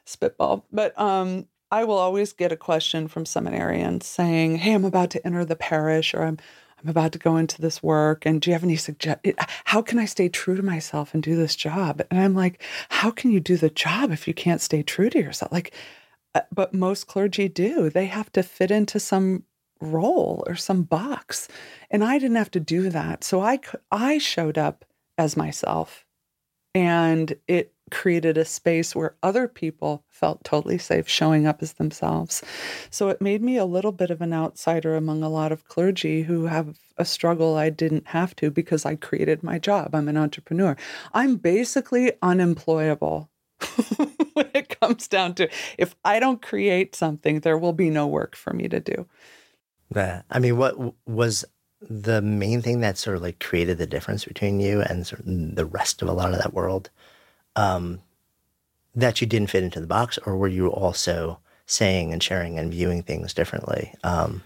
Spitball, 0.04 0.64
but 0.70 0.98
um, 0.98 1.46
I 1.70 1.84
will 1.84 1.98
always 1.98 2.32
get 2.32 2.52
a 2.52 2.56
question 2.56 3.08
from 3.08 3.24
seminarians 3.24 4.02
saying, 4.02 4.56
"Hey, 4.56 4.74
I'm 4.74 4.84
about 4.84 5.10
to 5.10 5.24
enter 5.26 5.44
the 5.44 5.56
parish, 5.56 6.14
or 6.14 6.22
I'm 6.24 6.38
I'm 6.82 6.88
about 6.88 7.12
to 7.12 7.18
go 7.18 7.36
into 7.36 7.60
this 7.60 7.82
work 7.82 8.24
and 8.24 8.40
do 8.40 8.50
you 8.50 8.54
have 8.54 8.64
any 8.64 8.76
suggest 8.76 9.20
how 9.64 9.82
can 9.82 9.98
I 9.98 10.06
stay 10.06 10.28
true 10.28 10.56
to 10.56 10.62
myself 10.62 11.12
and 11.12 11.22
do 11.22 11.36
this 11.36 11.54
job? 11.54 12.02
And 12.10 12.20
I'm 12.20 12.34
like, 12.34 12.62
how 12.88 13.10
can 13.10 13.30
you 13.30 13.40
do 13.40 13.56
the 13.56 13.70
job 13.70 14.10
if 14.10 14.26
you 14.26 14.34
can't 14.34 14.60
stay 14.60 14.82
true 14.82 15.10
to 15.10 15.18
yourself? 15.18 15.52
Like 15.52 15.74
uh, 16.34 16.42
but 16.52 16.72
most 16.72 17.06
clergy 17.06 17.48
do. 17.48 17.90
They 17.90 18.06
have 18.06 18.30
to 18.32 18.42
fit 18.42 18.70
into 18.70 19.00
some 19.00 19.44
role 19.80 20.44
or 20.46 20.54
some 20.54 20.82
box. 20.82 21.48
And 21.90 22.04
I 22.04 22.18
didn't 22.18 22.36
have 22.36 22.50
to 22.52 22.60
do 22.60 22.90
that. 22.90 23.24
So 23.24 23.40
I 23.40 23.60
I 23.90 24.18
showed 24.18 24.58
up 24.58 24.84
as 25.18 25.36
myself. 25.36 26.04
And 26.74 27.34
it 27.48 27.72
created 27.90 28.36
a 28.36 28.44
space 28.44 28.94
where 28.94 29.16
other 29.22 29.48
people 29.48 30.04
felt 30.08 30.44
totally 30.44 30.78
safe 30.78 31.08
showing 31.08 31.46
up 31.46 31.62
as 31.62 31.74
themselves. 31.74 32.42
So 32.90 33.08
it 33.08 33.20
made 33.20 33.42
me 33.42 33.56
a 33.56 33.64
little 33.64 33.92
bit 33.92 34.10
of 34.10 34.20
an 34.20 34.32
outsider 34.32 34.96
among 34.96 35.22
a 35.22 35.28
lot 35.28 35.52
of 35.52 35.66
clergy 35.66 36.22
who 36.22 36.46
have 36.46 36.78
a 36.98 37.04
struggle 37.04 37.56
I 37.56 37.70
didn't 37.70 38.08
have 38.08 38.36
to 38.36 38.50
because 38.50 38.84
I 38.84 38.96
created 38.96 39.42
my 39.42 39.58
job. 39.58 39.94
I'm 39.94 40.08
an 40.08 40.16
entrepreneur. 40.16 40.76
I'm 41.14 41.36
basically 41.36 42.12
unemployable. 42.22 43.28
when 44.32 44.48
it 44.54 44.80
comes 44.80 45.06
down 45.06 45.34
to 45.34 45.48
if 45.76 45.94
I 46.04 46.18
don't 46.18 46.40
create 46.40 46.94
something, 46.94 47.40
there 47.40 47.58
will 47.58 47.74
be 47.74 47.90
no 47.90 48.06
work 48.06 48.34
for 48.34 48.54
me 48.54 48.68
to 48.68 48.80
do. 48.80 49.06
Yeah. 49.94 50.22
I 50.30 50.38
mean, 50.38 50.56
what 50.56 50.76
was 51.06 51.44
the 51.80 52.20
main 52.20 52.60
thing 52.60 52.80
that 52.80 52.98
sort 52.98 53.16
of 53.16 53.22
like 53.22 53.40
created 53.40 53.78
the 53.78 53.86
difference 53.86 54.24
between 54.24 54.60
you 54.60 54.82
and 54.82 55.06
sort 55.06 55.20
of 55.20 55.56
the 55.56 55.64
rest 55.64 56.02
of 56.02 56.08
a 56.08 56.12
lot 56.12 56.32
of 56.32 56.38
that 56.38 56.52
world 56.52 56.90
um, 57.56 58.00
that 58.94 59.20
you 59.20 59.26
didn't 59.26 59.50
fit 59.50 59.64
into 59.64 59.80
the 59.80 59.86
box, 59.86 60.18
or 60.26 60.36
were 60.36 60.48
you 60.48 60.68
also 60.68 61.38
saying 61.66 62.12
and 62.12 62.22
sharing 62.22 62.58
and 62.58 62.70
viewing 62.70 63.02
things 63.02 63.32
differently? 63.32 63.94
Um, 64.02 64.42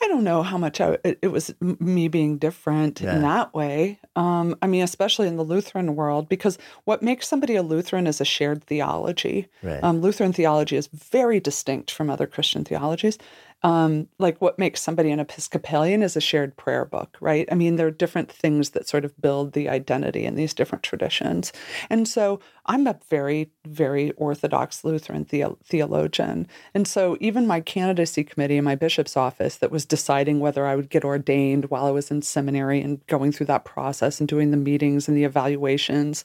I 0.00 0.06
don't 0.06 0.22
know 0.22 0.44
how 0.44 0.58
much 0.58 0.80
I, 0.80 0.96
it, 1.04 1.18
it 1.22 1.28
was 1.28 1.52
me 1.60 2.06
being 2.06 2.38
different 2.38 3.00
Yeah. 3.00 3.16
in 3.16 3.22
that 3.22 3.52
way. 3.52 3.98
Um, 4.14 4.56
I 4.62 4.68
mean, 4.68 4.82
especially 4.84 5.26
in 5.26 5.36
the 5.36 5.42
Lutheran 5.44 5.96
world, 5.96 6.28
because 6.28 6.56
what 6.84 7.02
makes 7.02 7.26
somebody 7.26 7.56
a 7.56 7.62
Lutheran 7.64 8.06
is 8.06 8.20
a 8.20 8.24
shared 8.24 8.62
theology. 8.64 9.48
Right. 9.60 9.82
Um, 9.82 10.00
Lutheran 10.00 10.32
theology 10.32 10.76
is 10.76 10.86
very 10.86 11.40
distinct 11.40 11.90
from 11.90 12.10
other 12.10 12.28
Christian 12.28 12.64
theologies. 12.64 13.18
Um, 13.64 14.08
like 14.20 14.40
what 14.40 14.58
makes 14.58 14.80
somebody 14.80 15.10
an 15.10 15.18
Episcopalian 15.18 16.02
is 16.02 16.16
a 16.16 16.20
shared 16.20 16.56
prayer 16.56 16.84
book, 16.84 17.16
right? 17.20 17.48
I 17.50 17.56
mean, 17.56 17.74
there 17.74 17.88
are 17.88 17.92
different 17.92 18.30
things 18.30 18.70
that 18.70 18.86
sort 18.86 19.04
of 19.04 19.20
build 19.20 19.52
the 19.52 19.68
identity 19.68 20.24
in 20.24 20.36
these 20.36 20.54
different 20.54 20.84
traditions. 20.84 21.52
And 21.90 22.06
so 22.06 22.38
I'm 22.66 22.86
a 22.86 22.98
very, 23.10 23.50
very 23.66 24.12
Orthodox 24.12 24.84
Lutheran 24.84 25.24
theo- 25.24 25.58
theologian. 25.64 26.46
And 26.72 26.86
so 26.86 27.16
even 27.20 27.48
my 27.48 27.60
candidacy 27.60 28.22
committee 28.22 28.58
in 28.58 28.64
my 28.64 28.76
bishop's 28.76 29.16
office 29.16 29.56
that 29.56 29.72
was 29.72 29.84
deciding 29.84 30.38
whether 30.38 30.64
I 30.64 30.76
would 30.76 30.88
get 30.88 31.04
ordained 31.04 31.64
while 31.66 31.86
I 31.86 31.90
was 31.90 32.12
in 32.12 32.22
seminary 32.22 32.80
and 32.80 33.04
going 33.08 33.32
through 33.32 33.46
that 33.46 33.64
process 33.64 34.20
and 34.20 34.28
doing 34.28 34.52
the 34.52 34.56
meetings 34.56 35.08
and 35.08 35.16
the 35.16 35.24
evaluations, 35.24 36.22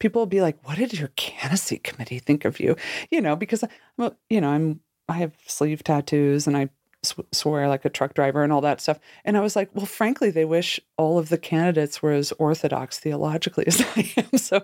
people 0.00 0.26
be 0.26 0.40
like, 0.40 0.58
"What 0.66 0.78
did 0.78 0.98
your 0.98 1.08
candidacy 1.16 1.78
committee 1.78 2.18
think 2.18 2.44
of 2.44 2.58
you?" 2.58 2.76
You 3.10 3.20
know, 3.20 3.36
because 3.36 3.62
well, 3.96 4.16
you 4.28 4.40
know, 4.40 4.50
I'm 4.50 4.80
I 5.08 5.14
have 5.14 5.32
sleeve 5.46 5.82
tattoos 5.84 6.46
and 6.46 6.56
I 6.56 6.70
sw- 7.02 7.20
swear 7.32 7.68
like 7.68 7.84
a 7.84 7.90
truck 7.90 8.14
driver 8.14 8.42
and 8.42 8.52
all 8.52 8.60
that 8.62 8.80
stuff. 8.80 8.98
And 9.24 9.36
I 9.36 9.40
was 9.40 9.56
like, 9.56 9.70
well, 9.74 9.86
frankly, 9.86 10.30
they 10.30 10.44
wish 10.44 10.80
all 10.96 11.18
of 11.18 11.28
the 11.28 11.38
candidates 11.38 12.02
were 12.02 12.12
as 12.12 12.32
orthodox 12.32 12.98
theologically 12.98 13.64
as 13.68 13.80
I 13.96 14.12
am. 14.16 14.38
So 14.38 14.62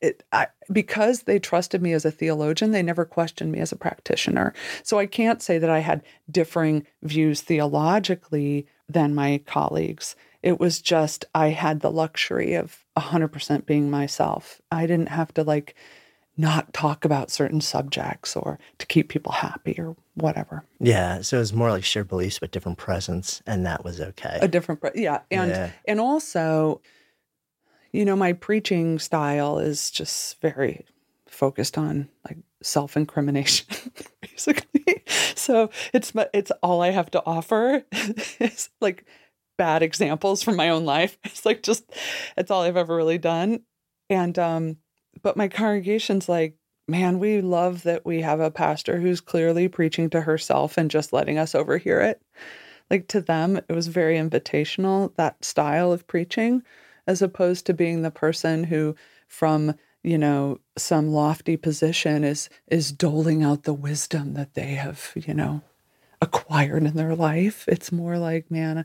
it, 0.00 0.24
I, 0.32 0.48
because 0.72 1.22
they 1.22 1.38
trusted 1.38 1.82
me 1.82 1.92
as 1.92 2.04
a 2.04 2.10
theologian, 2.10 2.70
they 2.70 2.82
never 2.82 3.04
questioned 3.04 3.52
me 3.52 3.60
as 3.60 3.72
a 3.72 3.76
practitioner. 3.76 4.54
So 4.82 4.98
I 4.98 5.06
can't 5.06 5.42
say 5.42 5.58
that 5.58 5.70
I 5.70 5.80
had 5.80 6.02
differing 6.30 6.86
views 7.02 7.42
theologically 7.42 8.66
than 8.88 9.14
my 9.14 9.42
colleagues. 9.46 10.16
It 10.42 10.58
was 10.58 10.80
just 10.80 11.26
I 11.34 11.48
had 11.48 11.80
the 11.80 11.90
luxury 11.90 12.54
of 12.54 12.84
100% 12.96 13.66
being 13.66 13.90
myself. 13.90 14.60
I 14.70 14.86
didn't 14.86 15.10
have 15.10 15.34
to 15.34 15.44
like 15.44 15.74
not 16.40 16.72
talk 16.72 17.04
about 17.04 17.30
certain 17.30 17.60
subjects 17.60 18.34
or 18.36 18.58
to 18.78 18.86
keep 18.86 19.08
people 19.08 19.32
happy 19.32 19.74
or 19.78 19.96
whatever. 20.14 20.64
yeah. 20.78 21.20
So 21.20 21.36
it 21.36 21.40
was 21.40 21.52
more 21.52 21.70
like 21.70 21.84
shared 21.84 22.08
beliefs, 22.08 22.38
but 22.38 22.50
different 22.50 22.78
presence, 22.78 23.42
and 23.46 23.64
that 23.66 23.84
was 23.84 24.00
okay. 24.00 24.38
A 24.40 24.48
different, 24.48 24.80
pre- 24.80 24.90
yeah, 24.94 25.20
and 25.30 25.50
Yeah. 25.50 25.70
and 25.86 26.00
also, 26.00 26.80
you 27.92 28.04
know, 28.04 28.16
my 28.16 28.32
preaching 28.32 28.98
style 28.98 29.58
is 29.58 29.90
just 29.90 30.40
very 30.40 30.84
focused 31.28 31.76
on 31.78 32.08
like 32.28 32.38
self-incrimination, 32.62 33.66
basically. 34.20 35.04
So 35.34 35.70
it's 35.92 36.14
my- 36.14 36.28
it's 36.32 36.50
all 36.62 36.82
I 36.82 36.90
have 36.90 37.10
to 37.12 37.22
offer 37.24 37.84
is 38.40 38.68
like 38.80 39.04
bad 39.56 39.82
examples 39.82 40.42
from 40.42 40.56
my 40.56 40.68
own 40.70 40.84
life. 40.84 41.18
It's 41.24 41.44
like 41.44 41.62
just 41.62 41.84
it's 42.36 42.50
all 42.50 42.62
I've 42.62 42.76
ever 42.76 42.94
really 42.96 43.18
done, 43.18 43.60
and 44.08 44.38
um, 44.38 44.76
but 45.22 45.36
my 45.36 45.48
congregation's 45.48 46.28
like. 46.28 46.54
Man, 46.88 47.20
we 47.20 47.40
love 47.40 47.84
that 47.84 48.04
we 48.04 48.20
have 48.22 48.40
a 48.40 48.50
pastor 48.50 48.98
who's 48.98 49.20
clearly 49.20 49.68
preaching 49.68 50.10
to 50.10 50.22
herself 50.22 50.76
and 50.76 50.90
just 50.90 51.12
letting 51.12 51.38
us 51.38 51.54
overhear 51.54 52.00
it 52.00 52.20
like 52.90 53.06
to 53.08 53.20
them 53.20 53.56
it 53.56 53.72
was 53.72 53.86
very 53.86 54.16
invitational 54.16 55.14
that 55.16 55.42
style 55.44 55.92
of 55.92 56.06
preaching 56.06 56.62
as 57.06 57.22
opposed 57.22 57.64
to 57.66 57.74
being 57.74 58.02
the 58.02 58.10
person 58.10 58.64
who 58.64 58.94
from 59.28 59.74
you 60.02 60.18
know 60.18 60.58
some 60.76 61.08
lofty 61.12 61.56
position 61.56 62.24
is 62.24 62.48
is 62.68 62.92
doling 62.92 63.42
out 63.42 63.62
the 63.62 63.72
wisdom 63.74 64.34
that 64.34 64.54
they 64.54 64.74
have 64.74 65.12
you 65.14 65.32
know 65.32 65.62
acquired 66.20 66.82
in 66.82 66.96
their 66.96 67.14
life 67.14 67.64
it's 67.68 67.92
more 67.92 68.18
like 68.18 68.50
man 68.50 68.84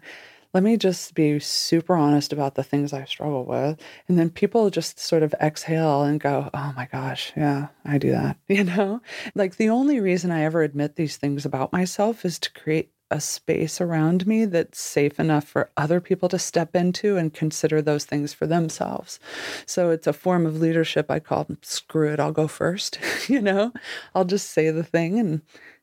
let 0.55 0.63
me 0.63 0.77
just 0.77 1.13
be 1.15 1.37
super 1.37 1.97
honest 1.97 2.31
about 2.31 2.55
the 2.55 2.63
things 2.63 2.93
I 2.93 3.03
struggle 3.03 3.43
with. 3.43 3.77
And 4.07 4.17
then 4.17 4.29
people 4.29 4.69
just 4.69 4.97
sort 4.97 5.21
of 5.21 5.35
exhale 5.41 6.03
and 6.03 6.17
go, 6.17 6.49
oh 6.53 6.73
my 6.77 6.87
gosh, 6.89 7.33
yeah, 7.35 7.67
I 7.83 7.97
do 7.97 8.11
that. 8.11 8.37
You 8.47 8.63
know, 8.63 9.01
like 9.35 9.57
the 9.57 9.69
only 9.69 9.99
reason 9.99 10.31
I 10.31 10.43
ever 10.43 10.63
admit 10.63 10.95
these 10.95 11.17
things 11.17 11.45
about 11.45 11.73
myself 11.73 12.23
is 12.23 12.39
to 12.39 12.53
create 12.53 12.89
a 13.11 13.19
space 13.19 13.81
around 13.81 14.25
me 14.25 14.45
that's 14.45 14.79
safe 14.79 15.19
enough 15.19 15.43
for 15.43 15.71
other 15.75 15.99
people 15.99 16.29
to 16.29 16.39
step 16.39 16.73
into 16.73 17.17
and 17.17 17.33
consider 17.33 17.81
those 17.81 18.05
things 18.05 18.33
for 18.33 18.47
themselves. 18.47 19.19
So 19.65 19.89
it's 19.89 20.07
a 20.07 20.13
form 20.13 20.45
of 20.45 20.61
leadership 20.61 21.11
I 21.11 21.19
call 21.19 21.47
screw 21.63 22.13
it, 22.13 22.19
I'll 22.21 22.31
go 22.31 22.47
first. 22.47 22.97
you 23.27 23.41
know, 23.41 23.73
I'll 24.15 24.23
just 24.23 24.51
say 24.51 24.71
the 24.71 24.83
thing 24.85 25.19
and 25.19 25.41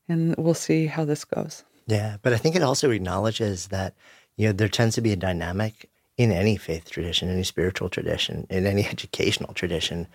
and 0.09 0.35
we'll 0.39 0.55
see 0.55 0.87
how 0.87 1.05
this 1.05 1.27
goes. 1.27 1.63
Yeah, 1.87 2.17
but 2.23 2.33
I 2.33 2.39
think 2.39 2.57
it 2.57 2.63
also 2.63 2.91
acknowledges 2.91 3.69
that 3.69 3.95
you 4.37 4.47
know 4.47 4.53
there 4.53 4.69
tends 4.69 4.95
to 4.95 5.01
be 5.01 5.13
a 5.13 5.17
dynamic 5.17 5.89
in 6.17 6.31
any 6.31 6.57
faith 6.57 6.91
tradition, 6.91 7.31
any 7.31 7.43
spiritual 7.43 7.89
tradition, 7.89 8.47
in 8.51 8.67
any 8.67 8.87
educational 8.95 9.55
tradition, 9.55 10.07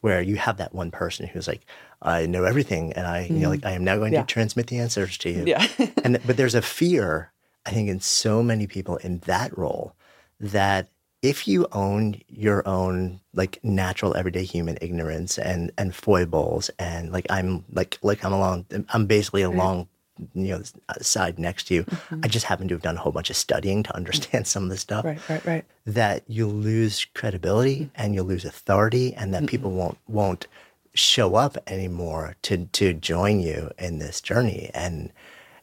where 0.00 0.20
you 0.20 0.36
have 0.36 0.56
that 0.58 0.74
one 0.74 0.90
person 0.90 1.26
who's 1.26 1.48
like, 1.48 1.64
I 2.02 2.26
know 2.26 2.44
everything, 2.44 2.92
and 2.92 3.06
I 3.06 3.26
you 3.26 3.38
know 3.38 3.50
like 3.50 3.60
mm. 3.60 3.68
I 3.68 3.72
am 3.72 3.84
now 3.84 3.96
going 3.96 4.12
Yeah. 4.12 4.22
to 4.22 4.26
transmit 4.26 4.66
the 4.66 4.78
answers 4.78 5.16
to 5.18 5.30
you. 5.30 5.44
Yeah. 5.46 5.66
and 6.04 6.18
but 6.26 6.36
there's 6.36 6.54
a 6.54 6.62
fear, 6.62 7.32
I 7.66 7.70
think, 7.70 7.88
in 7.88 8.00
so 8.00 8.42
many 8.42 8.66
people 8.66 8.96
in 8.98 9.18
that 9.20 9.56
role 9.56 9.94
that 10.40 10.88
if 11.22 11.48
you 11.48 11.66
own 11.72 12.20
your 12.28 12.66
own 12.68 13.18
like 13.32 13.58
natural 13.64 14.14
everyday 14.14 14.44
human 14.44 14.76
ignorance 14.82 15.38
and 15.38 15.72
and 15.78 15.94
foibles 15.94 16.70
and 16.78 17.12
like 17.12 17.26
I'm 17.30 17.64
like 17.72 17.98
like 18.02 18.22
I'm 18.22 18.32
along 18.34 18.66
I'm 18.92 19.06
basically 19.06 19.40
along 19.40 19.88
you 20.34 20.48
know 20.48 20.62
uh, 20.88 20.94
side 21.00 21.38
next 21.38 21.64
to 21.64 21.74
you 21.74 21.84
I 21.88 21.94
mm-hmm. 21.94 22.20
just 22.28 22.46
happen 22.46 22.68
to 22.68 22.74
have 22.74 22.82
done 22.82 22.96
a 22.96 23.00
whole 23.00 23.12
bunch 23.12 23.30
of 23.30 23.36
studying 23.36 23.82
to 23.82 23.96
understand 23.96 24.46
some 24.52 24.64
of 24.64 24.70
this 24.70 24.80
stuff 24.80 25.04
right, 25.04 25.28
right, 25.28 25.44
right. 25.44 25.64
that 25.86 26.22
you 26.28 26.46
lose 26.46 27.06
credibility 27.14 27.76
mm-hmm. 27.76 27.90
and 27.96 28.14
you 28.14 28.22
lose 28.22 28.44
authority 28.44 29.14
and 29.14 29.34
that 29.34 29.46
people 29.46 29.70
mm-hmm. 29.70 29.78
won't 29.80 29.98
won't 30.08 30.46
show 30.94 31.34
up 31.34 31.56
anymore 31.66 32.36
to 32.42 32.66
to 32.66 32.92
join 32.92 33.40
you 33.40 33.70
in 33.78 33.98
this 33.98 34.20
journey 34.20 34.70
and 34.74 35.12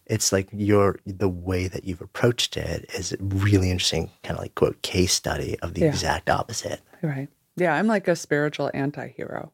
it's 0.07 0.33
like 0.33 0.49
your 0.51 0.99
the 1.05 1.29
way 1.29 1.67
that 1.67 1.85
you've 1.85 2.01
approached 2.01 2.57
it 2.57 2.89
is 2.93 3.13
a 3.13 3.17
really 3.19 3.71
interesting 3.71 4.09
kind 4.23 4.37
of 4.37 4.41
like 4.43 4.55
quote 4.55 4.81
case 4.81 5.13
study 5.13 5.57
of 5.59 5.73
the 5.73 5.81
Yeah. 5.81 5.87
exact 5.87 6.29
opposite 6.29 6.81
Right. 7.01 7.29
Yeah, 7.57 7.73
I'm 7.73 7.87
like 7.87 8.07
a 8.07 8.15
spiritual 8.15 8.71
anti-hero. 8.73 9.51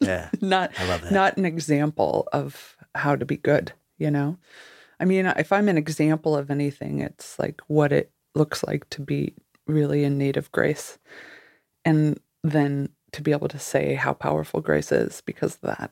yeah 0.00 0.30
not 0.40 0.70
I 0.78 0.86
love 0.86 1.02
that. 1.02 1.12
not 1.12 1.36
an 1.36 1.44
example 1.44 2.28
of 2.32 2.76
how 2.94 3.16
to 3.16 3.24
be 3.24 3.36
good, 3.36 3.72
you 4.00 4.10
know? 4.10 4.36
I 4.98 5.04
mean, 5.04 5.26
if 5.26 5.52
I'm 5.52 5.68
an 5.68 5.78
example 5.78 6.36
of 6.36 6.50
anything, 6.50 7.00
it's 7.00 7.38
like 7.38 7.60
what 7.68 7.92
it 7.92 8.10
looks 8.34 8.64
like 8.64 8.88
to 8.90 9.00
be 9.00 9.34
really 9.66 10.02
in 10.04 10.18
need 10.18 10.36
of 10.36 10.50
grace. 10.52 10.98
And 11.84 12.18
then 12.42 12.88
to 13.12 13.22
be 13.22 13.32
able 13.32 13.48
to 13.48 13.58
say 13.58 13.94
how 13.94 14.12
powerful 14.12 14.60
grace 14.60 14.90
is 14.92 15.20
because 15.24 15.54
of 15.56 15.60
that. 15.62 15.90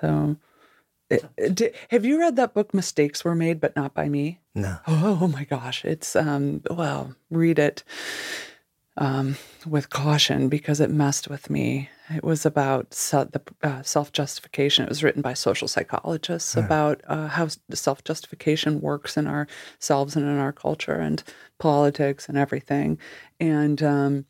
So 0.00 0.36
it, 1.10 1.24
it- 1.36 1.76
have 1.90 2.04
you 2.04 2.18
read 2.18 2.36
that 2.36 2.54
book 2.54 2.72
mistakes 2.74 3.24
were 3.24 3.34
made 3.34 3.60
but 3.60 3.76
not 3.76 3.92
by 3.94 4.08
me 4.08 4.40
no 4.54 4.78
Oh, 4.86 5.28
my 5.28 5.44
gosh. 5.44 5.84
It's, 5.84 6.16
um, 6.16 6.62
well, 6.70 7.14
read 7.30 7.58
it 7.58 7.84
um, 8.96 9.36
with 9.66 9.88
caution 9.90 10.48
because 10.48 10.80
it 10.80 10.90
messed 10.90 11.28
with 11.28 11.48
me. 11.50 11.88
It 12.16 12.24
was 12.24 12.46
about 12.46 12.94
se- 12.94 13.28
the 13.32 13.42
uh, 13.62 13.82
self 13.82 14.12
justification. 14.12 14.84
It 14.84 14.88
was 14.88 15.02
written 15.02 15.22
by 15.22 15.34
social 15.34 15.68
psychologists 15.68 16.56
about 16.56 17.00
uh, 17.06 17.28
how 17.28 17.48
self 17.74 18.04
justification 18.04 18.80
works 18.80 19.16
in 19.16 19.26
ourselves 19.26 20.16
and 20.16 20.24
in 20.26 20.38
our 20.38 20.52
culture 20.52 20.94
and 20.94 21.22
politics 21.58 22.28
and 22.28 22.38
everything. 22.38 22.98
And, 23.40 23.82
um, 23.82 24.26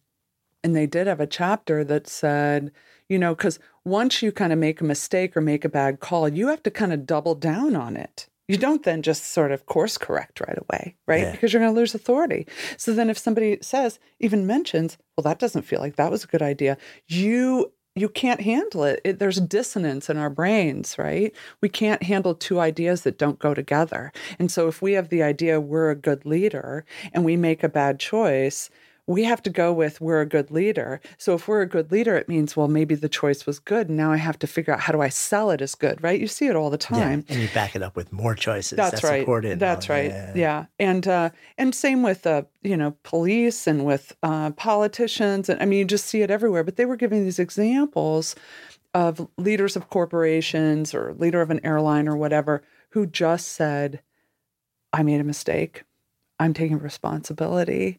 and 0.64 0.76
they 0.76 0.86
did 0.86 1.06
have 1.06 1.20
a 1.20 1.26
chapter 1.26 1.84
that 1.84 2.06
said, 2.06 2.72
you 3.08 3.18
know, 3.18 3.34
because 3.34 3.58
once 3.84 4.22
you 4.22 4.32
kind 4.32 4.52
of 4.52 4.58
make 4.58 4.80
a 4.80 4.84
mistake 4.84 5.36
or 5.36 5.40
make 5.40 5.64
a 5.64 5.68
bad 5.68 6.00
call, 6.00 6.28
you 6.28 6.48
have 6.48 6.62
to 6.62 6.70
kind 6.70 6.92
of 6.92 7.06
double 7.06 7.34
down 7.34 7.76
on 7.76 7.96
it. 7.96 8.28
You 8.52 8.58
don't 8.58 8.82
then 8.82 9.00
just 9.00 9.32
sort 9.32 9.50
of 9.50 9.64
course 9.64 9.96
correct 9.96 10.40
right 10.40 10.58
away, 10.58 10.94
right? 11.06 11.22
Yeah. 11.22 11.32
Because 11.32 11.52
you're 11.52 11.62
going 11.62 11.74
to 11.74 11.80
lose 11.80 11.94
authority. 11.94 12.46
So 12.76 12.92
then 12.92 13.08
if 13.08 13.16
somebody 13.16 13.56
says, 13.62 13.98
even 14.20 14.46
mentions, 14.46 14.98
well, 15.16 15.22
that 15.22 15.38
doesn't 15.38 15.62
feel 15.62 15.80
like 15.80 15.96
that 15.96 16.10
was 16.10 16.24
a 16.24 16.26
good 16.26 16.42
idea, 16.42 16.76
you 17.06 17.72
you 17.94 18.08
can't 18.08 18.40
handle 18.40 18.84
it. 18.84 19.00
it. 19.04 19.18
There's 19.18 19.40
dissonance 19.40 20.08
in 20.08 20.16
our 20.16 20.30
brains, 20.30 20.98
right? 20.98 21.34
We 21.60 21.68
can't 21.68 22.02
handle 22.02 22.34
two 22.34 22.60
ideas 22.60 23.02
that 23.02 23.18
don't 23.18 23.38
go 23.38 23.54
together. 23.54 24.12
And 24.38 24.50
so 24.50 24.68
if 24.68 24.80
we 24.80 24.92
have 24.92 25.08
the 25.08 25.22
idea 25.22 25.60
we're 25.60 25.90
a 25.90 25.96
good 25.96 26.24
leader 26.24 26.84
and 27.12 27.24
we 27.24 27.36
make 27.36 27.62
a 27.62 27.68
bad 27.68 28.00
choice, 28.00 28.70
we 29.08 29.24
have 29.24 29.42
to 29.42 29.50
go 29.50 29.72
with 29.72 30.00
we're 30.00 30.20
a 30.20 30.26
good 30.26 30.50
leader. 30.52 31.00
So 31.18 31.34
if 31.34 31.48
we're 31.48 31.62
a 31.62 31.66
good 31.66 31.90
leader, 31.90 32.16
it 32.16 32.28
means, 32.28 32.56
well, 32.56 32.68
maybe 32.68 32.94
the 32.94 33.08
choice 33.08 33.46
was 33.46 33.58
good. 33.58 33.88
And 33.88 33.96
now 33.96 34.12
I 34.12 34.16
have 34.16 34.38
to 34.38 34.46
figure 34.46 34.72
out 34.72 34.78
how 34.80 34.92
do 34.92 35.00
I 35.00 35.08
sell 35.08 35.50
it 35.50 35.60
as 35.60 35.74
good, 35.74 36.00
right? 36.02 36.20
You 36.20 36.28
see 36.28 36.46
it 36.46 36.54
all 36.54 36.70
the 36.70 36.78
time. 36.78 37.24
Yeah, 37.26 37.34
and 37.34 37.42
you 37.42 37.48
back 37.52 37.74
it 37.74 37.82
up 37.82 37.96
with 37.96 38.12
more 38.12 38.36
choices. 38.36 38.76
That's, 38.76 38.92
That's 38.92 39.04
right. 39.04 39.18
important. 39.20 39.58
That's 39.58 39.90
Oh, 39.90 39.94
right. 39.94 40.10
yeah. 40.10 40.32
Yeah. 40.36 40.64
And 40.78 41.08
uh, 41.08 41.30
and 41.58 41.74
same 41.74 42.04
with 42.04 42.26
uh, 42.26 42.42
you 42.62 42.76
know 42.76 42.96
police 43.02 43.66
and 43.66 43.84
with 43.84 44.16
uh, 44.22 44.52
politicians, 44.52 45.48
and 45.48 45.60
I 45.60 45.64
mean 45.64 45.80
you 45.80 45.84
just 45.84 46.06
see 46.06 46.22
it 46.22 46.30
everywhere. 46.30 46.62
But 46.62 46.76
they 46.76 46.84
were 46.86 46.96
giving 46.96 47.24
these 47.24 47.40
examples 47.40 48.36
of 48.94 49.26
leaders 49.36 49.74
of 49.74 49.90
corporations 49.90 50.94
or 50.94 51.14
leader 51.14 51.40
of 51.40 51.50
an 51.50 51.60
airline 51.64 52.06
or 52.06 52.16
whatever 52.16 52.62
who 52.90 53.06
just 53.06 53.48
said, 53.48 54.00
"I 54.92 55.02
made 55.02 55.20
a 55.20 55.24
mistake. 55.24 55.82
I'm 56.38 56.54
taking 56.54 56.78
responsibility." 56.78 57.98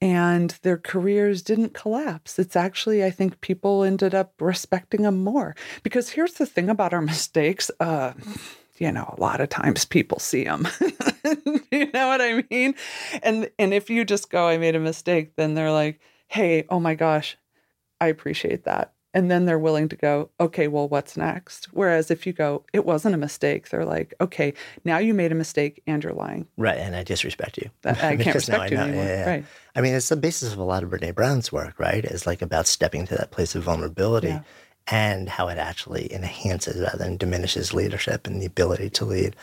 And 0.00 0.58
their 0.62 0.78
careers 0.78 1.42
didn't 1.42 1.74
collapse. 1.74 2.38
It's 2.38 2.56
actually, 2.56 3.04
I 3.04 3.10
think 3.10 3.40
people 3.42 3.82
ended 3.82 4.14
up 4.14 4.32
respecting 4.40 5.02
them 5.02 5.22
more. 5.22 5.54
Because 5.82 6.10
here's 6.10 6.34
the 6.34 6.46
thing 6.46 6.70
about 6.70 6.94
our 6.94 7.02
mistakes. 7.02 7.70
Uh, 7.80 8.12
you 8.78 8.90
know, 8.90 9.14
a 9.16 9.20
lot 9.20 9.42
of 9.42 9.50
times 9.50 9.84
people 9.84 10.18
see 10.18 10.44
them. 10.44 10.66
you 11.70 11.90
know 11.92 12.08
what 12.08 12.22
I 12.22 12.42
mean? 12.50 12.74
And 13.22 13.50
and 13.58 13.74
if 13.74 13.90
you 13.90 14.06
just 14.06 14.30
go, 14.30 14.48
I 14.48 14.56
made 14.56 14.74
a 14.74 14.80
mistake, 14.80 15.36
then 15.36 15.54
they're 15.54 15.70
like, 15.70 16.00
hey, 16.28 16.64
oh 16.70 16.80
my 16.80 16.94
gosh, 16.94 17.36
I 18.00 18.06
appreciate 18.06 18.64
that. 18.64 18.94
And 19.12 19.28
then 19.30 19.44
they're 19.44 19.58
willing 19.58 19.88
to 19.88 19.96
go, 19.96 20.30
okay, 20.38 20.68
well, 20.68 20.88
what's 20.88 21.16
next? 21.16 21.66
Whereas 21.72 22.12
if 22.12 22.26
you 22.28 22.32
go, 22.32 22.64
it 22.72 22.84
wasn't 22.84 23.14
a 23.16 23.18
mistake, 23.18 23.68
they're 23.68 23.84
like, 23.84 24.14
okay, 24.20 24.54
now 24.84 24.98
you 24.98 25.14
made 25.14 25.32
a 25.32 25.34
mistake 25.34 25.82
and 25.86 26.02
you're 26.04 26.12
lying. 26.12 26.46
Right, 26.56 26.78
and 26.78 26.94
I 26.94 27.02
disrespect 27.02 27.58
you. 27.58 27.70
I 27.84 27.94
can't 28.16 28.34
respect 28.34 28.70
you 28.70 28.76
anymore. 28.78 29.02
Yeah, 29.04 29.08
yeah. 29.24 29.28
Right. 29.28 29.44
I 29.74 29.80
mean, 29.80 29.94
it's 29.94 30.08
the 30.08 30.16
basis 30.16 30.52
of 30.52 30.58
a 30.60 30.64
lot 30.64 30.84
of 30.84 30.90
Brene 30.90 31.14
Brown's 31.14 31.50
work, 31.50 31.78
right? 31.80 32.04
Is 32.04 32.24
like 32.26 32.40
about 32.40 32.68
stepping 32.68 33.04
to 33.08 33.16
that 33.16 33.32
place 33.32 33.56
of 33.56 33.64
vulnerability 33.64 34.28
Yeah. 34.28 34.42
and 34.86 35.28
how 35.28 35.48
it 35.48 35.58
actually 35.58 36.12
enhances 36.12 36.80
rather 36.80 36.98
than 36.98 37.16
diminishes 37.16 37.74
leadership 37.74 38.28
and 38.28 38.40
the 38.40 38.46
ability 38.46 38.90
to 38.90 39.04
lead. 39.04 39.34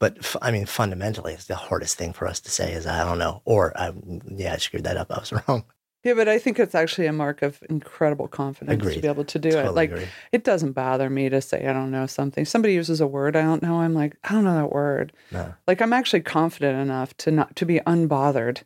But 0.00 0.18
f- 0.18 0.36
I 0.42 0.50
mean, 0.50 0.66
fundamentally, 0.66 1.32
it's 1.34 1.46
the 1.46 1.54
hardest 1.54 1.96
thing 1.96 2.12
for 2.12 2.26
us 2.26 2.40
to 2.40 2.50
say 2.50 2.72
is, 2.72 2.88
I 2.88 3.04
don't 3.04 3.18
know, 3.18 3.40
or 3.44 3.72
I, 3.78 3.92
yeah, 4.34 4.54
I 4.54 4.56
screwed 4.56 4.82
that 4.82 4.96
up. 4.96 5.12
I 5.12 5.20
was 5.20 5.32
wrong. 5.48 5.64
Yeah, 6.04 6.14
but 6.14 6.28
I 6.28 6.38
think 6.38 6.58
it's 6.58 6.74
actually 6.74 7.06
a 7.06 7.12
mark 7.12 7.42
of 7.42 7.62
incredible 7.70 8.26
confidence 8.26 8.82
to 8.94 9.00
be 9.00 9.06
able 9.06 9.24
to 9.24 9.38
do 9.38 9.50
Totally 9.50 9.68
it. 9.68 9.72
Like 9.72 9.90
agree. 9.92 10.06
it 10.32 10.42
doesn't 10.42 10.72
bother 10.72 11.08
me 11.08 11.28
to 11.28 11.40
say 11.40 11.66
I 11.66 11.72
don't 11.72 11.90
know 11.92 12.06
something. 12.06 12.44
Somebody 12.44 12.74
uses 12.74 13.00
a 13.00 13.06
word 13.06 13.36
I 13.36 13.42
don't 13.42 13.62
know. 13.62 13.80
I'm 13.80 13.94
like, 13.94 14.16
I 14.24 14.32
don't 14.32 14.44
know 14.44 14.54
that 14.56 14.72
word. 14.72 15.12
No. 15.30 15.54
Like 15.68 15.80
I'm 15.80 15.92
actually 15.92 16.22
confident 16.22 16.78
enough 16.80 17.16
to 17.18 17.30
not 17.30 17.54
to 17.56 17.64
be 17.64 17.78
unbothered 17.80 18.62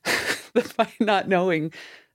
by 0.76 0.89
not 1.01 1.28
knowing 1.28 1.72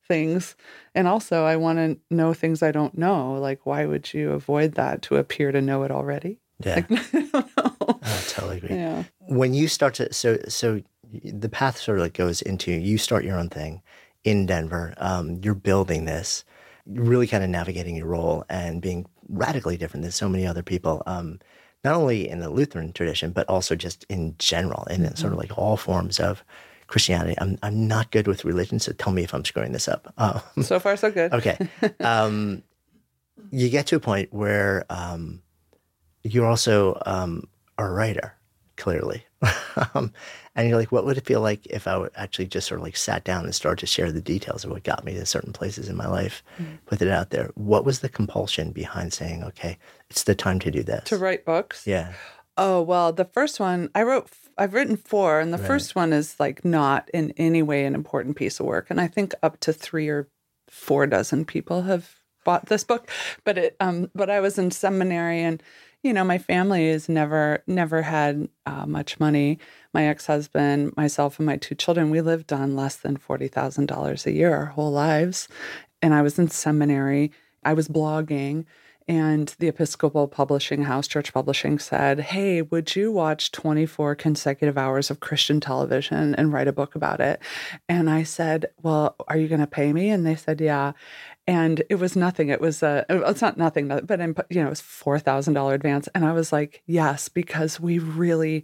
things. 0.07 0.55
And 0.95 1.07
also 1.07 1.45
I 1.45 1.55
want 1.55 1.77
to 1.77 1.99
know 2.13 2.33
things 2.33 2.63
I 2.63 2.71
don't 2.71 2.97
know. 2.97 3.33
Like 3.33 3.65
why 3.65 3.85
would 3.85 4.13
you 4.13 4.31
avoid 4.31 4.73
that 4.73 5.03
to 5.03 5.17
appear 5.17 5.51
to 5.51 5.61
know 5.61 5.83
it 5.83 5.91
already? 5.91 6.39
Yeah, 6.63 6.75
Like 6.75 6.91
I 7.13 7.21
don't 7.31 7.33
know. 7.57 7.99
I 8.01 8.21
totally 8.27 8.57
agree. 8.57 8.75
Yeah. 8.75 9.03
when 9.19 9.53
you 9.53 9.67
start 9.67 9.93
to 9.95 10.11
so 10.13 10.39
so 10.47 10.81
the 11.23 11.49
path 11.49 11.77
sort 11.77 11.99
of 11.99 12.03
like 12.03 12.13
goes 12.13 12.41
into 12.41 12.71
you 12.71 12.97
start 12.97 13.23
your 13.23 13.37
own 13.37 13.49
thing 13.49 13.81
in 14.23 14.45
Denver. 14.45 14.93
Um, 14.97 15.39
you're 15.43 15.55
building 15.55 16.05
this, 16.05 16.43
you're 16.85 17.03
really 17.03 17.27
kind 17.27 17.43
of 17.43 17.49
navigating 17.49 17.95
your 17.95 18.07
role 18.07 18.45
and 18.49 18.81
being 18.81 19.05
radically 19.29 19.77
different 19.77 20.03
than 20.03 20.11
so 20.11 20.29
many 20.29 20.45
other 20.45 20.63
people. 20.63 21.03
Um, 21.05 21.39
not 21.83 21.95
only 21.95 22.29
in 22.29 22.39
the 22.39 22.49
Lutheran 22.49 22.93
tradition, 22.93 23.31
but 23.31 23.49
also 23.49 23.75
just 23.75 24.05
in 24.09 24.35
general, 24.37 24.83
in 24.85 25.15
sort 25.15 25.33
of 25.33 25.39
like 25.39 25.57
all 25.57 25.77
forms 25.77 26.19
of 26.19 26.43
Christianity. 26.87 27.35
I'm 27.39 27.57
I'm 27.63 27.87
not 27.87 28.11
good 28.11 28.27
with 28.27 28.45
religion, 28.45 28.77
so 28.79 28.91
tell 28.91 29.13
me 29.13 29.23
if 29.23 29.33
I'm 29.33 29.45
screwing 29.45 29.71
this 29.71 29.87
up. 29.87 30.13
Uh, 30.17 30.41
So 30.61 30.79
far 30.79 30.95
so 30.97 31.09
good. 31.11 31.33
Okay. 31.33 31.57
Um, 32.01 32.63
you 33.49 33.69
get 33.69 33.87
to 33.87 33.95
a 33.95 33.99
point 33.99 34.31
where 34.31 34.85
um, 34.89 35.41
you're 36.23 36.45
also 36.45 37.01
um, 37.05 37.45
a 37.77 37.89
writer, 37.89 38.35
clearly. 38.77 39.25
um, 39.95 40.11
and 40.55 40.69
you're 40.69 40.77
like, 40.77 40.91
what 40.91 41.05
would 41.05 41.17
it 41.17 41.25
feel 41.25 41.41
like 41.41 41.65
if 41.67 41.87
I 41.87 41.97
would 41.97 42.11
actually 42.15 42.47
just 42.47 42.67
sort 42.67 42.79
of 42.79 42.83
like 42.83 42.95
sat 42.95 43.23
down 43.23 43.45
and 43.45 43.55
started 43.55 43.79
to 43.79 43.87
share 43.87 44.11
the 44.11 44.21
details 44.21 44.63
of 44.63 44.71
what 44.71 44.83
got 44.83 45.03
me 45.03 45.13
to 45.13 45.25
certain 45.25 45.53
places 45.53 45.89
in 45.89 45.95
my 45.95 46.07
life, 46.07 46.43
put 46.85 47.01
it 47.01 47.07
out 47.07 47.31
there? 47.31 47.51
What 47.55 47.85
was 47.85 47.99
the 47.99 48.09
compulsion 48.09 48.71
behind 48.71 49.13
saying, 49.13 49.43
okay, 49.43 49.77
it's 50.09 50.23
the 50.23 50.35
time 50.35 50.59
to 50.59 50.71
do 50.71 50.83
this? 50.83 51.05
To 51.05 51.17
write 51.17 51.45
books. 51.45 51.87
Yeah. 51.87 52.13
Oh, 52.57 52.81
well, 52.81 53.13
the 53.13 53.25
first 53.25 53.59
one 53.59 53.89
I 53.95 54.03
wrote, 54.03 54.29
I've 54.57 54.73
written 54.73 54.97
four, 54.97 55.39
and 55.39 55.53
the 55.53 55.57
first 55.57 55.95
one 55.95 56.13
is 56.13 56.39
like 56.39 56.63
not 56.63 57.09
in 57.13 57.33
any 57.37 57.63
way 57.63 57.85
an 57.85 57.95
important 57.95 58.35
piece 58.35 58.59
of 58.59 58.65
work. 58.65 58.87
And 58.89 59.01
I 59.01 59.07
think 59.07 59.33
up 59.41 59.59
to 59.61 59.73
three 59.73 60.09
or 60.09 60.27
four 60.69 61.07
dozen 61.07 61.45
people 61.45 61.83
have 61.83 62.17
bought 62.43 62.67
this 62.67 62.83
book. 62.83 63.09
But 63.43 63.57
it, 63.57 63.75
um, 63.79 64.11
but 64.13 64.29
I 64.29 64.39
was 64.41 64.59
in 64.59 64.71
seminary 64.71 65.41
and, 65.41 65.63
you 66.03 66.13
know, 66.13 66.23
my 66.23 66.37
family 66.37 66.89
has 66.89 67.07
never, 67.07 67.63
never 67.67 68.01
had 68.01 68.49
uh, 68.65 68.85
much 68.85 69.19
money. 69.19 69.59
My 69.93 70.07
ex 70.07 70.25
husband, 70.25 70.95
myself, 70.97 71.37
and 71.37 71.45
my 71.45 71.57
two 71.57 71.75
children, 71.75 72.09
we 72.09 72.21
lived 72.21 72.51
on 72.51 72.75
less 72.75 72.95
than 72.95 73.17
$40,000 73.17 74.25
a 74.25 74.31
year 74.31 74.55
our 74.55 74.65
whole 74.67 74.91
lives. 74.91 75.47
And 76.01 76.13
I 76.13 76.21
was 76.21 76.39
in 76.39 76.49
seminary, 76.49 77.31
I 77.63 77.73
was 77.73 77.87
blogging. 77.87 78.65
And 79.07 79.53
the 79.59 79.67
Episcopal 79.67 80.27
Publishing 80.27 80.83
House, 80.83 81.07
Church 81.07 81.33
Publishing, 81.33 81.79
said, 81.79 82.19
Hey, 82.19 82.61
would 82.61 82.95
you 82.95 83.11
watch 83.11 83.51
24 83.51 84.15
consecutive 84.15 84.77
hours 84.77 85.09
of 85.09 85.19
Christian 85.19 85.59
television 85.59 86.35
and 86.35 86.53
write 86.53 86.67
a 86.67 86.71
book 86.71 86.95
about 86.95 87.19
it? 87.19 87.41
And 87.89 88.09
I 88.09 88.23
said, 88.23 88.67
Well, 88.81 89.15
are 89.27 89.37
you 89.37 89.47
going 89.47 89.59
to 89.59 89.67
pay 89.67 89.91
me? 89.91 90.09
And 90.09 90.25
they 90.25 90.35
said, 90.35 90.61
Yeah. 90.61 90.93
And 91.47 91.81
it 91.89 91.95
was 91.95 92.15
nothing. 92.15 92.49
It 92.49 92.61
was 92.61 92.83
a, 92.83 93.05
it's 93.09 93.41
not 93.41 93.57
nothing, 93.57 93.87
but 93.87 94.19
in, 94.21 94.35
you 94.49 94.61
know, 94.61 94.67
it 94.67 94.69
was 94.69 94.81
$4,000 94.81 95.73
advance. 95.73 96.07
And 96.13 96.23
I 96.25 96.33
was 96.33 96.53
like, 96.53 96.83
Yes, 96.85 97.29
because 97.29 97.79
we 97.79 97.97
really, 97.99 98.63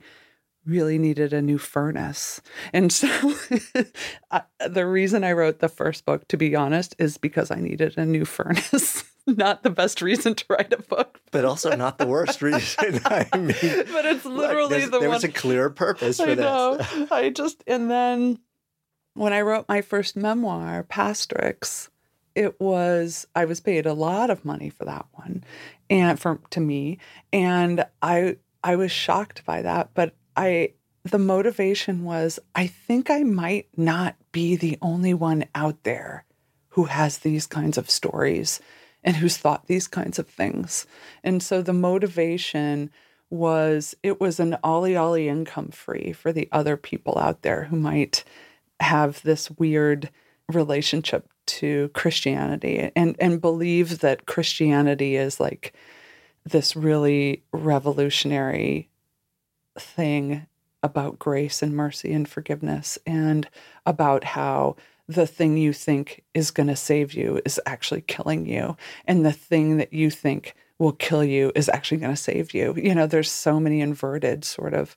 really 0.65 0.97
needed 0.97 1.33
a 1.33 1.41
new 1.41 1.57
furnace. 1.57 2.41
And 2.73 2.91
so 2.91 3.07
the 4.67 4.85
reason 4.85 5.23
I 5.23 5.31
wrote 5.31 5.59
the 5.59 5.69
first 5.69 6.05
book, 6.05 6.27
to 6.29 6.37
be 6.37 6.55
honest, 6.55 6.95
is 6.99 7.17
because 7.17 7.51
I 7.51 7.55
needed 7.59 7.97
a 7.97 8.05
new 8.05 8.25
furnace. 8.25 9.03
Not 9.27 9.63
the 9.63 9.69
best 9.69 10.01
reason 10.01 10.35
to 10.35 10.45
write 10.49 10.71
a 10.71 10.81
book, 10.81 11.19
But 11.31 11.43
also 11.43 11.75
not 11.75 11.97
the 11.97 12.07
worst 12.07 12.41
reason. 12.41 13.01
I 13.05 13.27
mean, 13.35 13.47
but 13.91 14.05
it's 14.05 14.23
look, 14.23 14.37
literally 14.37 14.69
there's- 14.69 14.89
the 14.89 14.99
there 14.99 15.09
one. 15.09 15.15
was 15.17 15.25
a 15.25 15.29
clear 15.31 15.69
purpose 15.69 16.15
for 16.15 16.23
I 16.29 16.35
this. 16.35 16.37
know. 16.37 17.07
I 17.11 17.29
just 17.31 17.61
and 17.67 17.91
then 17.91 18.39
when 19.15 19.33
I 19.33 19.41
wrote 19.41 19.67
my 19.67 19.81
first 19.81 20.15
memoir, 20.15 20.85
Pastrix, 20.89 21.89
it 22.37 22.59
was 22.61 23.25
I 23.35 23.45
was 23.45 23.59
paid 23.59 23.87
a 23.87 23.93
lot 23.93 24.29
of 24.29 24.45
money 24.45 24.69
for 24.69 24.85
that 24.85 25.07
one, 25.13 25.43
and 25.89 26.19
for 26.19 26.39
to 26.51 26.59
me, 26.59 26.99
and 27.33 27.83
I 28.03 28.37
I 28.63 28.75
was 28.75 28.91
shocked 28.91 29.43
by 29.43 29.63
that, 29.63 29.89
but 29.95 30.13
I 30.37 30.73
the 31.03 31.17
motivation 31.17 32.03
was 32.03 32.39
I 32.53 32.67
think 32.67 33.09
I 33.09 33.23
might 33.23 33.69
not 33.75 34.15
be 34.31 34.55
the 34.55 34.77
only 34.83 35.15
one 35.15 35.45
out 35.55 35.81
there 35.83 36.25
who 36.69 36.85
has 36.85 37.17
these 37.17 37.47
kinds 37.47 37.75
of 37.75 37.89
stories 37.89 38.61
and 39.03 39.15
who's 39.15 39.37
thought 39.37 39.65
these 39.65 39.87
kinds 39.87 40.19
of 40.19 40.27
things. 40.27 40.85
And 41.23 41.41
so 41.41 41.63
the 41.63 41.73
motivation 41.73 42.91
was 43.31 43.95
it 44.03 44.21
was 44.21 44.39
an 44.39 44.57
ollie 44.63 44.95
ollie 44.95 45.27
income 45.27 45.69
free 45.69 46.13
for 46.13 46.31
the 46.31 46.47
other 46.51 46.77
people 46.77 47.17
out 47.17 47.41
there 47.41 47.63
who 47.63 47.77
might 47.77 48.23
have 48.79 49.23
this 49.23 49.49
weird 49.49 50.11
relationship 50.53 51.27
to 51.47 51.89
Christianity 51.89 52.91
and 52.95 53.15
and 53.19 53.41
believe 53.41 53.99
that 53.99 54.25
Christianity 54.25 55.15
is 55.15 55.39
like 55.39 55.73
this 56.45 56.75
really 56.75 57.43
revolutionary 57.51 58.89
thing 59.77 60.45
about 60.83 61.19
grace 61.19 61.61
and 61.61 61.75
mercy 61.75 62.13
and 62.13 62.27
forgiveness 62.27 62.97
and 63.05 63.49
about 63.85 64.23
how 64.23 64.75
the 65.07 65.27
thing 65.27 65.57
you 65.57 65.73
think 65.73 66.23
is 66.33 66.51
going 66.51 66.67
to 66.67 66.75
save 66.75 67.13
you 67.13 67.41
is 67.45 67.59
actually 67.65 68.01
killing 68.01 68.45
you. 68.45 68.75
And 69.05 69.25
the 69.25 69.31
thing 69.31 69.77
that 69.77 69.93
you 69.93 70.09
think 70.09 70.55
will 70.79 70.91
kill 70.91 71.23
you 71.23 71.51
is 71.55 71.69
actually 71.69 71.97
going 71.97 72.13
to 72.13 72.21
save 72.21 72.53
you. 72.53 72.73
You 72.75 72.93
know 72.93 73.07
there's 73.07 73.31
so 73.31 73.59
many 73.59 73.81
inverted 73.81 74.45
sort 74.45 74.73
of 74.73 74.95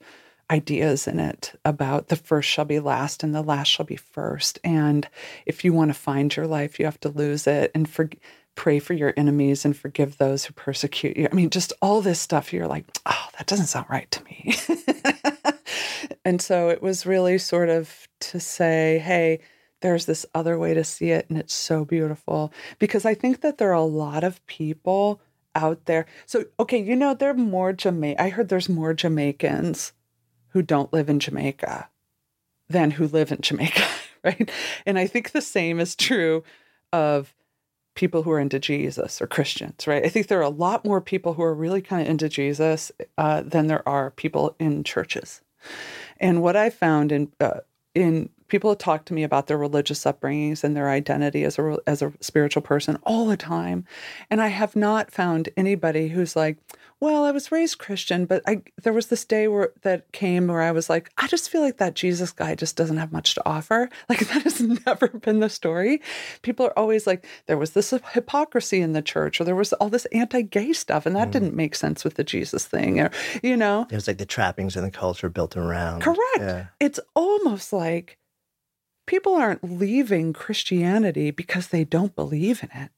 ideas 0.51 1.07
in 1.07 1.20
it 1.20 1.59
about 1.64 2.09
the 2.09 2.16
first 2.16 2.48
shall 2.48 2.64
be 2.64 2.80
last 2.80 3.22
and 3.22 3.34
the 3.34 3.42
last 3.42 3.68
shall 3.68 3.86
be 3.86 3.96
first. 3.96 4.59
And 4.64 5.09
if 5.46 5.64
you 5.64 5.72
want 5.72 5.90
to 5.90 5.94
find 5.94 6.34
your 6.34 6.46
life 6.46 6.78
you 6.78 6.84
have 6.84 7.01
to 7.01 7.09
lose 7.09 7.46
it 7.46 7.70
and 7.74 7.88
for, 7.88 8.11
pray 8.57 8.78
for 8.80 8.94
your 8.94 9.14
enemies 9.16 9.64
and 9.64 9.76
forgive 9.76 10.18
those 10.18 10.44
who 10.44 10.53
persecute 10.53 11.16
you. 11.16 11.28
I 11.30 11.34
mean 11.34 11.51
just 11.51 11.72
all 11.80 12.01
this 12.03 12.20
stuff 12.20 12.53
you're 12.53 12.66
like 12.66 12.84
oh 13.07 13.28
that 13.38 13.46
doesn't 13.46 13.66
sound 13.66 13.86
right 13.88 14.11
to 14.11 14.24
me. 14.24 14.55
And 16.24 16.42
so 16.42 16.68
it 16.68 16.82
was 16.82 17.07
really 17.07 17.38
sort 17.38 17.68
of 17.68 18.09
to 18.20 18.40
say 18.40 18.98
hey 18.98 19.40
there's 19.80 20.05
this 20.05 20.26
other 20.34 20.59
way 20.59 20.74
to 20.74 20.84
see 20.84 21.11
it 21.11 21.24
and 21.30 21.38
it's 21.38 21.55
so 21.55 21.84
beautiful. 21.84 22.53
Because 22.78 23.05
i 23.05 23.14
think 23.14 23.40
that 23.40 23.59
there 23.59 23.70
are 23.70 23.72
a 23.72 23.82
lot 23.82 24.24
of 24.24 24.44
people 24.46 25.20
out 25.55 25.86
there. 25.86 26.07
So 26.26 26.44
okay 26.59 26.80
you 26.82 26.96
know 26.96 27.14
there 27.14 27.30
are 27.30 27.34
more 27.34 27.72
jamaica 27.72 28.22
i 28.22 28.28
heard 28.28 28.48
there's 28.48 28.68
more 28.68 28.94
jamaicans 28.94 29.92
who 30.51 30.62
don't 30.62 30.92
live 30.92 31.09
in 31.09 31.20
jamaica 31.20 31.88
than 32.68 32.92
who 32.92 33.07
live 33.07 33.32
in 33.32 33.40
jamaica 33.40 33.86
right? 34.24 34.51
And 34.86 34.98
I 34.98 35.07
think 35.07 35.32
the 35.32 35.40
same 35.40 35.80
is 35.80 35.96
true 35.96 36.44
of 36.92 37.34
people 37.94 38.22
who 38.22 38.30
are 38.30 38.40
into 38.40 38.59
Jesus 38.59 39.20
or 39.20 39.26
Christians, 39.26 39.86
right? 39.86 40.05
I 40.05 40.09
think 40.09 40.28
there 40.28 40.38
are 40.38 40.42
a 40.42 40.48
lot 40.48 40.84
more 40.84 41.01
people 41.01 41.34
who 41.34 41.42
are 41.42 41.55
really 41.55 41.82
kind 41.82 42.03
of 42.03 42.09
into 42.09 42.28
Jesus 42.28 42.92
uh, 43.18 43.42
than 43.42 43.66
there 43.66 43.86
are 43.88 44.11
people 44.12 44.55
in 44.59 44.84
churches. 44.84 45.40
And 46.18 46.42
what 46.42 46.57
I 46.57 46.70
found 46.70 47.12
in 47.12 47.32
uh, 47.40 47.61
in 47.94 48.30
people 48.48 48.74
talk 48.76 49.05
to 49.07 49.14
me 49.14 49.22
about 49.22 49.46
their 49.46 49.59
religious 49.59 50.05
upbringings 50.05 50.62
and 50.62 50.76
their 50.76 50.88
identity 50.88 51.44
as 51.44 51.59
a 51.59 51.78
as 51.86 52.03
a 52.03 52.12
spiritual 52.20 52.62
person 52.62 52.98
all 53.03 53.26
the 53.26 53.36
time, 53.36 53.84
and 54.30 54.40
I 54.40 54.48
have 54.48 54.76
not 54.76 55.11
found 55.11 55.48
anybody 55.57 56.09
who's 56.09 56.36
like, 56.36 56.57
well, 57.01 57.24
I 57.24 57.30
was 57.30 57.51
raised 57.51 57.78
Christian, 57.78 58.26
but 58.26 58.42
I 58.46 58.62
there 58.82 58.92
was 58.92 59.07
this 59.07 59.24
day 59.24 59.48
where 59.48 59.72
that 59.82 60.12
came 60.12 60.48
where 60.48 60.61
I 60.61 60.70
was 60.70 60.90
like, 60.90 61.11
I 61.16 61.26
just 61.28 61.48
feel 61.48 61.62
like 61.62 61.78
that 61.78 61.94
Jesus 61.94 62.30
guy 62.30 62.55
just 62.55 62.76
doesn't 62.76 62.98
have 62.98 63.11
much 63.11 63.34
to 63.34 63.48
offer. 63.48 63.88
Like 64.11 64.26
that 64.28 64.42
has 64.42 64.61
never 64.61 65.07
been 65.07 65.38
the 65.38 65.48
story. 65.48 66.03
People 66.42 66.66
are 66.66 66.76
always 66.76 67.07
like, 67.07 67.24
there 67.46 67.57
was 67.57 67.70
this 67.70 67.94
hypocrisy 68.12 68.80
in 68.80 68.92
the 68.92 69.03
church, 69.03 69.40
or 69.40 69.44
there 69.44 69.55
was 69.55 69.72
all 69.74 69.88
this 69.88 70.05
anti-gay 70.07 70.72
stuff, 70.72 71.07
and 71.07 71.14
that 71.14 71.28
mm. 71.28 71.32
didn't 71.32 71.55
make 71.55 71.76
sense 71.76 72.03
with 72.03 72.14
the 72.14 72.24
Jesus 72.24 72.66
thing, 72.66 72.98
or 72.98 73.12
you 73.40 73.57
know, 73.57 73.86
it 73.88 73.94
was 73.94 74.09
like 74.09 74.18
the 74.18 74.26
trappings 74.26 74.74
in 74.74 74.82
the 74.82 74.90
culture 74.90 75.28
built 75.28 75.57
around. 75.57 76.03
Correct. 76.03 76.20
Yeah. 76.38 76.66
It's 76.80 76.98
almost 77.14 77.72
like 77.72 78.18
people 79.07 79.34
aren't 79.34 79.62
leaving 79.62 80.32
Christianity 80.32 81.30
because 81.30 81.68
they 81.68 81.84
don't 81.84 82.16
believe 82.16 82.64
in 82.64 82.70
it. 82.74 82.90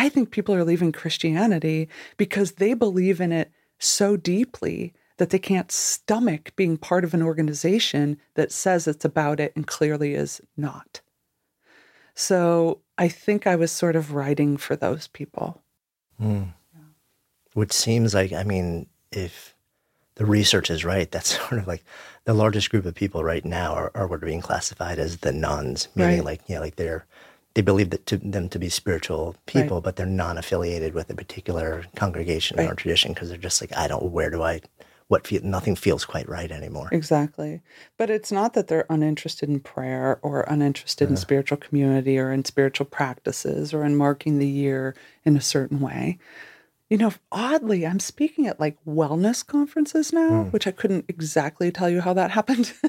I 0.00 0.08
think 0.08 0.30
people 0.30 0.54
are 0.54 0.64
leaving 0.64 0.92
Christianity 0.92 1.86
because 2.16 2.52
they 2.52 2.72
believe 2.72 3.20
in 3.20 3.32
it 3.32 3.52
so 3.78 4.16
deeply 4.16 4.94
that 5.18 5.28
they 5.28 5.38
can't 5.38 5.70
stomach 5.70 6.56
being 6.56 6.78
part 6.78 7.04
of 7.04 7.12
an 7.12 7.22
organization 7.22 8.18
that 8.32 8.50
says 8.50 8.88
it's 8.88 9.04
about 9.04 9.40
it 9.40 9.52
and 9.54 9.66
clearly 9.66 10.14
is 10.14 10.40
not. 10.56 11.02
So 12.14 12.80
I 12.96 13.08
think 13.08 13.46
I 13.46 13.56
was 13.56 13.70
sort 13.70 13.94
of 13.94 14.14
writing 14.14 14.56
for 14.56 14.74
those 14.74 15.06
people. 15.06 15.60
Mm. 16.18 16.54
Yeah. 16.72 16.80
Which 17.52 17.72
seems 17.72 18.14
like, 18.14 18.32
I 18.32 18.42
mean, 18.42 18.86
if 19.12 19.54
the 20.14 20.24
research 20.24 20.70
is 20.70 20.82
right, 20.82 21.10
that's 21.10 21.38
sort 21.48 21.60
of 21.60 21.66
like 21.66 21.84
the 22.24 22.32
largest 22.32 22.70
group 22.70 22.86
of 22.86 22.94
people 22.94 23.22
right 23.22 23.44
now 23.44 23.74
are, 23.74 23.92
are 23.94 24.06
what 24.06 24.22
are 24.22 24.26
being 24.26 24.40
classified 24.40 24.98
as 24.98 25.18
the 25.18 25.32
nones, 25.32 25.88
meaning 25.94 26.20
right. 26.20 26.24
like, 26.24 26.48
you 26.48 26.54
know, 26.54 26.62
like 26.62 26.76
they're 26.76 27.04
they 27.60 27.62
believe 27.62 27.90
that 27.90 28.06
to 28.06 28.16
them 28.16 28.48
to 28.48 28.58
be 28.58 28.70
spiritual 28.70 29.36
people, 29.44 29.76
right. 29.76 29.84
but 29.84 29.96
they're 29.96 30.06
non 30.06 30.38
affiliated 30.38 30.94
with 30.94 31.10
a 31.10 31.14
particular 31.14 31.84
congregation 31.94 32.56
right. 32.56 32.70
or 32.70 32.74
tradition 32.74 33.12
because 33.12 33.28
they're 33.28 33.36
just 33.36 33.60
like, 33.60 33.76
I 33.76 33.86
don't, 33.86 34.02
where 34.04 34.30
do 34.30 34.42
I, 34.42 34.62
what 35.08 35.26
feel, 35.26 35.42
nothing 35.44 35.76
feels 35.76 36.06
quite 36.06 36.26
right 36.26 36.50
anymore. 36.50 36.88
Exactly. 36.90 37.60
But 37.98 38.08
it's 38.08 38.32
not 38.32 38.54
that 38.54 38.68
they're 38.68 38.86
uninterested 38.88 39.50
in 39.50 39.60
prayer 39.60 40.20
or 40.22 40.40
uninterested 40.48 41.08
uh, 41.08 41.10
in 41.10 41.16
spiritual 41.18 41.58
community 41.58 42.18
or 42.18 42.32
in 42.32 42.46
spiritual 42.46 42.86
practices 42.86 43.74
or 43.74 43.84
in 43.84 43.94
marking 43.94 44.38
the 44.38 44.48
year 44.48 44.94
in 45.26 45.36
a 45.36 45.42
certain 45.42 45.80
way. 45.80 46.18
You 46.88 46.96
know, 46.96 47.12
oddly, 47.30 47.86
I'm 47.86 48.00
speaking 48.00 48.46
at 48.46 48.58
like 48.58 48.78
wellness 48.86 49.46
conferences 49.46 50.14
now, 50.14 50.44
hmm. 50.44 50.48
which 50.48 50.66
I 50.66 50.70
couldn't 50.70 51.04
exactly 51.08 51.70
tell 51.70 51.90
you 51.90 52.00
how 52.00 52.14
that 52.14 52.30
happened. 52.30 52.72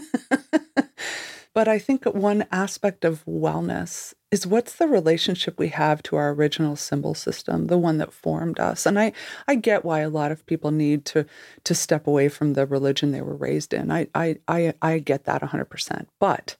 But 1.53 1.67
I 1.67 1.79
think 1.79 2.05
one 2.05 2.45
aspect 2.51 3.03
of 3.03 3.25
wellness 3.25 4.13
is 4.31 4.47
what's 4.47 4.75
the 4.75 4.87
relationship 4.87 5.59
we 5.59 5.67
have 5.67 6.01
to 6.03 6.15
our 6.15 6.31
original 6.31 6.77
symbol 6.77 7.13
system, 7.13 7.67
the 7.67 7.77
one 7.77 7.97
that 7.97 8.13
formed 8.13 8.59
us. 8.59 8.85
And 8.85 8.97
I, 8.97 9.11
I 9.47 9.55
get 9.55 9.83
why 9.83 9.99
a 9.99 10.09
lot 10.09 10.31
of 10.31 10.45
people 10.45 10.71
need 10.71 11.03
to 11.05 11.25
to 11.65 11.75
step 11.75 12.07
away 12.07 12.29
from 12.29 12.53
the 12.53 12.65
religion 12.65 13.11
they 13.11 13.21
were 13.21 13.35
raised 13.35 13.73
in. 13.73 13.91
I 13.91 14.07
I 14.15 14.37
I, 14.47 14.73
I 14.81 14.99
get 14.99 15.25
that 15.25 15.41
100%. 15.41 16.05
But 16.19 16.55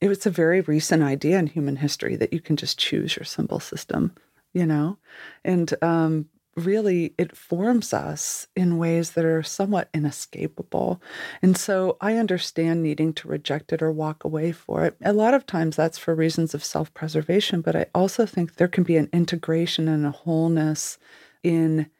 it 0.00 0.08
was 0.08 0.24
a 0.24 0.30
very 0.30 0.62
recent 0.62 1.02
idea 1.02 1.38
in 1.38 1.46
human 1.46 1.76
history 1.76 2.16
that 2.16 2.32
you 2.32 2.40
can 2.40 2.56
just 2.56 2.78
choose 2.78 3.16
your 3.16 3.24
symbol 3.24 3.60
system, 3.60 4.14
you 4.54 4.64
know? 4.64 4.96
And 5.44 5.74
um, 5.82 6.26
really 6.56 7.14
it 7.16 7.36
forms 7.36 7.92
us 7.92 8.46
in 8.56 8.78
ways 8.78 9.12
that 9.12 9.24
are 9.24 9.42
somewhat 9.42 9.88
inescapable. 9.94 11.00
And 11.42 11.56
so 11.56 11.96
I 12.00 12.16
understand 12.16 12.82
needing 12.82 13.12
to 13.14 13.28
reject 13.28 13.72
it 13.72 13.82
or 13.82 13.92
walk 13.92 14.24
away 14.24 14.52
for 14.52 14.84
it. 14.84 14.96
A 15.02 15.12
lot 15.12 15.34
of 15.34 15.46
times 15.46 15.76
that's 15.76 15.98
for 15.98 16.14
reasons 16.14 16.54
of 16.54 16.64
self 16.64 16.92
preservation, 16.94 17.60
but 17.60 17.76
I 17.76 17.86
also 17.94 18.26
think 18.26 18.56
there 18.56 18.68
can 18.68 18.84
be 18.84 18.96
an 18.96 19.08
integration 19.12 19.88
and 19.88 20.04
a 20.04 20.10
wholeness 20.10 20.98
in 21.42 21.90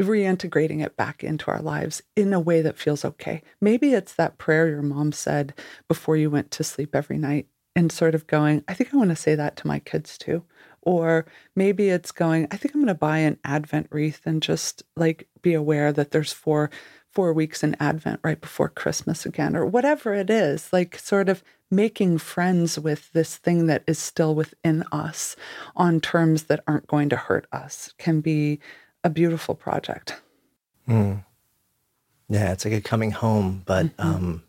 reintegrating 0.00 0.84
it 0.84 0.96
back 0.96 1.22
into 1.22 1.50
our 1.50 1.62
lives 1.62 2.02
in 2.16 2.32
a 2.32 2.40
way 2.40 2.60
that 2.60 2.78
feels 2.78 3.04
okay. 3.04 3.42
Maybe 3.60 3.94
it's 3.94 4.14
that 4.14 4.38
prayer 4.38 4.68
your 4.68 4.82
mom 4.82 5.12
said 5.12 5.54
before 5.88 6.16
you 6.16 6.30
went 6.30 6.50
to 6.52 6.64
sleep 6.64 6.94
every 6.94 7.18
night 7.18 7.46
and 7.76 7.90
sort 7.90 8.14
of 8.14 8.26
going, 8.26 8.64
I 8.68 8.74
think 8.74 8.92
I 8.92 8.96
want 8.96 9.10
to 9.10 9.16
say 9.16 9.34
that 9.34 9.56
to 9.56 9.66
my 9.66 9.78
kids 9.78 10.18
too. 10.18 10.44
Or 10.84 11.26
maybe 11.56 11.90
it's 11.90 12.12
going, 12.12 12.46
I 12.50 12.56
think 12.56 12.74
I'm 12.74 12.80
going 12.80 12.88
to 12.88 12.94
buy 12.94 13.18
an 13.18 13.38
Advent 13.44 13.88
wreath 13.90 14.20
and 14.24 14.42
just 14.42 14.82
like 14.96 15.28
be 15.42 15.54
aware 15.54 15.92
that 15.92 16.10
there's 16.10 16.32
four 16.32 16.70
four 17.14 17.32
weeks 17.32 17.62
in 17.62 17.76
Advent 17.78 18.18
right 18.24 18.40
before 18.40 18.68
Christmas 18.68 19.24
again, 19.24 19.54
or 19.54 19.64
whatever 19.64 20.14
it 20.14 20.28
is, 20.28 20.72
like 20.72 20.98
sort 20.98 21.28
of 21.28 21.44
making 21.70 22.18
friends 22.18 22.78
with 22.78 23.12
this 23.12 23.36
thing 23.36 23.66
that 23.66 23.84
is 23.86 23.98
still 23.98 24.34
within 24.34 24.84
us 24.92 25.36
on 25.76 26.00
terms 26.00 26.44
that 26.44 26.62
aren't 26.66 26.86
going 26.86 27.08
to 27.08 27.16
hurt 27.16 27.46
us 27.52 27.92
can 27.98 28.20
be 28.20 28.58
a 29.02 29.10
beautiful 29.10 29.54
project. 29.54 30.20
Mm. 30.88 31.24
Yeah, 32.28 32.52
it's 32.52 32.64
like 32.64 32.74
a 32.74 32.80
coming 32.80 33.12
home, 33.12 33.62
but 33.64 33.96
mm-hmm. 33.96 34.08
um, 34.08 34.42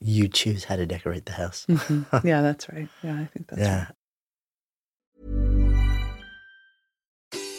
you 0.00 0.28
choose 0.28 0.64
how 0.64 0.76
to 0.76 0.86
decorate 0.86 1.26
the 1.26 1.32
house. 1.32 1.66
mm-hmm. 1.68 2.26
Yeah, 2.26 2.42
that's 2.42 2.68
right. 2.68 2.88
Yeah, 3.02 3.14
I 3.14 3.24
think 3.26 3.48
that's 3.48 3.60
yeah. 3.60 3.78
Right. 3.78 3.94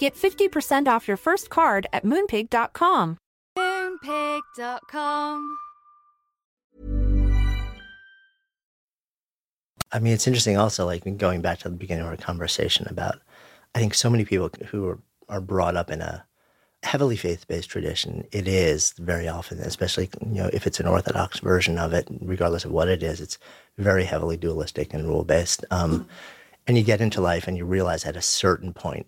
Get 0.00 0.14
50% 0.14 0.88
off 0.88 1.06
your 1.06 1.18
first 1.18 1.50
card 1.50 1.86
at 1.92 2.06
moonpig.com. 2.06 3.18
Moonpig.com. 3.58 5.56
I 9.92 9.98
mean, 9.98 10.14
it's 10.14 10.26
interesting 10.26 10.56
also, 10.56 10.86
like 10.86 11.04
going 11.18 11.42
back 11.42 11.58
to 11.58 11.68
the 11.68 11.76
beginning 11.76 12.04
of 12.04 12.10
our 12.10 12.16
conversation 12.16 12.86
about, 12.88 13.20
I 13.74 13.78
think 13.78 13.92
so 13.92 14.08
many 14.08 14.24
people 14.24 14.50
who 14.68 14.88
are, 14.88 14.98
are 15.28 15.42
brought 15.42 15.76
up 15.76 15.90
in 15.90 16.00
a 16.00 16.24
heavily 16.82 17.16
faith-based 17.16 17.68
tradition, 17.68 18.26
it 18.32 18.48
is 18.48 18.94
very 18.96 19.28
often, 19.28 19.58
especially, 19.58 20.08
you 20.22 20.36
know, 20.36 20.48
if 20.50 20.66
it's 20.66 20.80
an 20.80 20.86
Orthodox 20.86 21.40
version 21.40 21.76
of 21.76 21.92
it, 21.92 22.08
regardless 22.22 22.64
of 22.64 22.70
what 22.70 22.88
it 22.88 23.02
is, 23.02 23.20
it's 23.20 23.36
very 23.76 24.04
heavily 24.04 24.38
dualistic 24.38 24.94
and 24.94 25.06
rule-based. 25.06 25.62
Um, 25.70 26.08
and 26.66 26.78
you 26.78 26.84
get 26.84 27.02
into 27.02 27.20
life 27.20 27.46
and 27.46 27.58
you 27.58 27.66
realize 27.66 28.06
at 28.06 28.16
a 28.16 28.22
certain 28.22 28.72
point 28.72 29.06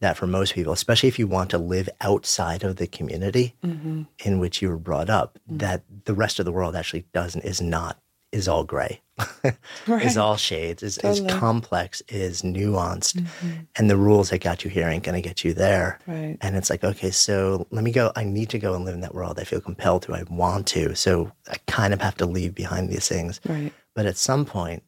that 0.00 0.16
for 0.16 0.26
most 0.26 0.54
people, 0.54 0.72
especially 0.72 1.08
if 1.08 1.18
you 1.18 1.26
want 1.26 1.50
to 1.50 1.58
live 1.58 1.88
outside 2.00 2.62
of 2.64 2.76
the 2.76 2.86
community 2.86 3.54
Mm-hmm. 3.64 4.02
in 4.24 4.38
which 4.38 4.62
you 4.62 4.68
were 4.68 4.78
brought 4.78 5.10
up, 5.10 5.38
that 5.48 5.82
the 6.04 6.14
rest 6.14 6.38
of 6.38 6.44
the 6.44 6.52
world 6.52 6.76
actually 6.76 7.04
doesn't, 7.12 7.44
is 7.44 7.60
not, 7.60 7.98
is 8.30 8.46
all 8.46 8.62
gray, 8.62 9.00
Right. 9.86 10.04
is 10.04 10.16
all 10.16 10.36
shades, 10.36 10.82
is, 10.82 10.98
is 10.98 11.20
complex, 11.28 12.02
is 12.08 12.42
nuanced. 12.42 13.14
Mhm. 13.16 13.66
And 13.76 13.90
the 13.90 13.96
rules 13.96 14.30
that 14.30 14.40
got 14.42 14.64
you 14.64 14.70
here 14.70 14.86
ain't 14.86 15.02
going 15.02 15.20
to 15.20 15.26
get 15.28 15.42
you 15.44 15.52
there. 15.54 15.98
Right. 16.06 16.36
And 16.42 16.54
it's 16.54 16.70
like, 16.70 16.84
okay, 16.84 17.10
so 17.10 17.66
let 17.70 17.82
me 17.82 17.90
go. 17.90 18.12
I 18.14 18.24
need 18.24 18.50
to 18.50 18.58
go 18.58 18.74
and 18.74 18.84
live 18.84 18.94
in 18.94 19.00
that 19.00 19.14
world. 19.14 19.40
I 19.40 19.44
feel 19.44 19.60
compelled 19.60 20.02
to. 20.02 20.14
I 20.14 20.22
want 20.30 20.66
to. 20.68 20.94
So 20.94 21.32
I 21.50 21.56
kind 21.66 21.92
of 21.94 22.00
have 22.02 22.16
to 22.18 22.26
leave 22.26 22.54
behind 22.54 22.90
these 22.90 23.08
things. 23.08 23.40
Right. 23.48 23.72
But 23.94 24.06
at 24.06 24.16
some 24.18 24.44
point, 24.44 24.82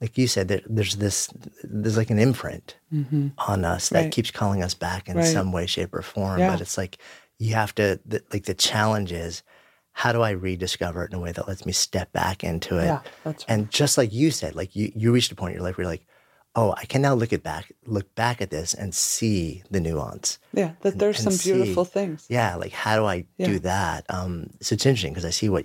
like 0.00 0.18
you 0.18 0.26
said, 0.26 0.48
there, 0.48 0.60
there's 0.66 0.96
this, 0.96 1.28
there's 1.62 1.96
like 1.96 2.10
an 2.10 2.18
imprint 2.18 2.76
Mm-hmm. 2.92 3.28
on 3.38 3.64
us 3.64 3.88
that 3.88 4.02
Right. 4.04 4.12
keeps 4.12 4.30
calling 4.30 4.62
us 4.62 4.74
back 4.74 5.08
in 5.08 5.16
Right. 5.16 5.26
some 5.26 5.52
way, 5.52 5.66
shape, 5.66 5.92
or 5.94 6.02
form. 6.02 6.38
Yeah. 6.38 6.50
But 6.50 6.60
it's 6.60 6.76
like 6.78 6.98
you 7.38 7.54
have 7.54 7.74
to, 7.76 7.98
the, 8.06 8.22
like 8.32 8.44
the 8.44 8.54
challenge 8.54 9.10
is, 9.12 9.42
how 9.92 10.12
do 10.12 10.20
I 10.22 10.30
rediscover 10.30 11.04
it 11.04 11.10
in 11.10 11.16
a 11.16 11.20
way 11.20 11.32
that 11.32 11.48
lets 11.48 11.64
me 11.64 11.72
step 11.72 12.12
back 12.12 12.44
into 12.44 12.78
it? 12.78 12.84
Yeah, 12.86 13.00
that's 13.24 13.42
right. 13.48 13.54
And 13.54 13.70
just 13.70 13.96
like 13.96 14.12
you 14.12 14.30
said, 14.30 14.54
like 14.54 14.76
you, 14.76 14.92
you 14.94 15.10
reached 15.12 15.32
a 15.32 15.34
point 15.34 15.52
in 15.52 15.56
your 15.56 15.64
life 15.64 15.78
where 15.78 15.84
you're 15.84 15.90
like, 15.92 16.06
oh, 16.54 16.74
I 16.76 16.84
can 16.84 17.02
now 17.02 17.14
look 17.14 17.32
at 17.32 17.42
back, 17.42 17.72
look 17.86 18.14
back 18.14 18.40
at 18.42 18.50
this 18.50 18.72
and 18.74 18.94
see 18.94 19.62
the 19.70 19.80
nuance. 19.80 20.38
Yeah, 20.52 20.72
that 20.82 20.92
and- 20.92 21.00
there's 21.00 21.24
and 21.24 21.34
some 21.34 21.52
beautiful 21.54 21.84
see- 21.86 21.90
things. 21.92 22.26
Yeah, 22.28 22.56
like 22.56 22.72
how 22.72 22.96
do 22.96 23.04
I 23.06 23.24
Yeah. 23.38 23.46
do 23.46 23.58
that? 23.60 24.04
Um, 24.10 24.50
so 24.60 24.74
it's 24.74 24.84
interesting 24.86 25.12
because 25.12 25.24
I 25.24 25.30
see 25.30 25.48
what 25.48 25.64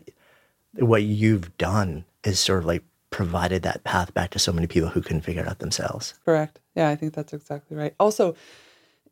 what 0.76 1.04
you've 1.04 1.58
done 1.58 2.06
is 2.24 2.40
sort 2.40 2.60
of 2.60 2.66
like 2.66 2.84
provided 3.12 3.62
that 3.64 3.84
path 3.84 4.14
back 4.14 4.32
to 4.32 4.40
so 4.40 4.52
many 4.52 4.66
people 4.66 4.90
who 4.90 5.02
couldn't 5.02 5.22
figure 5.22 5.44
it 5.44 5.48
out 5.48 5.60
themselves. 5.60 6.16
Correct. 6.26 6.60
Yeah, 6.76 6.90
I 6.90 6.96
think 6.96 7.14
that's 7.14 7.34
exactly 7.34 7.78
right. 7.78 7.94
Also, 8.00 8.36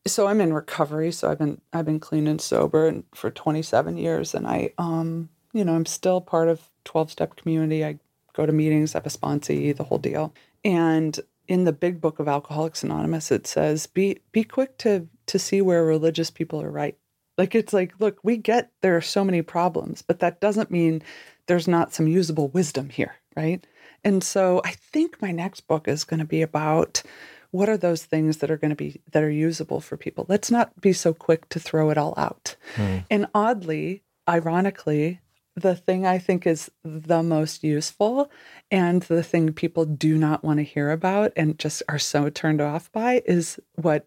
so 0.07 0.27
I'm 0.27 0.41
in 0.41 0.53
recovery. 0.53 1.11
So 1.11 1.29
I've 1.29 1.37
been 1.37 1.61
I've 1.73 1.85
been 1.85 1.99
clean 1.99 2.27
and 2.27 2.41
sober 2.41 2.87
and 2.87 3.03
for 3.13 3.29
27 3.29 3.97
years, 3.97 4.33
and 4.33 4.47
I 4.47 4.73
um 4.77 5.29
you 5.53 5.63
know 5.63 5.75
I'm 5.75 5.85
still 5.85 6.21
part 6.21 6.47
of 6.47 6.69
12 6.85 7.11
step 7.11 7.35
community. 7.35 7.85
I 7.85 7.99
go 8.33 8.45
to 8.45 8.53
meetings, 8.53 8.95
I 8.95 8.99
have 8.99 9.05
a 9.05 9.09
sponsee, 9.09 9.75
the 9.75 9.83
whole 9.83 9.97
deal. 9.97 10.33
And 10.63 11.19
in 11.47 11.65
the 11.65 11.73
big 11.73 11.99
book 11.99 12.19
of 12.19 12.27
Alcoholics 12.27 12.83
Anonymous, 12.83 13.31
it 13.31 13.47
says 13.47 13.85
be 13.85 14.19
be 14.31 14.43
quick 14.43 14.77
to 14.79 15.07
to 15.27 15.37
see 15.37 15.61
where 15.61 15.83
religious 15.83 16.31
people 16.31 16.61
are 16.61 16.71
right. 16.71 16.97
Like 17.37 17.55
it's 17.55 17.73
like, 17.73 17.93
look, 17.99 18.19
we 18.23 18.37
get 18.37 18.71
there 18.81 18.95
are 18.95 19.01
so 19.01 19.25
many 19.25 19.41
problems, 19.41 20.01
but 20.01 20.19
that 20.19 20.39
doesn't 20.39 20.71
mean 20.71 21.01
there's 21.47 21.67
not 21.67 21.93
some 21.93 22.07
usable 22.07 22.47
wisdom 22.49 22.89
here, 22.89 23.15
right? 23.35 23.65
And 24.03 24.23
so 24.23 24.61
I 24.63 24.71
think 24.71 25.21
my 25.21 25.31
next 25.31 25.61
book 25.67 25.87
is 25.87 26.03
going 26.03 26.19
to 26.19 26.25
be 26.25 26.41
about 26.41 27.03
what 27.51 27.69
are 27.69 27.77
those 27.77 28.03
things 28.03 28.37
that 28.37 28.51
are 28.51 28.57
going 28.57 28.69
to 28.69 28.75
be 28.75 29.01
that 29.11 29.23
are 29.23 29.29
usable 29.29 29.81
for 29.81 29.97
people. 29.97 30.25
Let's 30.27 30.51
not 30.51 30.79
be 30.81 30.93
so 30.93 31.13
quick 31.13 31.49
to 31.49 31.59
throw 31.59 31.89
it 31.89 31.97
all 31.97 32.13
out. 32.17 32.55
Hmm. 32.75 32.97
And 33.09 33.27
oddly, 33.33 34.03
ironically, 34.27 35.19
the 35.55 35.75
thing 35.75 36.05
I 36.05 36.19
think 36.19 36.45
is 36.45 36.71
the 36.83 37.23
most 37.23 37.63
useful 37.63 38.31
and 38.71 39.01
the 39.03 39.23
thing 39.23 39.51
people 39.53 39.85
do 39.85 40.17
not 40.17 40.43
want 40.43 40.57
to 40.57 40.63
hear 40.63 40.91
about 40.91 41.33
and 41.35 41.57
just 41.57 41.83
are 41.89 41.99
so 41.99 42.29
turned 42.29 42.61
off 42.61 42.91
by 42.91 43.21
is 43.25 43.59
what 43.75 44.05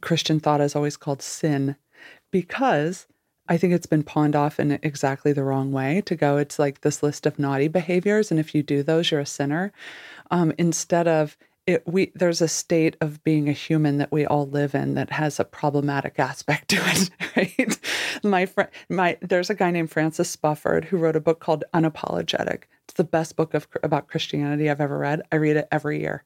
Christian 0.00 0.40
thought 0.40 0.60
is 0.60 0.76
always 0.76 0.96
called 0.96 1.22
sin 1.22 1.76
because 2.30 3.06
I 3.48 3.56
think 3.56 3.72
it's 3.72 3.86
been 3.86 4.02
pawned 4.02 4.36
off 4.36 4.58
in 4.58 4.78
exactly 4.82 5.32
the 5.32 5.44
wrong 5.44 5.72
way 5.72 6.02
to 6.06 6.16
go, 6.16 6.36
it's 6.36 6.58
like 6.58 6.80
this 6.80 7.02
list 7.02 7.26
of 7.26 7.38
naughty 7.38 7.68
behaviors. 7.68 8.30
And 8.30 8.40
if 8.40 8.54
you 8.54 8.62
do 8.62 8.82
those, 8.82 9.10
you're 9.10 9.20
a 9.20 9.26
sinner. 9.26 9.72
Um, 10.30 10.52
instead 10.58 11.06
of 11.06 11.36
it, 11.66 11.82
we 11.86 12.12
there's 12.14 12.40
a 12.40 12.48
state 12.48 12.96
of 13.00 13.22
being 13.24 13.48
a 13.48 13.52
human 13.52 13.98
that 13.98 14.12
we 14.12 14.24
all 14.24 14.46
live 14.46 14.74
in 14.74 14.94
that 14.94 15.10
has 15.10 15.40
a 15.40 15.44
problematic 15.44 16.18
aspect 16.18 16.68
to 16.68 16.76
it, 16.78 17.10
right? 17.36 17.78
My 18.22 18.46
friend, 18.46 18.70
my 18.88 19.18
there's 19.20 19.50
a 19.50 19.54
guy 19.54 19.70
named 19.70 19.90
Francis 19.90 20.34
Spufford 20.34 20.84
who 20.84 20.96
wrote 20.96 21.16
a 21.16 21.20
book 21.20 21.40
called 21.40 21.64
Unapologetic. 21.74 22.62
It's 22.86 22.94
the 22.94 23.04
best 23.04 23.34
book 23.34 23.52
of 23.52 23.66
about 23.82 24.06
Christianity 24.06 24.70
I've 24.70 24.80
ever 24.80 24.96
read. 24.96 25.22
I 25.32 25.36
read 25.36 25.56
it 25.56 25.66
every 25.72 26.00
year, 26.00 26.22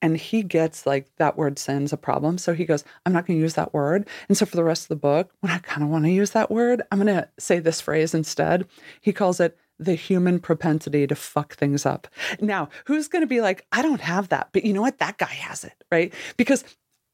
and 0.00 0.16
he 0.16 0.44
gets 0.44 0.86
like 0.86 1.10
that 1.16 1.36
word 1.36 1.58
sin's 1.58 1.92
a 1.92 1.96
problem. 1.96 2.38
So 2.38 2.54
he 2.54 2.64
goes, 2.64 2.84
I'm 3.04 3.12
not 3.12 3.26
going 3.26 3.36
to 3.36 3.42
use 3.42 3.54
that 3.54 3.74
word. 3.74 4.06
And 4.28 4.38
so 4.38 4.46
for 4.46 4.54
the 4.54 4.62
rest 4.62 4.84
of 4.84 4.88
the 4.88 4.96
book, 4.96 5.32
when 5.40 5.52
I 5.52 5.58
kind 5.58 5.82
of 5.82 5.88
want 5.88 6.04
to 6.04 6.12
use 6.12 6.30
that 6.30 6.52
word, 6.52 6.82
I'm 6.92 7.00
going 7.00 7.14
to 7.14 7.28
say 7.38 7.58
this 7.58 7.80
phrase 7.80 8.14
instead. 8.14 8.68
He 9.00 9.12
calls 9.12 9.40
it 9.40 9.58
the 9.80 9.94
human 9.94 10.38
propensity 10.38 11.04
to 11.04 11.16
fuck 11.16 11.54
things 11.54 11.84
up. 11.84 12.06
Now, 12.40 12.68
who's 12.84 13.08
going 13.08 13.22
to 13.22 13.26
be 13.26 13.40
like, 13.40 13.66
I 13.72 13.82
don't 13.82 14.00
have 14.00 14.28
that, 14.28 14.50
but 14.52 14.64
you 14.64 14.72
know 14.72 14.82
what? 14.82 14.98
That 14.98 15.18
guy 15.18 15.26
has 15.26 15.64
it, 15.64 15.82
right? 15.90 16.14
Because 16.36 16.62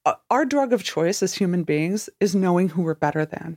uh, 0.04 0.14
our 0.30 0.44
drug 0.44 0.74
of 0.74 0.84
choice 0.84 1.22
as 1.22 1.34
human 1.34 1.62
beings 1.62 2.10
is 2.20 2.34
knowing 2.34 2.68
who 2.68 2.82
we're 2.82 2.94
better 2.94 3.24
than. 3.24 3.56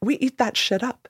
We 0.00 0.16
eat 0.16 0.38
that 0.38 0.56
shit 0.56 0.82
up. 0.82 1.08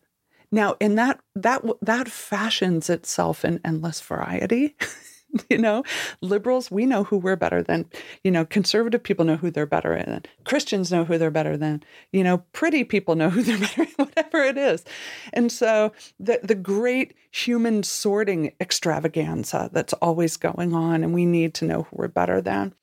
Now, 0.54 0.76
in 0.78 0.94
that 0.94 1.18
that 1.34 1.64
that 1.82 2.08
fashions 2.08 2.88
itself 2.88 3.44
in 3.44 3.60
endless 3.64 4.00
variety. 4.00 4.76
you 5.50 5.58
know, 5.58 5.82
liberals, 6.20 6.70
we 6.70 6.86
know 6.86 7.02
who 7.02 7.18
we're 7.18 7.34
better 7.34 7.60
than. 7.60 7.86
You 8.22 8.30
know, 8.30 8.44
conservative 8.44 9.02
people 9.02 9.24
know 9.24 9.34
who 9.34 9.50
they're 9.50 9.66
better 9.66 10.00
than. 10.06 10.22
Christians 10.44 10.92
know 10.92 11.04
who 11.04 11.18
they're 11.18 11.32
better 11.32 11.56
than. 11.56 11.82
You 12.12 12.22
know, 12.22 12.38
pretty 12.52 12.84
people 12.84 13.16
know 13.16 13.30
who 13.30 13.42
they're 13.42 13.58
better 13.66 13.84
than, 13.84 14.06
whatever 14.06 14.44
it 14.44 14.56
is. 14.56 14.84
And 15.32 15.50
so 15.50 15.92
the 16.20 16.38
the 16.44 16.54
great 16.54 17.14
human 17.32 17.82
sorting 17.82 18.52
extravaganza 18.60 19.70
that's 19.72 19.94
always 19.94 20.36
going 20.36 20.72
on, 20.72 21.02
and 21.02 21.12
we 21.12 21.26
need 21.26 21.54
to 21.54 21.64
know 21.64 21.82
who 21.82 21.96
we're 21.96 22.06
better 22.06 22.40
than. 22.40 22.74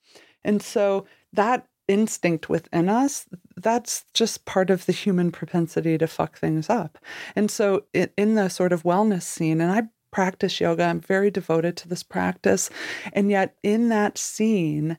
And 0.44 0.60
so 0.60 1.06
that 1.32 1.66
instinct 1.88 2.48
within 2.48 2.88
us, 2.88 3.26
that's 3.56 4.04
just 4.14 4.44
part 4.44 4.70
of 4.70 4.86
the 4.86 4.92
human 4.92 5.30
propensity 5.30 5.98
to 5.98 6.06
fuck 6.06 6.38
things 6.38 6.70
up. 6.70 6.98
And 7.36 7.50
so 7.50 7.84
it, 7.92 8.12
in 8.16 8.34
the 8.34 8.48
sort 8.48 8.72
of 8.72 8.82
wellness 8.82 9.22
scene, 9.22 9.60
and 9.60 9.70
I 9.70 9.82
practice 10.10 10.60
yoga, 10.60 10.84
I'm 10.84 11.00
very 11.00 11.30
devoted 11.30 11.76
to 11.78 11.88
this 11.88 12.02
practice. 12.02 12.70
And 13.12 13.30
yet 13.30 13.56
in 13.62 13.88
that 13.88 14.18
scene, 14.18 14.98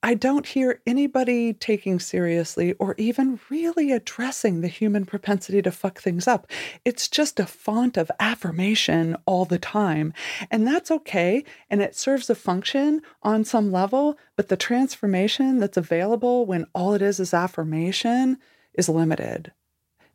I 0.00 0.14
don't 0.14 0.46
hear 0.46 0.80
anybody 0.86 1.52
taking 1.52 1.98
seriously 1.98 2.72
or 2.74 2.94
even 2.98 3.40
really 3.50 3.90
addressing 3.90 4.60
the 4.60 4.68
human 4.68 5.04
propensity 5.04 5.60
to 5.62 5.72
fuck 5.72 6.00
things 6.00 6.28
up. 6.28 6.46
It's 6.84 7.08
just 7.08 7.40
a 7.40 7.46
font 7.46 7.96
of 7.96 8.10
affirmation 8.20 9.16
all 9.26 9.44
the 9.44 9.58
time. 9.58 10.12
And 10.52 10.64
that's 10.64 10.92
okay. 10.92 11.44
And 11.68 11.82
it 11.82 11.96
serves 11.96 12.30
a 12.30 12.36
function 12.36 13.02
on 13.24 13.44
some 13.44 13.72
level. 13.72 14.16
But 14.36 14.48
the 14.48 14.56
transformation 14.56 15.58
that's 15.58 15.76
available 15.76 16.46
when 16.46 16.66
all 16.74 16.94
it 16.94 17.02
is 17.02 17.18
is 17.18 17.34
affirmation 17.34 18.38
is 18.74 18.88
limited. 18.88 19.52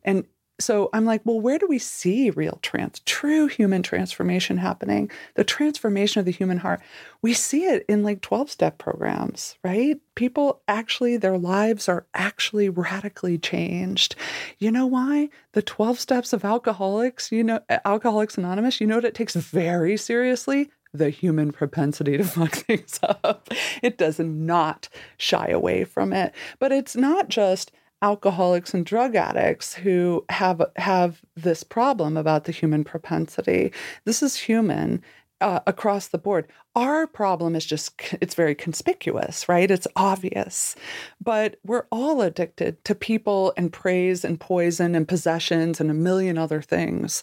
And 0.02 0.24
so 0.60 0.88
I'm 0.92 1.04
like, 1.04 1.22
well, 1.24 1.40
where 1.40 1.58
do 1.58 1.66
we 1.66 1.78
see 1.78 2.30
real 2.30 2.58
trans, 2.62 3.00
true 3.00 3.48
human 3.48 3.82
transformation 3.82 4.58
happening? 4.58 5.10
The 5.34 5.42
transformation 5.42 6.20
of 6.20 6.26
the 6.26 6.32
human 6.32 6.58
heart. 6.58 6.80
We 7.22 7.34
see 7.34 7.64
it 7.64 7.84
in 7.88 8.04
like 8.04 8.20
12 8.20 8.50
step 8.50 8.78
programs, 8.78 9.56
right? 9.64 9.98
People 10.14 10.62
actually, 10.68 11.16
their 11.16 11.38
lives 11.38 11.88
are 11.88 12.06
actually 12.14 12.68
radically 12.68 13.36
changed. 13.36 14.14
You 14.58 14.70
know 14.70 14.86
why? 14.86 15.28
The 15.52 15.62
12 15.62 15.98
steps 15.98 16.32
of 16.32 16.44
alcoholics, 16.44 17.32
you 17.32 17.42
know, 17.42 17.60
Alcoholics 17.84 18.38
Anonymous, 18.38 18.80
you 18.80 18.86
know 18.86 18.96
what 18.96 19.04
it 19.04 19.14
takes 19.14 19.34
very 19.34 19.96
seriously? 19.96 20.70
the 20.94 21.10
human 21.10 21.50
propensity 21.50 22.16
to 22.16 22.24
fuck 22.24 22.52
things 22.54 23.00
up. 23.02 23.48
It 23.82 23.98
does 23.98 24.20
not 24.20 24.88
shy 25.18 25.48
away 25.48 25.82
from 25.84 26.12
it. 26.12 26.32
But 26.60 26.70
it's 26.70 26.94
not 26.94 27.28
just 27.28 27.72
alcoholics 28.04 28.74
and 28.74 28.84
drug 28.84 29.16
addicts 29.16 29.72
who 29.72 30.26
have 30.28 30.60
have 30.76 31.22
this 31.34 31.64
problem 31.64 32.18
about 32.18 32.44
the 32.44 32.52
human 32.52 32.84
propensity. 32.84 33.72
This 34.04 34.22
is 34.22 34.36
human 34.36 35.02
uh, 35.40 35.60
across 35.66 36.08
the 36.08 36.18
board. 36.18 36.46
Our 36.76 37.06
problem 37.06 37.56
is 37.56 37.64
just 37.64 37.94
it's 38.20 38.34
very 38.34 38.54
conspicuous, 38.54 39.48
right? 39.48 39.70
It's 39.70 39.86
obvious. 39.96 40.76
But 41.18 41.56
we're 41.64 41.86
all 41.90 42.20
addicted 42.20 42.84
to 42.84 42.94
people 42.94 43.54
and 43.56 43.72
praise 43.72 44.22
and 44.22 44.38
poison 44.38 44.94
and 44.94 45.08
possessions 45.08 45.80
and 45.80 45.90
a 45.90 45.94
million 45.94 46.36
other 46.36 46.60
things. 46.60 47.22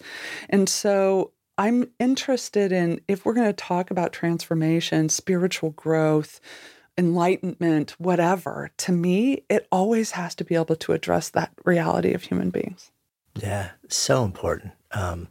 And 0.49 0.67
so 0.67 1.31
I'm 1.59 1.91
interested 1.99 2.71
in 2.71 3.01
if 3.07 3.23
we're 3.23 3.35
going 3.35 3.45
to 3.45 3.53
talk 3.53 3.91
about 3.91 4.13
transformation, 4.13 5.09
spiritual 5.09 5.69
growth, 5.71 6.41
enlightenment, 6.97 7.91
whatever, 7.97 8.71
to 8.77 8.91
me, 8.91 9.43
it 9.49 9.67
always 9.71 10.11
has 10.11 10.35
to 10.35 10.43
be 10.43 10.55
able 10.55 10.75
to 10.75 10.93
address 10.93 11.29
that 11.29 11.51
reality 11.65 12.13
of 12.13 12.23
human 12.23 12.49
beings. 12.49 12.91
Yeah, 13.35 13.71
so 13.87 14.23
important. 14.23 14.73
Um, 14.91 15.29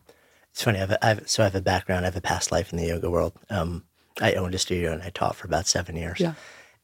it's 0.52 0.62
funny. 0.62 0.80
I've, 0.80 0.96
I've, 1.02 1.28
so 1.28 1.42
I 1.42 1.46
have 1.46 1.54
a 1.54 1.60
background. 1.60 2.04
I 2.04 2.08
have 2.08 2.16
a 2.16 2.20
past 2.20 2.50
life 2.50 2.72
in 2.72 2.78
the 2.78 2.86
yoga 2.86 3.10
world. 3.10 3.34
Um, 3.50 3.84
I 4.20 4.34
owned 4.34 4.54
a 4.54 4.58
studio 4.58 4.92
and 4.92 5.02
I 5.02 5.10
taught 5.10 5.36
for 5.36 5.46
about 5.46 5.66
seven 5.66 5.96
years. 5.96 6.20
Yeah. 6.20 6.34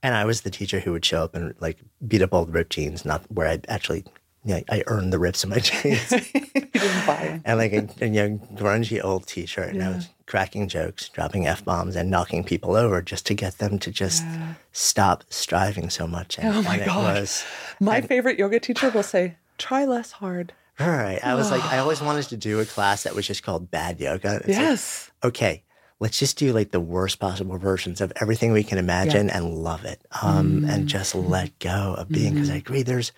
And 0.03 0.14
I 0.14 0.24
was 0.24 0.43
the 0.43 0.51
teacher 0.51 0.81
who 0.81 0.93
would 0.93 1.05
show 1.05 1.24
up 1.24 1.35
and 1.35 1.55
like 1.61 1.79
beat 2.07 2.22
up 2.22 2.33
all 2.33 2.45
the 2.45 2.53
ripped 2.53 2.72
jeans, 2.72 3.05
not 3.05 3.24
where 3.31 3.49
I 3.49 3.61
actually, 3.68 4.05
you 4.45 4.55
know, 4.55 4.62
I 4.70 4.85
earned 4.87 5.12
the 5.12 5.18
rips 5.18 5.43
in 5.43 5.51
my 5.51 5.59
jeans. 5.61 6.11
you 6.12 6.20
didn't 6.20 7.07
buy 7.07 7.22
it. 7.22 7.43
and 7.45 7.59
like 7.59 7.72
a, 7.72 7.89
a 8.01 8.07
you 8.07 8.29
know, 8.29 8.41
grungy 8.55 9.03
old 9.03 9.27
t-shirt. 9.27 9.70
And 9.70 9.83
I 9.83 9.89
was 9.89 10.09
cracking 10.27 10.68
jokes, 10.68 11.09
dropping 11.09 11.47
f-bombs, 11.47 11.97
and 11.97 12.11
knocking 12.11 12.43
people 12.45 12.74
over 12.74 13.01
just 13.01 13.27
to 13.27 13.35
get 13.35 13.59
them 13.59 13.79
to 13.79 13.91
just 13.91 14.24
stop 14.72 15.24
striving 15.31 15.89
so 15.91 16.07
much. 16.07 16.39
And, 16.39 16.49
Oh 16.55 16.62
my 16.62 16.77
and 16.77 16.87
gosh. 16.87 17.20
was 17.20 17.45
My 17.81 18.01
favorite 18.01 18.39
yoga 18.39 18.59
teacher 18.61 18.91
will 18.91 19.03
say, 19.03 19.37
try 19.59 19.85
less 19.85 20.12
hard. 20.12 20.53
right. 20.81 21.20
I 21.22 21.35
was 21.35 21.51
like, 21.51 21.64
I 21.64 21.79
always 21.79 22.01
wanted 22.09 22.24
to 22.29 22.37
do 22.37 22.61
a 22.61 22.66
class 22.66 23.05
that 23.05 23.14
was 23.14 23.27
just 23.27 23.43
called 23.43 23.70
bad 23.70 24.01
yoga. 24.01 24.37
It's 24.37 24.49
like, 24.49 24.57
yes. 24.59 25.11
okay, 25.24 25.62
let's 26.01 26.18
just 26.18 26.37
do 26.39 26.53
like 26.53 26.72
the 26.72 26.81
worst 26.81 27.18
possible 27.20 27.57
versions 27.57 28.01
of 28.01 28.12
everything 28.20 28.53
we 28.53 28.64
can 28.64 28.79
imagine 28.79 29.31
and 29.31 29.55
love 29.55 29.85
it, 29.85 30.03
um, 30.22 30.64
and 30.68 30.89
just 30.89 31.14
let 31.14 31.59
go 31.61 31.95
of 31.97 32.09
being. 32.09 32.35
Because 32.35 32.51
I 32.51 32.57
agree, 32.57 32.83
there's 32.83 33.12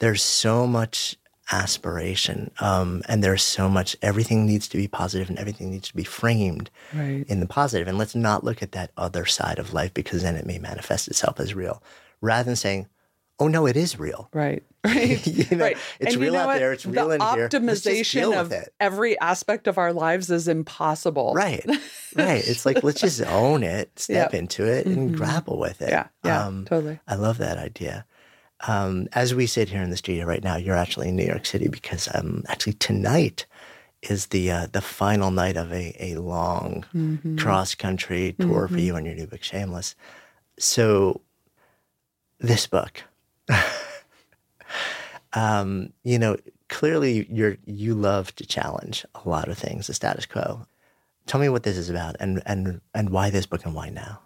there's 0.00 0.22
so 0.22 0.66
much 0.66 1.16
aspiration, 1.52 2.50
um, 2.60 3.02
and 3.08 3.22
there's 3.22 3.42
so 3.42 3.68
much. 3.68 3.96
Everything 4.02 4.46
needs 4.46 4.68
to 4.68 4.76
be 4.76 4.88
positive, 4.88 5.28
and 5.28 5.38
everything 5.38 5.70
needs 5.70 5.88
to 5.88 5.96
be 5.96 6.04
framed 6.04 6.70
Right. 6.94 7.24
in 7.28 7.40
the 7.40 7.46
positive. 7.46 7.88
And 7.88 7.98
let's 7.98 8.14
not 8.14 8.44
look 8.44 8.62
at 8.62 8.72
that 8.72 8.90
other 8.96 9.26
side 9.26 9.58
of 9.58 9.72
life 9.72 9.92
because 9.94 10.22
then 10.22 10.36
it 10.36 10.46
may 10.46 10.58
manifest 10.58 11.08
itself 11.08 11.38
as 11.40 11.54
real, 11.54 11.82
rather 12.20 12.44
than 12.44 12.56
saying, 12.56 12.86
"Oh 13.38 13.48
no, 13.48 13.66
it 13.66 13.76
is 13.76 13.98
real." 13.98 14.28
Right. 14.32 14.62
Right. 14.86 15.26
You 15.26 15.56
know, 15.56 15.64
right. 15.64 15.76
it's 15.98 16.12
And 16.12 16.14
you 16.14 16.20
real 16.20 16.34
know 16.34 16.38
out 16.42 16.46
what? 16.46 16.58
there, 16.58 16.72
it's 16.72 16.86
real 16.86 17.08
the 17.08 17.16
in 17.16 17.20
here. 17.20 17.48
Let's 17.52 17.82
just 17.82 18.12
deal 18.12 18.30
optimization 18.30 18.40
of 18.40 18.52
it. 18.52 18.72
every 18.78 19.18
aspect 19.18 19.66
of 19.66 19.78
our 19.78 19.92
lives 19.92 20.30
is 20.30 20.46
impossible. 20.46 21.32
Right. 21.34 21.64
Right. 22.14 22.48
It's 22.48 22.64
like 22.64 22.82
let's 22.84 23.00
just 23.02 23.20
own 23.20 23.62
it, 23.64 23.98
step 23.98 24.32
Yep. 24.32 24.34
into 24.40 24.64
it, 24.64 24.86
and 24.86 25.10
Mhm. 25.10 25.16
grapple 25.18 25.58
with 25.58 25.82
it. 25.82 25.90
Yeah. 25.90 26.06
Yeah. 26.24 26.46
Um, 26.46 26.64
totally. 26.66 26.98
I 27.06 27.16
love 27.16 27.36
that 27.38 27.58
idea. 27.58 28.06
Um, 28.66 29.08
as 29.12 29.34
we 29.34 29.46
sit 29.46 29.68
here 29.68 29.82
in 29.82 29.90
the 29.90 29.96
studio 29.96 30.24
right 30.26 30.42
now, 30.42 30.56
you're 30.56 30.76
actually 30.76 31.08
in 31.08 31.16
New 31.16 31.24
York 31.26 31.46
City 31.46 31.68
because 31.68 32.08
um, 32.14 32.42
actually 32.48 32.72
tonight 32.74 33.46
is 34.02 34.26
the 34.26 34.50
uh, 34.50 34.66
the 34.72 34.80
final 34.80 35.30
night 35.30 35.56
of 35.56 35.72
a, 35.72 35.94
a 36.00 36.16
long 36.16 36.84
Mhm. 36.94 37.38
cross 37.38 37.74
country 37.74 38.34
tour 38.40 38.68
for 38.68 38.80
Mhm. 38.80 38.84
you 38.84 38.96
and 38.96 39.06
your 39.06 39.14
new 39.14 39.26
book, 39.26 39.42
Shameless. 39.42 39.94
So, 40.58 41.20
this 42.40 42.66
book, 42.66 43.02
um, 45.32 45.92
you 46.02 46.18
know, 46.18 46.36
clearly 46.68 47.26
you're 47.30 47.56
you 47.66 47.94
love 47.94 48.34
to 48.36 48.46
challenge 48.46 49.04
a 49.14 49.28
lot 49.28 49.48
of 49.48 49.58
things, 49.58 49.86
the 49.86 49.94
status 49.94 50.26
quo. 50.26 50.66
Tell 51.26 51.40
me 51.40 51.48
what 51.48 51.62
this 51.64 51.76
is 51.76 51.90
about, 51.90 52.16
and 52.20 52.42
and 52.46 52.80
and 52.94 53.10
why 53.10 53.30
this 53.30 53.46
book, 53.46 53.64
and 53.64 53.74
why 53.74 53.90
now. 53.90 54.20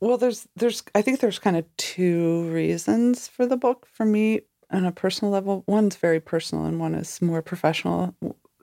Well, 0.00 0.16
there's 0.16 0.48
there's 0.56 0.82
I 0.94 1.02
think 1.02 1.20
there's 1.20 1.38
kind 1.38 1.56
of 1.56 1.64
two 1.76 2.50
reasons 2.50 3.28
for 3.28 3.46
the 3.46 3.56
book 3.56 3.86
for 3.86 4.06
me 4.06 4.40
on 4.70 4.86
a 4.86 4.92
personal 4.92 5.32
level. 5.32 5.64
One's 5.66 5.96
very 5.96 6.20
personal 6.20 6.64
and 6.64 6.80
one 6.80 6.94
is 6.94 7.20
more 7.20 7.42
professional. 7.42 8.14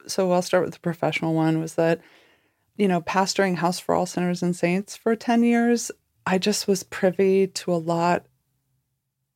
So 0.07 0.31
I'll 0.31 0.41
start 0.41 0.63
with 0.63 0.73
the 0.73 0.79
professional 0.79 1.33
one 1.33 1.59
was 1.59 1.75
that 1.75 2.01
you 2.77 2.88
know, 2.88 3.01
pastoring 3.01 3.55
House 3.55 3.79
for 3.79 3.95
All 3.95 4.05
Sinners 4.05 4.43
and 4.43 4.55
Saints 4.55 4.95
for 4.95 5.15
10 5.15 5.43
years, 5.43 5.91
I 6.25 6.38
just 6.38 6.67
was 6.67 6.83
privy 6.83 7.47
to 7.47 7.73
a 7.73 7.75
lot 7.75 8.27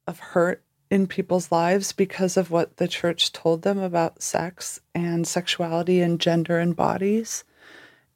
of 0.07 0.19
hurt 0.19 0.63
in 0.89 1.07
people's 1.07 1.51
lives 1.51 1.91
because 1.91 2.37
of 2.37 2.51
what 2.51 2.77
the 2.77 2.87
church 2.87 3.31
told 3.31 3.63
them 3.63 3.79
about 3.79 4.21
sex 4.21 4.79
and 4.93 5.25
sexuality 5.25 6.01
and 6.01 6.19
gender 6.19 6.59
and 6.59 6.75
bodies. 6.75 7.43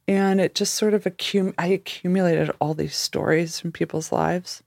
And 0.07 0.39
it 0.39 0.55
just 0.55 0.75
sort 0.75 0.93
of 0.93 1.05
accum- 1.05 1.55
I 1.57 1.67
accumulated 1.67 2.51
all 2.59 2.73
these 2.73 2.95
stories 2.95 3.59
from 3.59 3.71
people's 3.71 4.11
lives. 4.11 4.61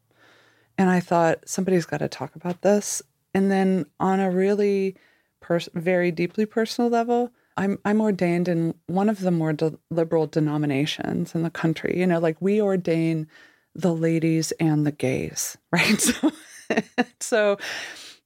And 0.77 0.91
I 0.91 1.01
thought 1.01 1.49
somebody's 1.49 1.87
got 1.87 1.99
to 1.99 2.09
talk 2.09 2.35
about 2.35 2.63
this. 2.63 3.03
And 3.35 3.51
then 3.51 3.87
on 4.01 4.21
a 4.21 4.31
really 4.31 4.97
pers- 5.41 5.69
very 5.75 6.11
deeply 6.11 6.47
personal 6.47 6.91
level, 6.91 7.31
I'm 7.57 7.79
I'm 7.85 8.01
ordained 8.01 8.49
in 8.49 8.75
one 8.87 9.09
of 9.09 9.21
the 9.21 9.33
more 9.33 9.53
de- 9.53 9.79
liberal 9.91 10.27
denominations 10.27 11.35
in 11.35 11.43
the 11.43 11.51
country. 11.51 11.99
You 11.99 12.07
know, 12.07 12.21
like 12.21 12.37
we 12.41 12.63
ordain 12.63 13.27
the 13.75 13.93
ladies 13.95 14.53
and 14.53 14.87
the 14.87 14.93
gays, 14.93 15.57
right? 15.73 16.01
So, 16.01 16.33
so 17.21 17.59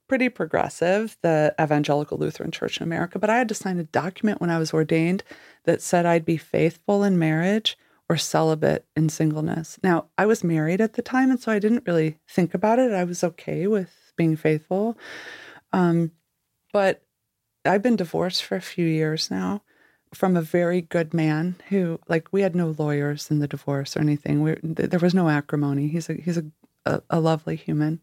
pretty 0.09 0.29
progressive, 0.29 1.17
the 1.23 1.55
Evangelical 1.61 2.19
Lutheran 2.19 2.51
Church 2.51 2.79
in 2.79 2.85
America. 2.85 3.19
But 3.19 3.31
I 3.31 3.39
had 3.39 3.49
to 3.49 3.55
sign 3.55 3.79
a 3.79 3.85
document 3.85 4.41
when 4.41 4.51
I 4.51 4.59
was 4.59 4.75
ordained 4.75 5.25
that 5.65 5.81
said 5.81 6.05
I'd 6.07 6.25
be 6.25 6.37
faithful 6.37 7.03
in 7.03 7.19
marriage 7.19 7.79
or 8.09 8.17
celibate 8.17 8.85
in 8.95 9.09
singleness. 9.09 9.79
Now, 9.83 10.07
I 10.19 10.27
was 10.27 10.45
married 10.45 10.81
at 10.81 10.95
the 10.95 11.03
time, 11.03 11.31
and 11.31 11.41
so 11.41 11.51
I 11.51 11.59
didn't 11.59 11.87
really 11.87 12.19
think 12.29 12.53
about 12.53 12.79
it. 12.79 12.93
I 12.93 13.05
was 13.05 13.25
okay 13.25 13.67
with 13.67 14.13
being 14.17 14.37
faithful. 14.37 14.99
Um, 15.73 16.11
but 16.73 17.03
I've 17.65 17.83
been 17.83 17.97
divorced 17.97 18.45
for 18.45 18.57
a 18.57 18.61
few 18.61 18.85
years 18.85 19.31
now 19.31 19.63
from 20.13 20.37
a 20.37 20.43
very 20.43 20.83
good 20.83 21.15
man 21.15 21.57
who, 21.71 21.99
like, 22.07 22.29
we 22.33 22.43
had 22.43 22.55
no 22.55 22.75
lawyers 22.77 23.31
in 23.31 23.39
the 23.39 23.49
divorce 23.49 23.97
or 23.97 24.01
anything. 24.01 24.43
We, 24.43 24.57
there 24.63 25.01
was 25.01 25.15
no 25.15 25.31
acrimony. 25.31 25.89
He's 25.89 26.11
a 26.11 26.15
he's 26.15 26.37
a, 26.37 26.45
a, 26.85 27.03
a 27.09 27.21
lovely 27.21 27.57
human, 27.57 28.03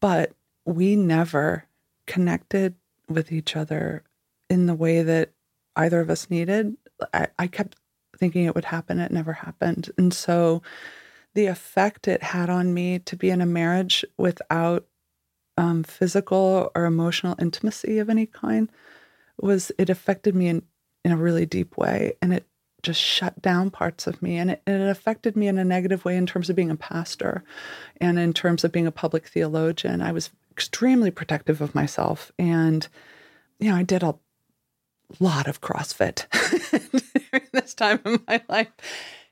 but 0.00 0.32
we 0.64 0.96
never 0.96 1.66
connected 2.06 2.74
with 3.08 3.32
each 3.32 3.56
other 3.56 4.02
in 4.48 4.66
the 4.66 4.74
way 4.74 5.02
that 5.02 5.30
either 5.76 6.00
of 6.00 6.10
us 6.10 6.30
needed. 6.30 6.76
I, 7.12 7.28
I 7.38 7.46
kept 7.46 7.76
thinking 8.16 8.44
it 8.44 8.54
would 8.54 8.66
happen. 8.66 8.98
It 8.98 9.10
never 9.10 9.32
happened, 9.32 9.90
and 9.98 10.12
so 10.12 10.62
the 11.34 11.46
effect 11.46 12.08
it 12.08 12.22
had 12.22 12.50
on 12.50 12.74
me 12.74 12.98
to 13.00 13.16
be 13.16 13.30
in 13.30 13.40
a 13.40 13.46
marriage 13.46 14.04
without 14.18 14.86
um, 15.56 15.82
physical 15.82 16.70
or 16.74 16.84
emotional 16.84 17.36
intimacy 17.38 17.98
of 17.98 18.10
any 18.10 18.26
kind 18.26 18.70
was 19.40 19.72
it 19.78 19.90
affected 19.90 20.34
me 20.34 20.48
in, 20.48 20.62
in 21.04 21.12
a 21.12 21.16
really 21.16 21.46
deep 21.46 21.76
way 21.76 22.14
and 22.22 22.32
it 22.32 22.46
just 22.82 23.00
shut 23.00 23.40
down 23.40 23.70
parts 23.70 24.06
of 24.06 24.20
me 24.22 24.36
and 24.36 24.50
it, 24.50 24.62
it 24.66 24.80
affected 24.80 25.36
me 25.36 25.46
in 25.46 25.58
a 25.58 25.64
negative 25.64 26.04
way 26.04 26.16
in 26.16 26.26
terms 26.26 26.50
of 26.50 26.56
being 26.56 26.70
a 26.70 26.76
pastor 26.76 27.44
and 28.00 28.18
in 28.18 28.32
terms 28.32 28.64
of 28.64 28.72
being 28.72 28.86
a 28.86 28.92
public 28.92 29.26
theologian 29.26 30.00
i 30.00 30.10
was 30.10 30.30
extremely 30.52 31.10
protective 31.10 31.60
of 31.60 31.74
myself. 31.74 32.30
And 32.38 32.86
you 33.58 33.70
know 33.70 33.76
i 33.76 33.82
did 33.82 34.02
a 34.02 34.14
lot 35.20 35.46
of 35.46 35.60
crossfit 35.60 36.26
during 37.30 37.48
this 37.52 37.74
time 37.74 38.00
in 38.04 38.22
my 38.28 38.42
life. 38.48 38.68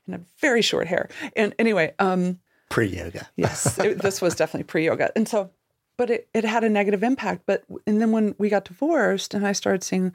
And 0.07 0.15
a 0.15 0.21
very 0.39 0.61
short 0.61 0.87
hair. 0.87 1.09
And 1.35 1.53
anyway 1.59 1.93
um 1.99 2.39
Pre 2.69 2.87
yoga. 2.87 3.29
yes 3.35 3.77
it, 3.79 4.01
this 4.01 4.21
was 4.21 4.35
definitely 4.35 4.63
pre-yoga. 4.63 5.11
And 5.15 5.27
so 5.27 5.51
but 5.97 6.09
it, 6.09 6.29
it 6.33 6.45
had 6.45 6.63
a 6.63 6.69
negative 6.69 7.03
impact. 7.03 7.43
But 7.45 7.63
and 7.85 8.01
then 8.01 8.11
when 8.11 8.33
we 8.39 8.49
got 8.49 8.65
divorced 8.65 9.33
and 9.33 9.45
i 9.45 9.51
started 9.51 9.83
seeing 9.83 10.13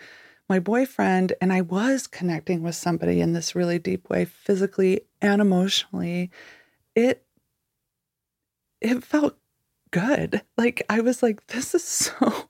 my 0.49 0.59
boyfriend 0.61 1.33
and 1.41 1.53
i 1.53 1.61
was 1.61 2.07
connecting 2.07 2.63
with 2.63 2.75
somebody 2.75 3.21
in 3.21 3.33
this 3.33 3.55
really 3.55 3.79
deep 3.79 4.09
way 4.09 4.25
physically 4.25 5.01
and 5.21 5.41
emotionally 5.41 6.31
it 6.95 7.25
it 8.81 9.03
felt 9.03 9.37
good 9.97 10.43
like 10.59 10.83
i 10.91 11.01
was 11.01 11.23
like 11.23 11.47
this 11.47 11.75
is 11.75 11.85
so 11.85 12.49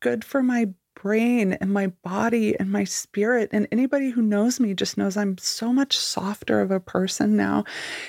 good 0.00 0.24
for 0.24 0.42
my 0.42 0.68
brain 1.00 1.52
and 1.52 1.72
my 1.72 1.86
body 2.02 2.58
and 2.58 2.72
my 2.72 2.82
spirit 2.82 3.48
and 3.52 3.68
anybody 3.70 4.10
who 4.10 4.20
knows 4.20 4.58
me 4.58 4.74
just 4.74 4.98
knows 4.98 5.16
i'm 5.16 5.38
so 5.38 5.72
much 5.72 5.96
softer 5.96 6.60
of 6.60 6.72
a 6.72 6.80
person 6.80 7.36
now 7.36 7.64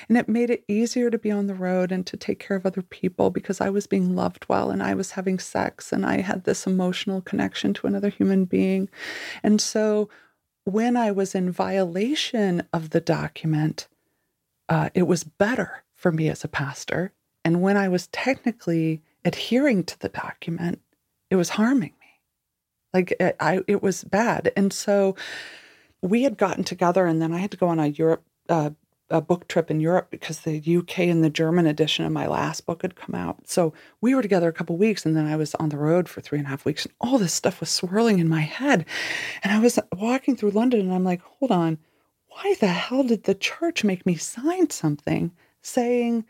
and 0.08 0.18
it 0.18 0.28
made 0.28 0.50
it 0.50 0.64
easier 0.66 1.08
to 1.08 1.18
be 1.18 1.30
on 1.30 1.46
the 1.46 1.54
road 1.54 1.92
and 1.92 2.04
to 2.04 2.16
take 2.16 2.40
care 2.40 2.56
of 2.56 2.66
other 2.66 2.82
people 2.82 3.30
because 3.30 3.60
I 3.60 3.70
was 3.70 3.86
being 3.86 4.16
loved 4.16 4.44
well 4.48 4.70
and 4.70 4.82
I 4.82 4.94
was 4.94 5.12
having 5.12 5.38
sex 5.38 5.92
and 5.92 6.04
I 6.04 6.20
had 6.20 6.42
this 6.42 6.66
emotional 6.66 7.20
connection 7.20 7.72
to 7.74 7.86
another 7.86 8.08
human 8.08 8.44
being. 8.44 8.88
And 9.44 9.60
so 9.60 10.08
when 10.64 10.96
I 10.96 11.12
was 11.12 11.34
in 11.34 11.52
violation 11.52 12.66
of 12.72 12.90
the 12.90 13.00
document, 13.00 13.86
uh, 14.68 14.90
it 14.94 15.04
was 15.04 15.24
better 15.24 15.84
for 15.94 16.10
me 16.10 16.28
as 16.28 16.42
a 16.42 16.48
pastor. 16.48 17.12
And 17.44 17.62
when 17.62 17.76
I 17.76 17.88
was 17.88 18.08
technically 18.08 19.02
adhering 19.24 19.84
to 19.84 19.98
the 19.98 20.08
document, 20.08 20.80
it 21.30 21.36
was 21.36 21.50
harming 21.50 21.94
me. 22.00 22.20
Like 22.92 23.14
it, 23.20 23.36
I, 23.40 23.60
it 23.66 23.82
was 23.82 24.04
bad. 24.04 24.52
And 24.56 24.72
so 24.72 25.16
we 26.02 26.22
had 26.22 26.36
gotten 26.36 26.64
together, 26.64 27.06
and 27.06 27.20
then 27.20 27.32
I 27.32 27.38
had 27.38 27.50
to 27.52 27.56
go 27.56 27.68
on 27.68 27.78
a 27.78 27.86
Europe 27.86 28.24
uh, 28.48 28.70
a 29.10 29.20
book 29.20 29.48
trip 29.48 29.70
in 29.70 29.80
Europe 29.80 30.08
because 30.10 30.40
the 30.40 30.76
UK 30.76 31.00
and 31.00 31.22
the 31.22 31.30
German 31.30 31.66
edition 31.66 32.04
of 32.04 32.12
my 32.12 32.26
last 32.26 32.64
book 32.64 32.82
had 32.82 32.94
come 32.94 33.14
out. 33.14 33.48
So 33.48 33.74
we 34.00 34.14
were 34.14 34.22
together 34.22 34.48
a 34.48 34.52
couple 34.52 34.76
weeks, 34.76 35.04
and 35.04 35.16
then 35.16 35.26
I 35.26 35.36
was 35.36 35.54
on 35.56 35.68
the 35.68 35.76
road 35.76 36.08
for 36.08 36.20
three 36.20 36.38
and 36.38 36.46
a 36.46 36.50
half 36.50 36.64
weeks, 36.64 36.86
and 36.86 36.94
all 37.00 37.18
this 37.18 37.34
stuff 37.34 37.60
was 37.60 37.70
swirling 37.70 38.20
in 38.20 38.28
my 38.28 38.42
head. 38.42 38.86
And 39.42 39.52
I 39.52 39.58
was 39.58 39.78
walking 39.96 40.36
through 40.36 40.52
London, 40.52 40.80
and 40.80 40.94
I'm 40.94 41.04
like, 41.04 41.22
hold 41.22 41.50
on, 41.50 41.78
why 42.28 42.54
the 42.60 42.68
hell 42.68 43.02
did 43.02 43.24
the 43.24 43.34
church 43.34 43.82
make 43.82 44.06
me 44.06 44.14
sign 44.14 44.70
something 44.70 45.32
saying 45.62 46.24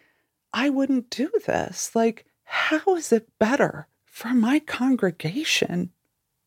I 0.52 0.70
wouldn't 0.70 1.10
do 1.10 1.30
this. 1.46 1.94
Like, 1.94 2.26
how 2.44 2.96
is 2.96 3.12
it 3.12 3.28
better 3.38 3.86
for 4.04 4.34
my 4.34 4.58
congregation 4.58 5.90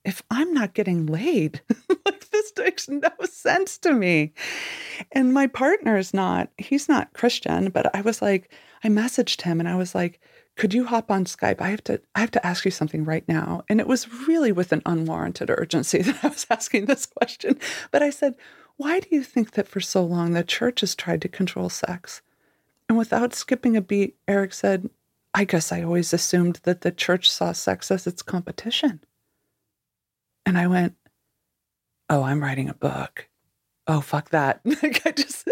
if 0.04 0.22
I'm 0.30 0.54
not 0.54 0.74
getting 0.74 1.06
laid? 1.06 1.62
like, 2.06 2.30
this 2.30 2.51
makes 2.58 2.89
no 2.89 3.10
sense 3.26 3.78
to 3.80 3.93
me. 3.93 4.34
And 5.12 5.34
my 5.34 5.47
partner 5.47 5.97
is 5.97 6.14
not, 6.14 6.49
he's 6.58 6.89
not 6.89 7.14
Christian, 7.14 7.70
but 7.70 7.95
I 7.95 8.01
was 8.01 8.22
like, 8.22 8.51
I 8.84 8.89
messaged 8.89 9.43
him 9.43 9.60
and 9.60 9.70
I 9.70 9.76
was 9.76 9.95
like, 9.95 10.20
could 10.56 10.74
you 10.74 10.86
hop 10.86 11.10
on 11.10 11.26
Skype? 11.26 11.62
I 11.62 11.70
have 11.70 11.84
to 11.86 12.01
I 12.14 12.20
have 12.20 12.32
to 12.32 12.45
ask 12.45 12.64
you 12.66 12.72
something 12.72 13.06
right 13.06 13.28
now. 13.28 13.64
And 13.70 13.80
it 13.80 13.88
was 13.88 14.28
really 14.28 14.51
with 14.51 14.72
an 14.72 14.82
unwarranted 14.86 15.49
urgency 15.49 16.01
that 16.04 16.24
I 16.24 16.28
was 16.28 16.45
asking 16.49 16.86
this 16.86 17.06
question. 17.06 17.60
But 17.91 18.04
I 18.04 18.10
said, 18.10 18.36
why 18.78 18.99
do 18.99 19.08
you 19.12 19.24
think 19.24 19.51
that 19.51 19.68
for 19.68 19.80
so 19.80 20.04
long 20.04 20.34
the 20.34 20.43
church 20.43 20.82
has 20.82 20.95
tried 20.95 21.22
to 21.22 21.30
control 21.30 21.70
sex? 21.70 22.22
And 22.90 22.98
without 22.98 23.34
skipping 23.34 23.76
a 23.78 23.82
beat, 23.82 24.18
Eric 24.28 24.54
said, 24.54 24.90
I 25.34 25.46
guess 25.46 25.72
I 25.72 25.82
always 25.82 26.14
assumed 26.14 26.60
that 26.64 26.82
the 26.82 26.92
church 26.92 27.30
saw 27.30 27.52
sex 27.52 27.90
as 27.90 28.06
its 28.06 28.22
competition. 28.22 29.00
And 30.46 30.58
I 30.58 30.68
went, 30.68 30.96
Oh, 32.10 32.24
I'm 32.24 32.44
writing 32.44 32.70
a 32.70 32.74
book. 32.74 33.30
Oh, 33.88 34.02
fuck 34.02 34.30
that. 34.30 34.62
like 34.66 35.06
I 35.06 35.12
just, 35.12 35.48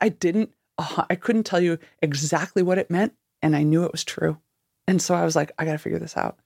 I 0.00 0.08
didn't, 0.08 0.52
uh, 0.78 1.04
I 1.10 1.14
couldn't 1.16 1.44
tell 1.44 1.60
you 1.60 1.78
exactly 2.00 2.62
what 2.62 2.78
it 2.78 2.90
meant. 2.90 3.12
And 3.42 3.54
I 3.54 3.64
knew 3.64 3.84
it 3.84 3.92
was 3.92 4.04
true. 4.04 4.38
And 4.86 5.02
so 5.02 5.14
I 5.14 5.24
was 5.24 5.36
like, 5.36 5.52
I 5.58 5.64
got 5.64 5.72
to 5.72 5.78
figure 5.78 5.98
this 5.98 6.16
out. 6.16 6.38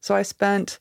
So 0.00 0.14
I 0.14 0.22
spent 0.22 0.78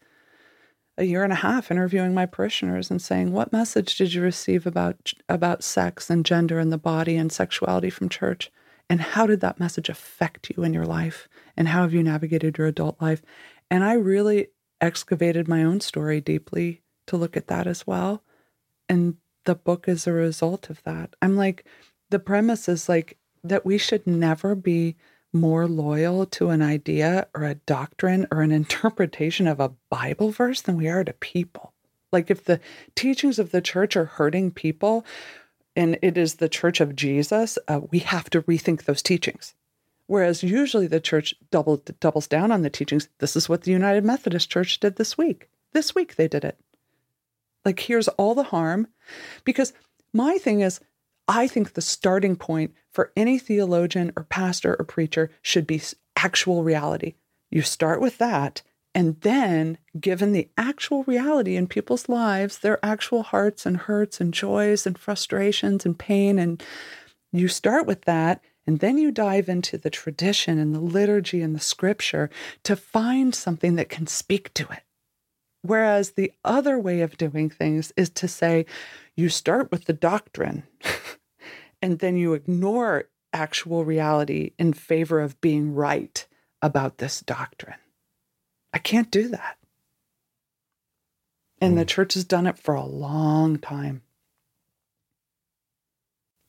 a 0.97 1.03
year 1.05 1.23
and 1.23 1.33
a 1.33 1.37
half 1.37 1.71
interviewing 1.71 2.13
my 2.13 2.25
parishioners 2.25 2.91
and 2.91 3.01
saying, 3.01 3.31
"What 3.31 3.51
message 3.51 3.97
did 3.97 4.13
you 4.13 4.21
receive 4.21 4.67
about 4.67 5.13
about 5.27 5.63
sex 5.63 6.09
and 6.09 6.25
gender 6.25 6.59
and 6.59 6.71
the 6.71 6.77
body 6.77 7.15
and 7.15 7.31
sexuality 7.31 7.89
from 7.89 8.09
church? 8.09 8.51
And 8.89 9.01
how 9.01 9.25
did 9.25 9.39
that 9.41 9.59
message 9.59 9.89
affect 9.89 10.51
you 10.55 10.63
in 10.63 10.73
your 10.73 10.85
life? 10.85 11.27
And 11.57 11.67
how 11.69 11.81
have 11.81 11.93
you 11.93 12.03
navigated 12.03 12.57
your 12.57 12.67
adult 12.67 13.01
life?" 13.01 13.21
And 13.69 13.83
I 13.83 13.93
really 13.93 14.49
excavated 14.81 15.47
my 15.47 15.63
own 15.63 15.79
story 15.79 16.21
deeply 16.21 16.81
to 17.07 17.17
look 17.17 17.37
at 17.37 17.47
that 17.47 17.67
as 17.67 17.87
well. 17.87 18.23
And 18.89 19.17
the 19.45 19.55
book 19.55 19.87
is 19.87 20.05
a 20.05 20.11
result 20.11 20.69
of 20.69 20.83
that. 20.83 21.15
I'm 21.21 21.35
like, 21.35 21.65
the 22.09 22.19
premise 22.19 22.69
is 22.69 22.87
like 22.87 23.17
that 23.43 23.65
we 23.65 23.77
should 23.77 24.05
never 24.05 24.55
be 24.55 24.95
more 25.33 25.67
loyal 25.67 26.25
to 26.27 26.49
an 26.49 26.61
idea 26.61 27.27
or 27.33 27.43
a 27.43 27.55
doctrine 27.55 28.27
or 28.31 28.41
an 28.41 28.51
interpretation 28.61 29.47
of 29.47 29.59
a 29.59 29.73
Bible 29.89 30.31
verse 30.31 30.61
than 30.61 30.77
we 30.77 30.87
are 30.87 31.03
to 31.03 31.13
people. 31.13 31.73
Like 32.11 32.29
if 32.29 32.43
the 32.43 32.59
teachings 32.95 33.39
of 33.39 33.51
the 33.51 33.61
church 33.61 33.95
are 33.95 34.05
hurting 34.05 34.51
people 34.51 35.05
and 35.75 35.97
it 36.01 36.17
is 36.17 36.35
the 36.35 36.49
church 36.49 36.81
of 36.81 36.95
Jesus, 36.95 37.57
uh, 37.67 37.81
we 37.91 37.99
have 37.99 38.29
to 38.31 38.41
rethink 38.43 38.83
those 38.83 39.01
teachings. 39.01 39.55
Whereas 40.07 40.43
usually 40.43 40.87
the 40.87 40.99
church 40.99 41.33
double, 41.49 41.77
doubles 41.99 42.27
down 42.27 42.51
on 42.51 42.61
the 42.61 42.69
teachings. 42.69 43.09
This 43.19 43.35
is 43.35 43.47
what 43.47 43.63
the 43.63 43.71
United 43.71 44.03
Methodist 44.03 44.49
Church 44.49 44.79
did 44.79 44.97
this 44.97 45.17
week. 45.17 45.49
This 45.71 45.95
week 45.95 46.15
they 46.15 46.27
did 46.27 46.43
it. 46.43 46.59
Like, 47.65 47.79
here's 47.79 48.09
all 48.09 48.35
the 48.35 48.43
harm. 48.43 48.87
Because 49.43 49.73
my 50.13 50.37
thing 50.37 50.59
is, 50.59 50.81
I 51.27 51.47
think 51.47 51.73
the 51.73 51.81
starting 51.81 52.35
point 52.35 52.73
for 52.91 53.11
any 53.15 53.39
theologian 53.39 54.11
or 54.17 54.25
pastor 54.25 54.75
or 54.77 54.85
preacher 54.85 55.31
should 55.41 55.65
be 55.65 55.81
actual 56.17 56.63
reality. 56.63 57.15
You 57.49 57.61
start 57.61 58.01
with 58.01 58.17
that, 58.17 58.61
and 58.95 59.19
then, 59.21 59.79
given 59.99 60.33
the 60.33 60.49
actual 60.57 61.03
reality 61.03 61.55
in 61.55 61.67
people's 61.67 62.07
lives, 62.07 62.59
their 62.59 62.83
actual 62.85 63.23
hearts 63.23 63.65
and 63.65 63.77
hurts 63.77 64.21
and 64.21 64.33
joys 64.33 64.85
and 64.85 64.97
frustrations 64.97 65.85
and 65.85 65.97
pain, 65.97 66.37
and 66.37 66.61
you 67.31 67.47
start 67.47 67.87
with 67.87 68.03
that, 68.03 68.41
and 68.67 68.79
then 68.79 68.97
you 68.97 69.11
dive 69.11 69.49
into 69.49 69.77
the 69.77 69.89
tradition 69.89 70.59
and 70.59 70.75
the 70.75 70.79
liturgy 70.79 71.41
and 71.41 71.55
the 71.55 71.59
scripture 71.59 72.29
to 72.63 72.75
find 72.75 73.33
something 73.33 73.75
that 73.75 73.89
can 73.89 74.05
speak 74.05 74.53
to 74.53 74.67
it. 74.71 74.83
Whereas 75.63 76.11
the 76.11 76.31
other 76.43 76.77
way 76.77 77.01
of 77.01 77.17
doing 77.17 77.49
things 77.49 77.91
is 77.97 78.09
to 78.11 78.27
say, 78.27 78.65
you 79.15 79.29
start 79.29 79.71
with 79.71 79.85
the 79.85 79.93
doctrine 79.93 80.63
and 81.81 81.99
then 81.99 82.15
you 82.15 82.33
ignore 82.33 83.05
actual 83.31 83.85
reality 83.85 84.51
in 84.59 84.73
favor 84.73 85.19
of 85.19 85.39
being 85.41 85.73
right 85.73 86.27
about 86.61 86.99
this 86.99 87.21
doctrine. 87.21 87.75
I 88.73 88.79
can't 88.79 89.11
do 89.11 89.29
that. 89.29 89.57
And 91.61 91.77
the 91.77 91.83
hmm. 91.83 91.87
church 91.87 92.15
has 92.15 92.25
done 92.25 92.47
it 92.47 92.57
for 92.57 92.73
a 92.73 92.85
long 92.85 93.57
time. 93.57 94.01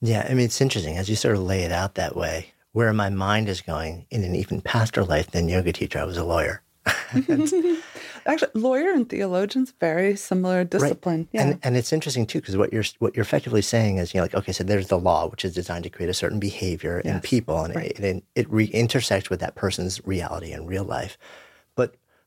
Yeah, 0.00 0.26
I 0.28 0.34
mean, 0.34 0.44
it's 0.44 0.60
interesting 0.60 0.96
as 0.96 1.08
you 1.08 1.16
sort 1.16 1.36
of 1.36 1.42
lay 1.42 1.62
it 1.62 1.72
out 1.72 1.94
that 1.94 2.16
way, 2.16 2.52
where 2.72 2.92
my 2.92 3.10
mind 3.10 3.48
is 3.48 3.60
going 3.60 4.06
in 4.10 4.24
an 4.24 4.34
even 4.34 4.60
pastor 4.60 5.04
life 5.04 5.30
than 5.30 5.48
yoga 5.48 5.72
teacher. 5.72 5.98
I 5.98 6.04
was 6.04 6.18
a 6.18 6.24
lawyer. 6.24 6.62
Actually, 8.26 8.50
lawyer 8.54 8.90
and 8.92 9.08
theologians 9.08 9.72
very 9.80 10.16
similar 10.16 10.64
discipline. 10.64 11.20
Right. 11.20 11.28
Yeah. 11.32 11.42
And, 11.42 11.60
and 11.62 11.76
it's 11.76 11.92
interesting 11.92 12.26
too 12.26 12.40
because 12.40 12.56
what 12.56 12.72
you're 12.72 12.84
what 12.98 13.14
you're 13.14 13.22
effectively 13.22 13.62
saying 13.62 13.98
is 13.98 14.14
you 14.14 14.18
know 14.18 14.24
like 14.24 14.34
okay 14.34 14.52
so 14.52 14.64
there's 14.64 14.88
the 14.88 14.98
law 14.98 15.26
which 15.26 15.44
is 15.44 15.54
designed 15.54 15.84
to 15.84 15.90
create 15.90 16.08
a 16.08 16.14
certain 16.14 16.40
behavior 16.40 17.00
in 17.00 17.20
people 17.20 17.64
and 17.64 17.74
Right. 17.74 17.92
it, 17.92 18.00
it, 18.00 18.24
it 18.34 18.50
re- 18.50 18.64
intersects 18.64 19.28
with 19.28 19.40
that 19.40 19.54
person's 19.54 20.04
reality 20.06 20.52
in 20.52 20.66
real 20.66 20.84
life. 20.84 21.18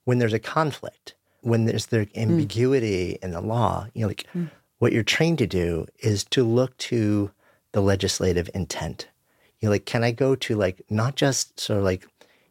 When 0.07 0.19
there's 0.19 0.33
a 0.33 0.39
conflict, 0.39 1.15
when 1.41 1.65
there's 1.65 1.87
the 1.87 2.05
Hmm. 2.13 2.19
ambiguity 2.19 3.19
in 3.21 3.31
the 3.31 3.41
law, 3.41 3.87
you 3.93 4.01
know 4.01 4.07
like 4.07 4.25
mm. 4.33 4.49
what 4.79 4.93
you're 4.93 5.03
trained 5.03 5.37
to 5.39 5.47
do 5.47 5.85
is 5.99 6.23
to 6.25 6.43
look 6.43 6.77
to 6.77 7.31
the 7.73 7.81
legislative 7.81 8.49
intent. 8.53 9.07
You 9.59 9.67
know 9.67 9.71
like 9.71 9.85
can 9.85 10.03
I 10.03 10.11
go 10.11 10.35
to 10.35 10.55
like 10.55 10.81
not 10.89 11.15
just 11.15 11.59
sort 11.59 11.79
of 11.79 11.83
like 11.83 12.03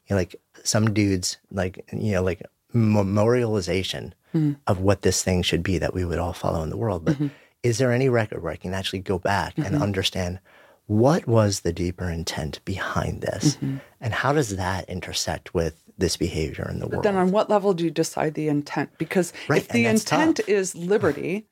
you 0.07 0.11
know 0.11 0.16
like 0.16 0.36
some 0.64 0.92
dudes 0.92 1.38
like 1.50 1.84
you 1.92 2.12
know 2.12 2.22
like 2.22 2.42
memorialization 2.74 4.12
mm. 4.34 4.57
of 4.66 4.80
what 4.80 5.00
this 5.00 5.22
thing 5.22 5.42
should 5.42 5.62
be 5.62 5.78
that 5.78 5.94
we 5.94 6.04
would 6.04 6.18
all 6.18 6.34
follow 6.34 6.62
in 6.62 6.68
the 6.68 6.76
world 6.76 7.04
but 7.07 7.14
mm-hmm. 7.14 7.28
is 7.62 7.78
there 7.78 7.92
any 7.92 8.09
record 8.09 8.42
where 8.42 8.52
i 8.52 8.57
can 8.57 8.74
actually 8.74 8.98
go 8.98 9.18
back 9.18 9.57
and 9.57 9.66
mm-hmm. 9.66 9.82
understand 9.82 10.40
what 10.86 11.26
was 11.26 11.61
the 11.61 11.72
deeper 11.72 12.09
intent 12.09 12.61
behind 12.64 13.20
this? 13.20 13.57
Mm-hmm. 13.57 13.76
And 14.00 14.14
how 14.14 14.32
does 14.32 14.57
that 14.57 14.88
intersect 14.88 15.52
with 15.52 15.82
this 15.99 16.16
behavior 16.16 16.68
in 16.70 16.78
the 16.78 16.86
world 16.86 17.05
then 17.05 17.16
on 17.16 17.30
what 17.30 17.49
level 17.49 17.72
do 17.72 17.84
you 17.84 17.90
decide 17.90 18.34
the 18.34 18.49
intent? 18.49 18.90
Because 18.99 19.32
Right, 19.49 19.62
if 19.62 19.68
the 19.68 19.86
intent 19.86 20.36
tough. 20.36 20.49
is 20.49 20.74
liberty, 20.74 21.47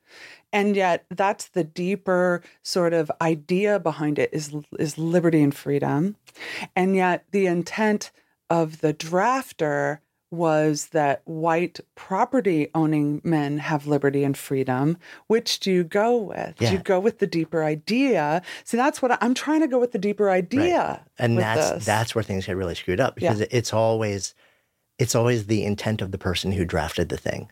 and 0.53 0.77
yet 0.77 1.05
that's 1.11 1.49
the 1.49 1.65
deeper 1.65 2.43
sort 2.63 2.93
of 2.93 3.11
idea 3.21 3.81
behind 3.81 4.19
it 4.19 4.31
is 4.33 4.55
is 4.79 4.99
liberty 4.99 5.43
and 5.43 5.55
freedom, 5.55 6.17
and 6.77 6.95
yet 6.95 7.25
the 7.31 7.47
intent 7.47 8.11
of 8.51 8.81
the 8.81 8.95
drafter 8.95 9.99
was 10.31 10.87
that 10.87 11.23
white 11.25 11.79
property 11.95 12.69
owning 12.75 13.21
men 13.25 13.59
have 13.59 13.87
liberty 13.87 14.25
and 14.25 14.37
freedom. 14.37 14.97
Which 15.29 15.61
do 15.61 15.71
you 15.71 15.85
go 15.85 16.17
with? 16.17 16.57
Do 16.57 16.73
you 16.73 16.79
go 16.79 16.99
with 16.99 17.19
the 17.21 17.27
deeper 17.27 17.63
idea? 17.63 18.43
See, 18.65 18.77
that's 18.77 19.01
what 19.01 19.13
I- 19.13 19.19
I'm 19.21 19.35
trying 19.35 19.61
to 19.61 19.69
go 19.69 19.79
with 19.79 19.93
the 19.93 19.99
deeper 19.99 20.31
idea. 20.31 21.05
and 21.19 21.39
that's 21.39 21.71
this. 21.71 21.85
that's 21.85 22.15
where 22.15 22.25
things 22.25 22.47
get 22.47 22.57
really 22.57 22.75
screwed 22.75 23.01
up 23.01 23.15
because 23.15 23.41
it's 23.43 23.73
always 23.73 24.35
it's 24.99 25.15
always 25.15 25.47
the 25.47 25.65
intent 25.65 26.01
of 26.03 26.11
the 26.13 26.19
person 26.19 26.53
who 26.53 26.65
drafted 26.65 27.09
the 27.09 27.17
thing 27.17 27.51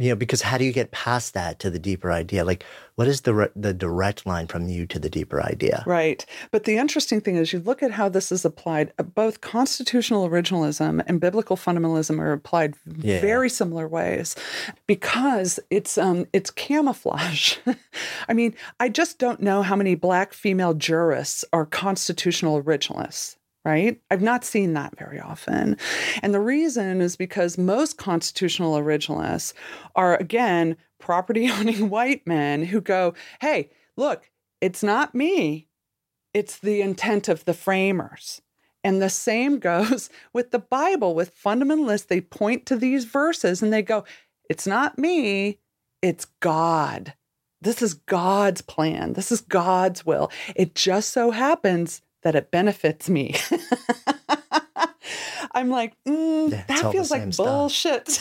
you 0.00 0.08
know 0.10 0.16
because 0.16 0.42
how 0.42 0.56
do 0.56 0.64
you 0.64 0.72
get 0.72 0.90
past 0.92 1.34
that 1.34 1.58
to 1.58 1.68
the 1.70 1.78
deeper 1.78 2.10
idea 2.12 2.44
like 2.44 2.64
what 2.94 3.06
is 3.08 3.22
the 3.22 3.34
re- 3.34 3.48
the 3.56 3.74
direct 3.74 4.24
line 4.26 4.46
from 4.46 4.68
you 4.68 4.86
to 4.86 4.98
the 4.98 5.10
deeper 5.10 5.42
idea 5.42 5.82
Right. 5.86 6.24
But 6.50 6.64
the 6.64 6.76
interesting 6.78 7.20
thing 7.20 7.36
is, 7.36 7.52
you 7.52 7.60
look 7.60 7.82
at 7.82 7.92
how 7.92 8.08
this 8.08 8.30
is 8.32 8.44
applied, 8.44 8.92
uh, 8.98 9.02
both 9.02 9.40
constitutional 9.40 10.28
originalism 10.28 11.02
and 11.06 11.20
biblical 11.20 11.56
fundamentalism 11.56 12.18
are 12.20 12.32
applied 12.32 12.74
Yeah. 12.96 13.20
very 13.20 13.48
similar 13.50 13.86
ways 13.88 14.34
because 14.86 15.58
it's 15.70 15.96
um 15.98 16.26
it's 16.32 16.50
camouflage. 16.50 17.56
I 18.28 18.34
mean, 18.34 18.54
I 18.80 18.88
just 18.88 19.18
don't 19.18 19.40
know 19.40 19.62
how 19.62 19.76
many 19.76 19.94
black 19.94 20.32
female 20.32 20.74
jurists 20.74 21.44
are 21.52 21.66
constitutional 21.66 22.62
originalists. 22.62 23.36
Right? 23.68 24.00
I've 24.10 24.22
not 24.22 24.46
seen 24.46 24.72
that 24.72 24.98
very 24.98 25.20
often. 25.20 25.76
And 26.22 26.32
the 26.32 26.40
reason 26.40 27.02
is 27.02 27.16
because 27.16 27.58
most 27.58 27.98
constitutional 27.98 28.80
originalists 28.80 29.52
are, 29.94 30.16
again, 30.16 30.78
property 30.98 31.50
owning 31.52 31.90
white 31.90 32.26
men 32.26 32.64
who 32.64 32.80
go, 32.80 33.12
hey, 33.42 33.68
look, 33.94 34.30
it's 34.62 34.82
not 34.82 35.14
me, 35.14 35.68
it's 36.32 36.58
the 36.58 36.80
intent 36.80 37.28
of 37.28 37.44
the 37.44 37.52
framers. 37.52 38.40
And 38.82 39.02
the 39.02 39.10
same 39.10 39.58
goes 39.70 40.08
with 40.32 40.50
the 40.50 40.58
Bible, 40.58 41.14
with 41.14 41.38
fundamentalists. 41.38 42.06
They 42.06 42.22
point 42.22 42.64
to 42.66 42.76
these 42.76 43.04
verses 43.04 43.62
and 43.62 43.70
they 43.70 43.82
go, 43.82 44.04
it's 44.48 44.66
not 44.66 44.96
me, 44.96 45.58
it's 46.00 46.24
God. 46.40 47.12
This 47.60 47.82
is 47.82 47.92
God's 47.92 48.62
plan. 48.62 49.12
This 49.12 49.30
is 49.30 49.42
God's 49.42 50.06
will. 50.06 50.30
It 50.56 50.74
just 50.74 51.12
so 51.12 51.32
happens 51.32 52.00
that 52.22 52.34
it 52.34 52.50
benefits 52.50 53.08
me. 53.08 53.34
I'm 55.52 55.70
like, 55.70 55.94
mm, 56.04 56.50
Yeah, 56.50 56.64
that 56.68 56.92
feels 56.92 57.10
like 57.10 57.36
bullshit. 57.36 58.08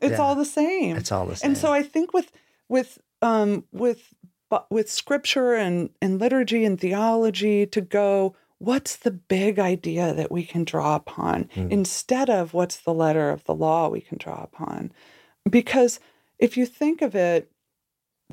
it's 0.00 0.02
Yeah. 0.02 0.16
all 0.18 0.34
the 0.34 0.44
same. 0.44 0.96
it's 0.96 1.12
all 1.12 1.26
the 1.26 1.36
same 1.36 1.50
And 1.50 1.58
so 1.58 1.72
I 1.72 1.82
think 1.82 2.12
with 2.12 2.30
with 2.68 2.98
um 3.22 3.64
with 3.72 4.14
with 4.70 4.90
scripture 4.90 5.54
and 5.54 5.90
and 6.00 6.20
liturgy 6.20 6.64
and 6.64 6.80
theology 6.80 7.66
to 7.66 7.80
go 7.80 8.34
what's 8.58 8.96
the 8.96 9.10
big 9.10 9.58
idea 9.58 10.12
that 10.12 10.32
we 10.32 10.44
can 10.44 10.64
draw 10.64 10.96
upon 10.96 11.48
instead 11.70 12.28
of 12.28 12.54
what's 12.54 12.76
the 12.78 12.94
letter 12.94 13.30
of 13.30 13.44
the 13.44 13.54
law 13.54 13.88
we 13.88 14.00
can 14.00 14.18
draw 14.18 14.42
upon? 14.42 14.90
Because 15.48 16.00
if 16.40 16.56
you 16.56 16.66
think 16.66 17.00
of 17.00 17.14
it, 17.14 17.52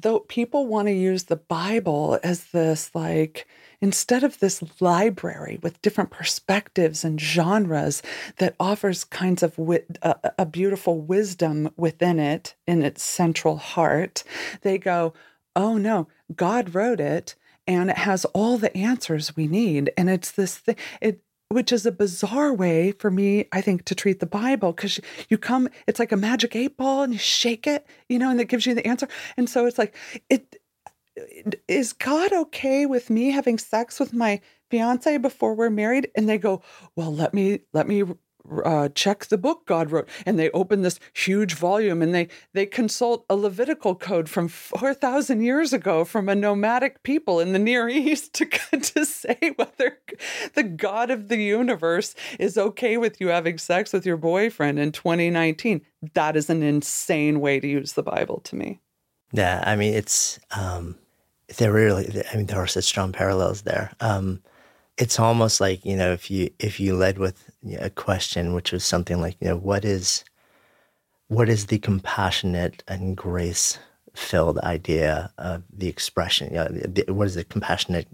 though 0.02 0.20
people 0.20 0.68
want 0.68 0.88
to 0.88 0.94
use 0.94 1.24
the 1.24 1.36
Bible 1.36 2.20
as 2.24 2.46
this 2.46 2.94
like 2.94 3.48
instead 3.82 4.24
of 4.24 4.40
this 4.40 4.64
library 4.82 5.60
with 5.62 5.82
different 5.82 6.10
perspectives 6.10 7.04
and 7.04 7.20
genres 7.22 8.02
that 8.38 8.56
offers 8.60 9.04
kinds 9.04 9.44
of 9.44 9.56
wi- 9.56 9.86
a, 10.02 10.16
a 10.40 10.46
beautiful 10.46 11.02
wisdom 11.02 11.70
within 11.78 12.20
it 12.20 12.56
in 12.68 12.82
its 12.84 13.04
central 13.04 13.58
heart, 13.58 14.24
they 14.62 14.78
go, 14.78 15.14
"Oh 15.56 15.78
no, 15.78 16.08
God 16.36 16.76
wrote 16.76 17.00
it." 17.00 17.36
And 17.68 17.90
it 17.90 17.98
has 17.98 18.26
all 18.26 18.58
the 18.60 18.76
answers 18.78 19.36
we 19.36 19.48
need. 19.48 19.92
And 19.98 20.08
it's 20.08 20.32
this 20.32 20.56
thing, 20.58 20.76
it 21.02 21.22
which 21.50 21.72
is 21.72 21.86
a 21.86 21.92
bizarre 21.92 22.54
way 22.54 22.92
for 22.92 23.12
me, 23.12 23.48
I 23.52 23.62
think, 23.62 23.86
to 23.86 23.96
treat 23.96 24.20
the 24.20 24.26
Bible 24.26 24.72
because 24.74 25.00
you 25.30 25.38
come, 25.38 25.70
it's 25.88 26.00
like 26.00 26.12
a 26.12 26.18
magic 26.18 26.56
eight 26.56 26.78
ball 26.78 27.04
and 27.04 27.14
you 27.14 27.20
shake 27.20 27.68
it, 27.68 27.86
you 28.10 28.20
know, 28.20 28.30
and 28.30 28.42
it 28.42 28.50
gives 28.50 28.66
you 28.66 28.74
the 28.74 28.88
answer. 28.88 29.08
And 29.38 29.50
so 29.50 29.66
it's 29.66 29.78
like, 29.78 29.96
it 30.30 30.58
is 31.68 31.94
God 31.94 32.34
okay 32.34 32.86
with 32.86 33.10
me 33.10 33.32
having 33.32 33.58
sex 33.58 34.00
with 34.00 34.14
my 34.14 34.42
fiance 34.70 35.18
before 35.18 35.54
we're 35.54 35.70
married? 35.70 36.10
And 36.16 36.28
they 36.28 36.38
go, 36.38 36.62
well, 36.96 37.14
let 37.14 37.34
me, 37.34 37.60
let 37.74 37.88
me 37.88 38.04
uh, 38.64 38.90
check 38.90 39.26
the 39.26 39.38
book 39.38 39.66
God 39.66 39.92
wrote, 39.92 40.10
and 40.26 40.38
they 40.38 40.50
open 40.52 40.82
this 40.82 41.00
huge 41.14 41.54
volume, 41.54 42.02
and 42.02 42.14
they 42.14 42.28
they 42.54 42.66
consult 42.66 43.26
a 43.30 43.36
Levitical 43.36 43.96
code 43.96 44.30
from 44.30 44.48
four 44.48 44.94
thousand 44.94 45.42
years 45.42 45.74
ago 45.74 46.06
from 46.06 46.30
a 46.30 46.36
nomadic 46.36 47.04
people 47.04 47.40
in 47.40 47.54
the 47.54 47.60
Near 47.60 47.90
East 47.90 48.34
to 48.34 48.46
to 48.46 49.06
say 49.06 49.38
whether 49.56 50.00
the 50.54 50.64
God 50.64 51.12
of 51.12 51.28
the 51.28 51.38
universe 51.38 52.16
is 52.40 52.58
okay 52.58 52.98
with 52.98 53.20
you 53.20 53.28
having 53.28 53.58
sex 53.58 53.94
with 53.94 54.06
your 54.06 54.18
boyfriend 54.18 54.80
in 54.80 54.92
2019. 54.92 55.82
That 56.14 56.36
is 56.36 56.50
an 56.50 56.64
insane 56.64 57.40
way 57.40 57.60
to 57.60 57.68
use 57.68 57.94
the 57.94 58.04
Bible 58.04 58.42
to 58.46 58.56
me. 58.56 58.80
Yeah, 59.32 59.64
I 59.66 59.76
mean 59.76 59.94
it's 59.94 60.40
um, 60.52 60.96
there 61.58 61.72
really. 61.72 62.24
I 62.32 62.38
mean 62.38 62.46
there 62.46 62.60
are 62.60 62.68
such 62.68 62.86
strong 62.86 63.12
parallels 63.12 63.64
there. 63.64 63.92
Um, 64.00 64.42
it's 64.98 65.20
almost 65.20 65.60
like 65.60 65.86
you 65.86 65.96
know 65.96 66.12
if 66.14 66.30
you 66.32 66.50
if 66.60 66.80
you 66.80 66.96
led 66.96 67.18
with 67.18 67.50
a 67.80 67.90
question 67.90 68.54
which 68.54 68.72
was 68.72 68.84
something 68.84 69.20
like 69.22 69.36
you 69.40 69.48
know 69.48 69.58
what 69.58 69.84
is 69.86 70.24
what 71.28 71.50
is 71.50 71.66
the 71.68 71.80
compassionate 71.80 72.84
and 72.88 73.18
grace 73.18 73.78
filled 74.14 74.58
idea 74.60 75.32
of 75.38 75.64
the 75.76 75.88
expression 75.88 76.48
you 76.50 76.56
know, 76.56 76.68
the, 76.68 77.04
what 77.14 77.28
is 77.28 77.36
the 77.36 77.44
compassionate 77.44 78.08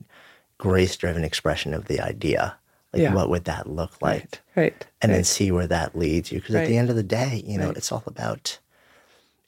grace 0.57 0.95
driven 0.95 1.23
expression 1.23 1.73
of 1.73 1.85
the 1.85 1.99
idea 1.99 2.55
like 2.93 3.01
Yeah. 3.03 3.13
what 3.13 3.29
would 3.29 3.45
that 3.45 3.67
look 3.69 4.01
like 4.01 4.41
Right. 4.55 4.71
Right. 4.71 4.87
and 5.01 5.11
then 5.13 5.23
see 5.23 5.51
where 5.51 5.67
that 5.67 5.95
leads 5.97 6.31
you 6.31 6.39
because 6.39 6.55
at 6.55 6.67
the 6.67 6.77
end 6.77 6.89
of 6.89 6.95
the 6.95 7.03
day 7.03 7.43
you 7.45 7.57
know 7.57 7.67
Right. 7.67 7.77
it's 7.77 7.91
all 7.91 8.03
about 8.07 8.57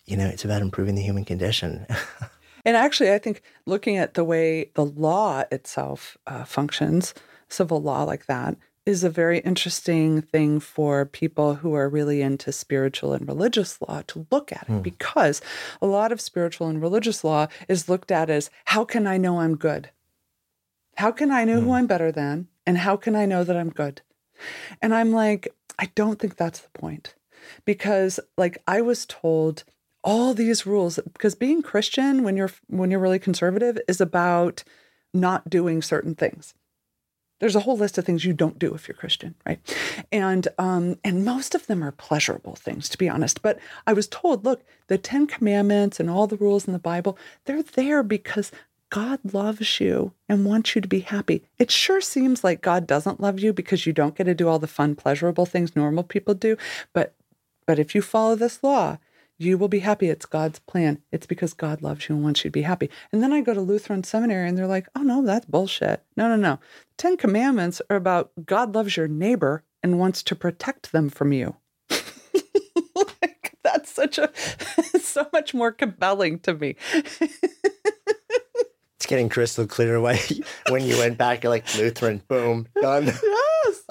you 0.05 0.17
know 0.17 0.27
it's 0.27 0.45
about 0.45 0.61
improving 0.61 0.95
the 0.95 1.01
human 1.01 1.25
condition 1.25 1.87
And 2.65 2.77
actually, 2.77 3.11
I 3.11 3.17
think 3.17 3.41
looking 3.65 3.97
at 3.97 4.13
the 4.13 4.23
way 4.23 4.71
the 4.75 4.85
law 4.85 5.43
itself 5.51 6.17
uh, 6.27 6.43
functions, 6.45 7.13
civil 7.49 7.81
law 7.81 8.03
like 8.03 8.25
that, 8.27 8.55
is 8.85 9.03
a 9.03 9.09
very 9.09 9.39
interesting 9.39 10.21
thing 10.21 10.59
for 10.59 11.05
people 11.05 11.55
who 11.55 11.73
are 11.73 11.87
really 11.87 12.21
into 12.21 12.51
spiritual 12.51 13.13
and 13.13 13.27
religious 13.27 13.81
law 13.81 14.01
to 14.07 14.27
look 14.29 14.51
at 14.51 14.65
it 14.67 14.83
because 14.83 15.41
a 15.81 15.85
lot 15.85 16.11
of 16.11 16.19
spiritual 16.19 16.67
and 16.67 16.81
religious 16.81 17.23
law 17.23 17.47
is 17.69 17.87
looked 17.87 18.11
at 18.11 18.29
as 18.29 18.49
how 18.65 18.83
can 18.83 19.07
I 19.07 19.17
know 19.17 19.39
I'm 19.39 19.55
good? 19.55 19.89
How 20.97 21.11
can 21.11 21.31
I 21.31 21.45
know 21.45 21.61
who 21.61 21.71
I'm 21.71 21.87
better 21.87 22.11
than? 22.11 22.47
And 22.67 22.77
how 22.77 22.97
can 22.97 23.15
I 23.15 23.25
know 23.25 23.43
that 23.43 23.55
I'm 23.57 23.69
good? 23.69 24.01
And 24.81 24.93
I'm 24.93 25.11
like, 25.11 25.47
I 25.79 25.91
don't 25.95 26.19
think 26.19 26.35
that's 26.35 26.59
the 26.59 26.69
point. 26.69 27.15
Because 27.65 28.19
like 28.37 28.57
I 28.67 28.81
was 28.81 29.05
told 29.05 29.63
all 30.03 30.33
these 30.33 30.65
rules 30.65 30.99
because 31.13 31.35
being 31.35 31.61
Christian 31.61 32.23
when 32.23 32.35
you're 32.35 32.51
when 32.67 32.91
you're 32.91 32.99
really 32.99 33.19
conservative 33.19 33.79
is 33.87 34.01
about 34.01 34.63
not 35.13 35.49
doing 35.49 35.81
certain 35.81 36.15
things. 36.15 36.53
There's 37.39 37.55
a 37.55 37.61
whole 37.61 37.77
list 37.77 37.97
of 37.97 38.05
things 38.05 38.23
you 38.23 38.31
don't 38.31 38.57
do 38.57 38.73
if 38.73 38.87
you're 38.87 38.95
Christian, 38.95 39.35
right? 39.45 39.59
And 40.11 40.47
um, 40.57 40.97
and 41.03 41.25
most 41.25 41.55
of 41.55 41.67
them 41.67 41.83
are 41.83 41.91
pleasurable 41.91 42.55
things, 42.55 42.87
to 42.89 42.97
be 42.97 43.09
honest. 43.09 43.41
But 43.41 43.59
I 43.85 43.93
was 43.93 44.07
told, 44.07 44.45
look, 44.45 44.63
the 44.87 44.97
Ten 44.97 45.27
Commandments 45.27 45.99
and 45.99 46.09
all 46.09 46.27
the 46.27 46.37
rules 46.37 46.67
in 46.67 46.73
the 46.73 46.79
Bible, 46.79 47.17
they're 47.45 47.63
there 47.63 48.01
because 48.01 48.51
God 48.89 49.19
loves 49.33 49.79
you 49.79 50.13
and 50.29 50.45
wants 50.45 50.75
you 50.75 50.81
to 50.81 50.87
be 50.87 50.99
happy. 50.99 51.43
It 51.57 51.71
sure 51.71 51.99
seems 51.99 52.43
like 52.43 52.61
God 52.61 52.85
doesn't 52.85 53.19
love 53.19 53.39
you 53.39 53.51
because 53.51 53.85
you 53.85 53.91
don't 53.91 54.15
get 54.15 54.25
to 54.25 54.35
do 54.35 54.47
all 54.47 54.59
the 54.59 54.67
fun, 54.67 54.95
pleasurable 54.95 55.45
things 55.45 55.75
normal 55.75 56.03
people 56.03 56.35
do. 56.35 56.57
But 56.93 57.15
but 57.65 57.79
if 57.79 57.95
you 57.95 58.01
follow 58.01 58.35
this 58.35 58.63
law, 58.63 58.99
you 59.37 59.57
will 59.57 59.67
be 59.67 59.79
happy. 59.79 60.09
It's 60.09 60.25
God's 60.25 60.59
plan. 60.59 61.01
It's 61.11 61.25
because 61.25 61.53
God 61.53 61.81
loves 61.81 62.07
you 62.07 62.15
and 62.15 62.23
wants 62.23 62.43
you 62.43 62.49
to 62.49 62.53
be 62.53 62.61
happy. 62.61 62.89
And 63.11 63.21
then 63.21 63.33
I 63.33 63.41
go 63.41 63.53
to 63.53 63.61
Lutheran 63.61 64.03
seminary 64.03 64.47
and 64.47 64.57
they're 64.57 64.67
like, 64.67 64.87
oh 64.95 65.01
no, 65.01 65.23
that's 65.23 65.45
bullshit. 65.45 66.03
No, 66.15 66.27
no, 66.27 66.35
no. 66.35 66.59
Ten 66.97 67.17
Commandments 67.17 67.81
are 67.89 67.97
about 67.97 68.31
God 68.45 68.75
loves 68.75 68.95
your 68.97 69.07
neighbor 69.07 69.63
and 69.81 69.99
wants 69.99 70.23
to 70.23 70.35
protect 70.35 70.91
them 70.91 71.09
from 71.09 71.33
you. 71.33 71.55
like, 72.95 73.55
that's 73.63 73.91
such 73.91 74.17
a, 74.17 74.31
so 74.99 75.27
much 75.33 75.53
more 75.53 75.71
compelling 75.71 76.39
to 76.39 76.53
me. 76.53 76.75
it's 79.03 79.09
getting 79.09 79.27
crystal 79.27 79.67
clear 79.67 79.99
why 79.99 80.17
when 80.69 80.81
you 80.85 80.97
went 80.97 81.17
back 81.17 81.43
you're 81.43 81.49
like 81.49 81.75
lutheran 81.75 82.21
boom 82.29 82.65
done 82.81 83.05
yes. 83.05 83.83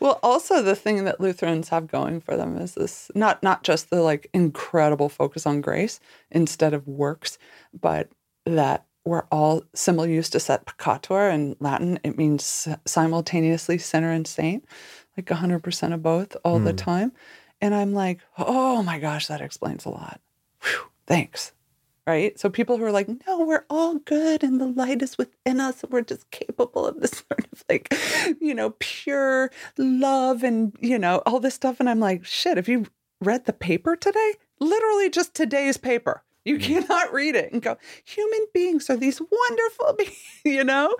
Well, 0.00 0.18
also 0.22 0.62
the 0.62 0.74
thing 0.74 1.04
that 1.04 1.20
Lutherans 1.20 1.68
have 1.68 1.86
going 1.86 2.20
for 2.20 2.36
them 2.36 2.56
is 2.56 2.74
this 2.74 3.10
not 3.14 3.42
not 3.42 3.62
just 3.62 3.90
the 3.90 4.02
like 4.02 4.28
incredible 4.32 5.08
focus 5.08 5.46
on 5.46 5.60
grace 5.60 6.00
instead 6.30 6.74
of 6.74 6.88
works, 6.88 7.38
but 7.78 8.08
that 8.46 8.86
we're 9.04 9.24
all 9.30 9.62
simul 9.74 10.06
justus 10.06 10.50
et 10.50 10.64
peccator 10.66 11.32
in 11.32 11.56
Latin. 11.60 12.00
It 12.02 12.16
means 12.16 12.68
simultaneously 12.86 13.78
sinner 13.78 14.10
and 14.10 14.26
saint, 14.26 14.64
like 15.16 15.26
100% 15.26 15.94
of 15.94 16.02
both 16.02 16.36
all 16.44 16.58
the 16.58 16.70
hmm. 16.70 16.76
time. 16.76 17.12
And 17.60 17.74
I'm 17.74 17.92
like, 17.92 18.20
oh 18.38 18.82
my 18.82 18.98
gosh, 18.98 19.26
that 19.26 19.40
explains 19.40 19.84
a 19.84 19.90
lot. 19.90 20.20
Whew, 20.62 20.90
thanks 21.06 21.52
right? 22.06 22.38
So 22.38 22.50
people 22.50 22.76
who 22.76 22.84
are 22.84 22.92
like, 22.92 23.08
no, 23.26 23.44
we're 23.44 23.64
all 23.70 23.98
good 23.98 24.42
and 24.42 24.60
the 24.60 24.66
light 24.66 25.02
is 25.02 25.18
within 25.18 25.60
us 25.60 25.82
and 25.82 25.92
we're 25.92 26.02
just 26.02 26.30
capable 26.30 26.86
of 26.86 27.00
this 27.00 27.10
sort 27.28 27.46
of 27.52 27.64
like, 27.68 27.92
you 28.40 28.54
know, 28.54 28.74
pure 28.78 29.50
love 29.78 30.42
and, 30.42 30.76
you 30.80 30.98
know, 30.98 31.22
all 31.26 31.40
this 31.40 31.54
stuff. 31.54 31.80
And 31.80 31.88
I'm 31.88 32.00
like, 32.00 32.24
shit, 32.24 32.56
have 32.56 32.68
you 32.68 32.86
read 33.20 33.44
the 33.44 33.52
paper 33.52 33.96
today? 33.96 34.34
Literally 34.58 35.10
just 35.10 35.34
today's 35.34 35.76
paper. 35.76 36.22
You 36.44 36.58
mm-hmm. 36.58 36.80
cannot 36.80 37.12
read 37.12 37.34
it 37.34 37.52
and 37.52 37.62
go, 37.62 37.76
human 38.04 38.46
beings 38.54 38.88
are 38.88 38.96
these 38.96 39.20
wonderful 39.20 39.92
beings, 39.98 40.40
you 40.44 40.64
know? 40.64 40.96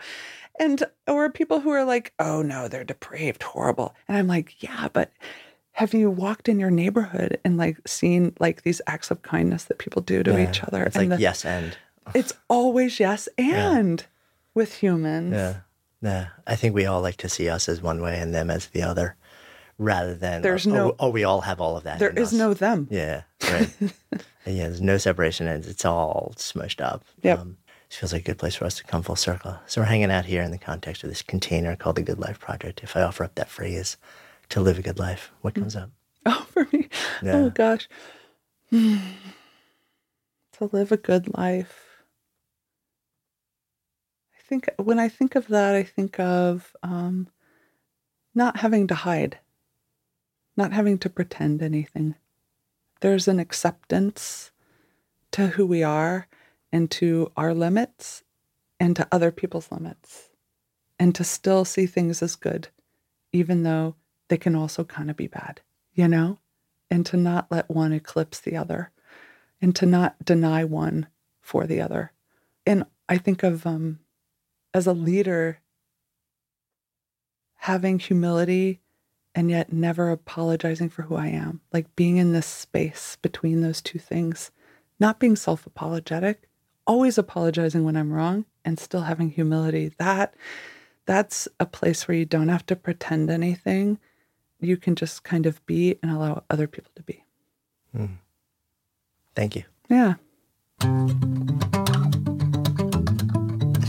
And 0.59 0.85
or 1.07 1.31
people 1.31 1.61
who 1.61 1.71
are 1.71 1.85
like, 1.85 2.13
oh 2.19 2.43
no, 2.43 2.69
they're 2.69 2.85
depraved, 2.85 3.43
horrible. 3.43 3.95
And 4.07 4.17
I'm 4.17 4.27
like, 4.27 4.63
yeah, 4.63 4.89
but 4.93 5.13
have 5.73 5.95
you 5.95 6.11
walked 6.11 6.49
in 6.49 6.59
your 6.59 6.71
neighborhood 6.71 7.39
and 7.45 7.57
like 7.57 7.77
seen 7.87 8.35
like 8.41 8.63
these 8.63 8.81
acts 8.87 9.11
of 9.11 9.23
kindness 9.23 9.65
that 9.65 9.79
people 9.79 10.03
do 10.03 10.23
to 10.23 10.33
Yeah, 10.33 10.49
each 10.51 10.63
other? 10.63 10.85
it's 10.85 10.97
and 10.97 11.09
like 11.11 11.19
the- 11.19 11.23
yes 11.23 11.45
and 11.45 11.77
it's 12.15 12.33
always 12.49 12.99
yes 12.99 13.29
and 13.39 14.05
with 14.55 14.75
humans. 14.75 15.33
Yeah. 15.33 15.55
Yeah. 16.03 16.27
I 16.47 16.57
think 16.57 16.75
we 16.75 16.87
all 16.87 17.01
like 17.03 17.17
to 17.19 17.29
see 17.29 17.49
us 17.49 17.69
as 17.69 17.81
one 17.83 18.01
way 18.03 18.19
and 18.19 18.35
them 18.35 18.51
as 18.51 18.67
the 18.69 18.83
other 18.83 19.17
rather 19.79 20.15
than 20.15 20.43
There's 20.43 20.67
oh, 20.67 20.71
no- 20.71 20.97
oh, 20.99 21.11
we 21.11 21.25
all 21.25 21.43
have 21.43 21.61
all 21.61 21.77
of 21.77 21.85
that. 21.85 21.99
There 21.99 22.11
is 22.11 22.29
us. 22.29 22.33
no 22.33 22.53
them. 22.55 22.89
Yeah. 22.91 23.23
Right. 23.51 23.71
And 24.47 24.57
yeah, 24.57 24.65
there's 24.69 24.81
no 24.81 24.97
separation 24.99 25.47
and 25.47 25.65
it's 25.65 25.85
all 25.85 26.33
smushed 26.37 26.81
up. 26.85 27.05
yeah 27.23 27.35
Um, 27.35 27.57
this 27.89 27.99
feels 27.99 28.13
like 28.13 28.23
a 28.23 28.25
good 28.27 28.39
place 28.39 28.55
for 28.55 28.65
us 28.65 28.77
to 28.77 28.85
come 28.85 29.03
full 29.03 29.17
circle. 29.17 29.59
So 29.67 29.81
we're 29.81 29.87
hanging 29.87 30.11
out 30.11 30.25
here 30.25 30.43
in 30.43 30.51
the 30.51 30.59
context 30.59 31.03
of 31.05 31.11
this 31.11 31.23
container 31.23 31.75
called 31.77 31.97
the 31.97 32.03
Good 32.03 32.19
Life 32.21 32.39
Project. 32.39 32.81
If 32.83 32.97
I 32.97 33.03
offer 33.03 33.25
up 33.25 33.35
that 33.37 33.49
phrase 33.49 33.97
to 34.51 34.61
live 34.61 34.79
a 34.79 34.83
good 34.83 34.99
life, 34.99 35.33
what 35.41 35.55
comes 35.55 35.75
up? 35.75 35.91
Oh, 36.27 36.47
for 36.51 36.69
me. 36.71 36.91
Yeah. 37.23 37.37
Oh 37.37 37.51
gosh. 37.51 37.89
To 40.59 40.69
live 40.71 40.93
a 40.93 40.99
good 40.99 41.35
life. 41.39 42.05
I 44.39 44.43
think 44.47 44.69
when 44.77 44.99
I 44.99 45.09
think 45.09 45.35
of 45.35 45.47
that, 45.47 45.75
I 45.75 45.83
think 45.83 46.21
of 46.21 46.77
um, 46.83 47.29
not 48.35 48.59
having 48.59 48.87
to 48.89 48.95
hide, 48.95 49.39
not 50.59 50.75
having 50.75 50.99
to 50.99 51.09
pretend 51.09 51.63
anything. 51.63 52.15
There's 53.01 53.27
an 53.27 53.39
acceptance 53.41 54.51
to 55.31 55.47
who 55.47 55.65
we 55.65 55.83
are 55.83 56.27
and 56.71 56.91
to 56.91 57.33
our 57.39 57.55
limits 57.55 58.23
and 58.79 58.95
to 58.97 59.09
other 59.11 59.31
people's 59.31 59.73
limits, 59.73 60.29
and 60.99 61.15
to 61.15 61.25
still 61.25 61.65
see 61.65 61.87
things 61.87 62.23
as 62.23 62.37
good, 62.37 62.69
even 63.33 63.63
though 63.63 63.95
they 64.31 64.39
can 64.39 64.55
also 64.55 64.85
kind 64.85 65.11
of 65.11 65.17
be 65.17 65.27
bad, 65.27 65.61
you 65.93 66.09
know? 66.09 66.39
And 66.91 67.05
to 67.07 67.17
not 67.17 67.49
let 67.51 67.71
one 67.71 67.93
eclipse 67.93 68.41
the 68.41 68.57
other 68.57 68.91
and 69.61 69.77
to 69.77 69.87
not 69.87 70.25
deny 70.25 70.65
one 70.65 71.09
for 71.41 71.67
the 71.67 71.81
other. 71.81 72.13
And 72.65 72.85
I 73.09 73.19
think 73.19 73.43
of 73.43 73.67
um, 73.67 73.99
as 74.73 74.87
a 74.87 74.93
leader, 74.93 75.59
having 77.57 77.99
humility 77.99 78.81
and 79.35 79.51
yet 79.51 79.73
never 79.73 80.11
apologizing 80.11 80.89
for 80.89 81.03
who 81.03 81.17
I 81.17 81.29
am, 81.29 81.61
like 81.73 81.95
being 81.97 82.17
in 82.17 82.33
this 82.33 82.47
space 82.47 83.17
between 83.21 83.61
those 83.61 83.81
two 83.81 83.99
things, 83.99 84.51
not 84.99 85.21
being 85.21 85.37
self 85.37 85.67
apologetic, 85.67 86.49
always 86.87 87.19
apologizing 87.19 87.85
when 87.85 87.97
I'm 87.97 88.13
wrong 88.13 88.45
and 88.65 88.79
still 88.79 89.03
having 89.03 89.31
humility. 89.31 89.93
That 89.99 90.35
that's 91.07 91.49
a 91.59 91.67
place 91.67 92.07
where 92.07 92.17
you 92.17 92.25
don't 92.25 92.49
have 92.49 92.67
to 92.67 92.77
pretend 92.77 93.31
anything. 93.31 93.99
You 94.61 94.77
can 94.77 94.95
just 94.95 95.25
kind 95.25 95.47
of 95.47 95.65
be 95.67 95.97
and 96.03 96.11
allow 96.11 96.45
other 96.51 96.67
people 96.67 96.93
to 96.97 97.03
be. 97.03 97.25
Mm. 97.97 98.19
Thank 99.35 99.57
you. 99.57 99.65
Yeah. 99.89 100.15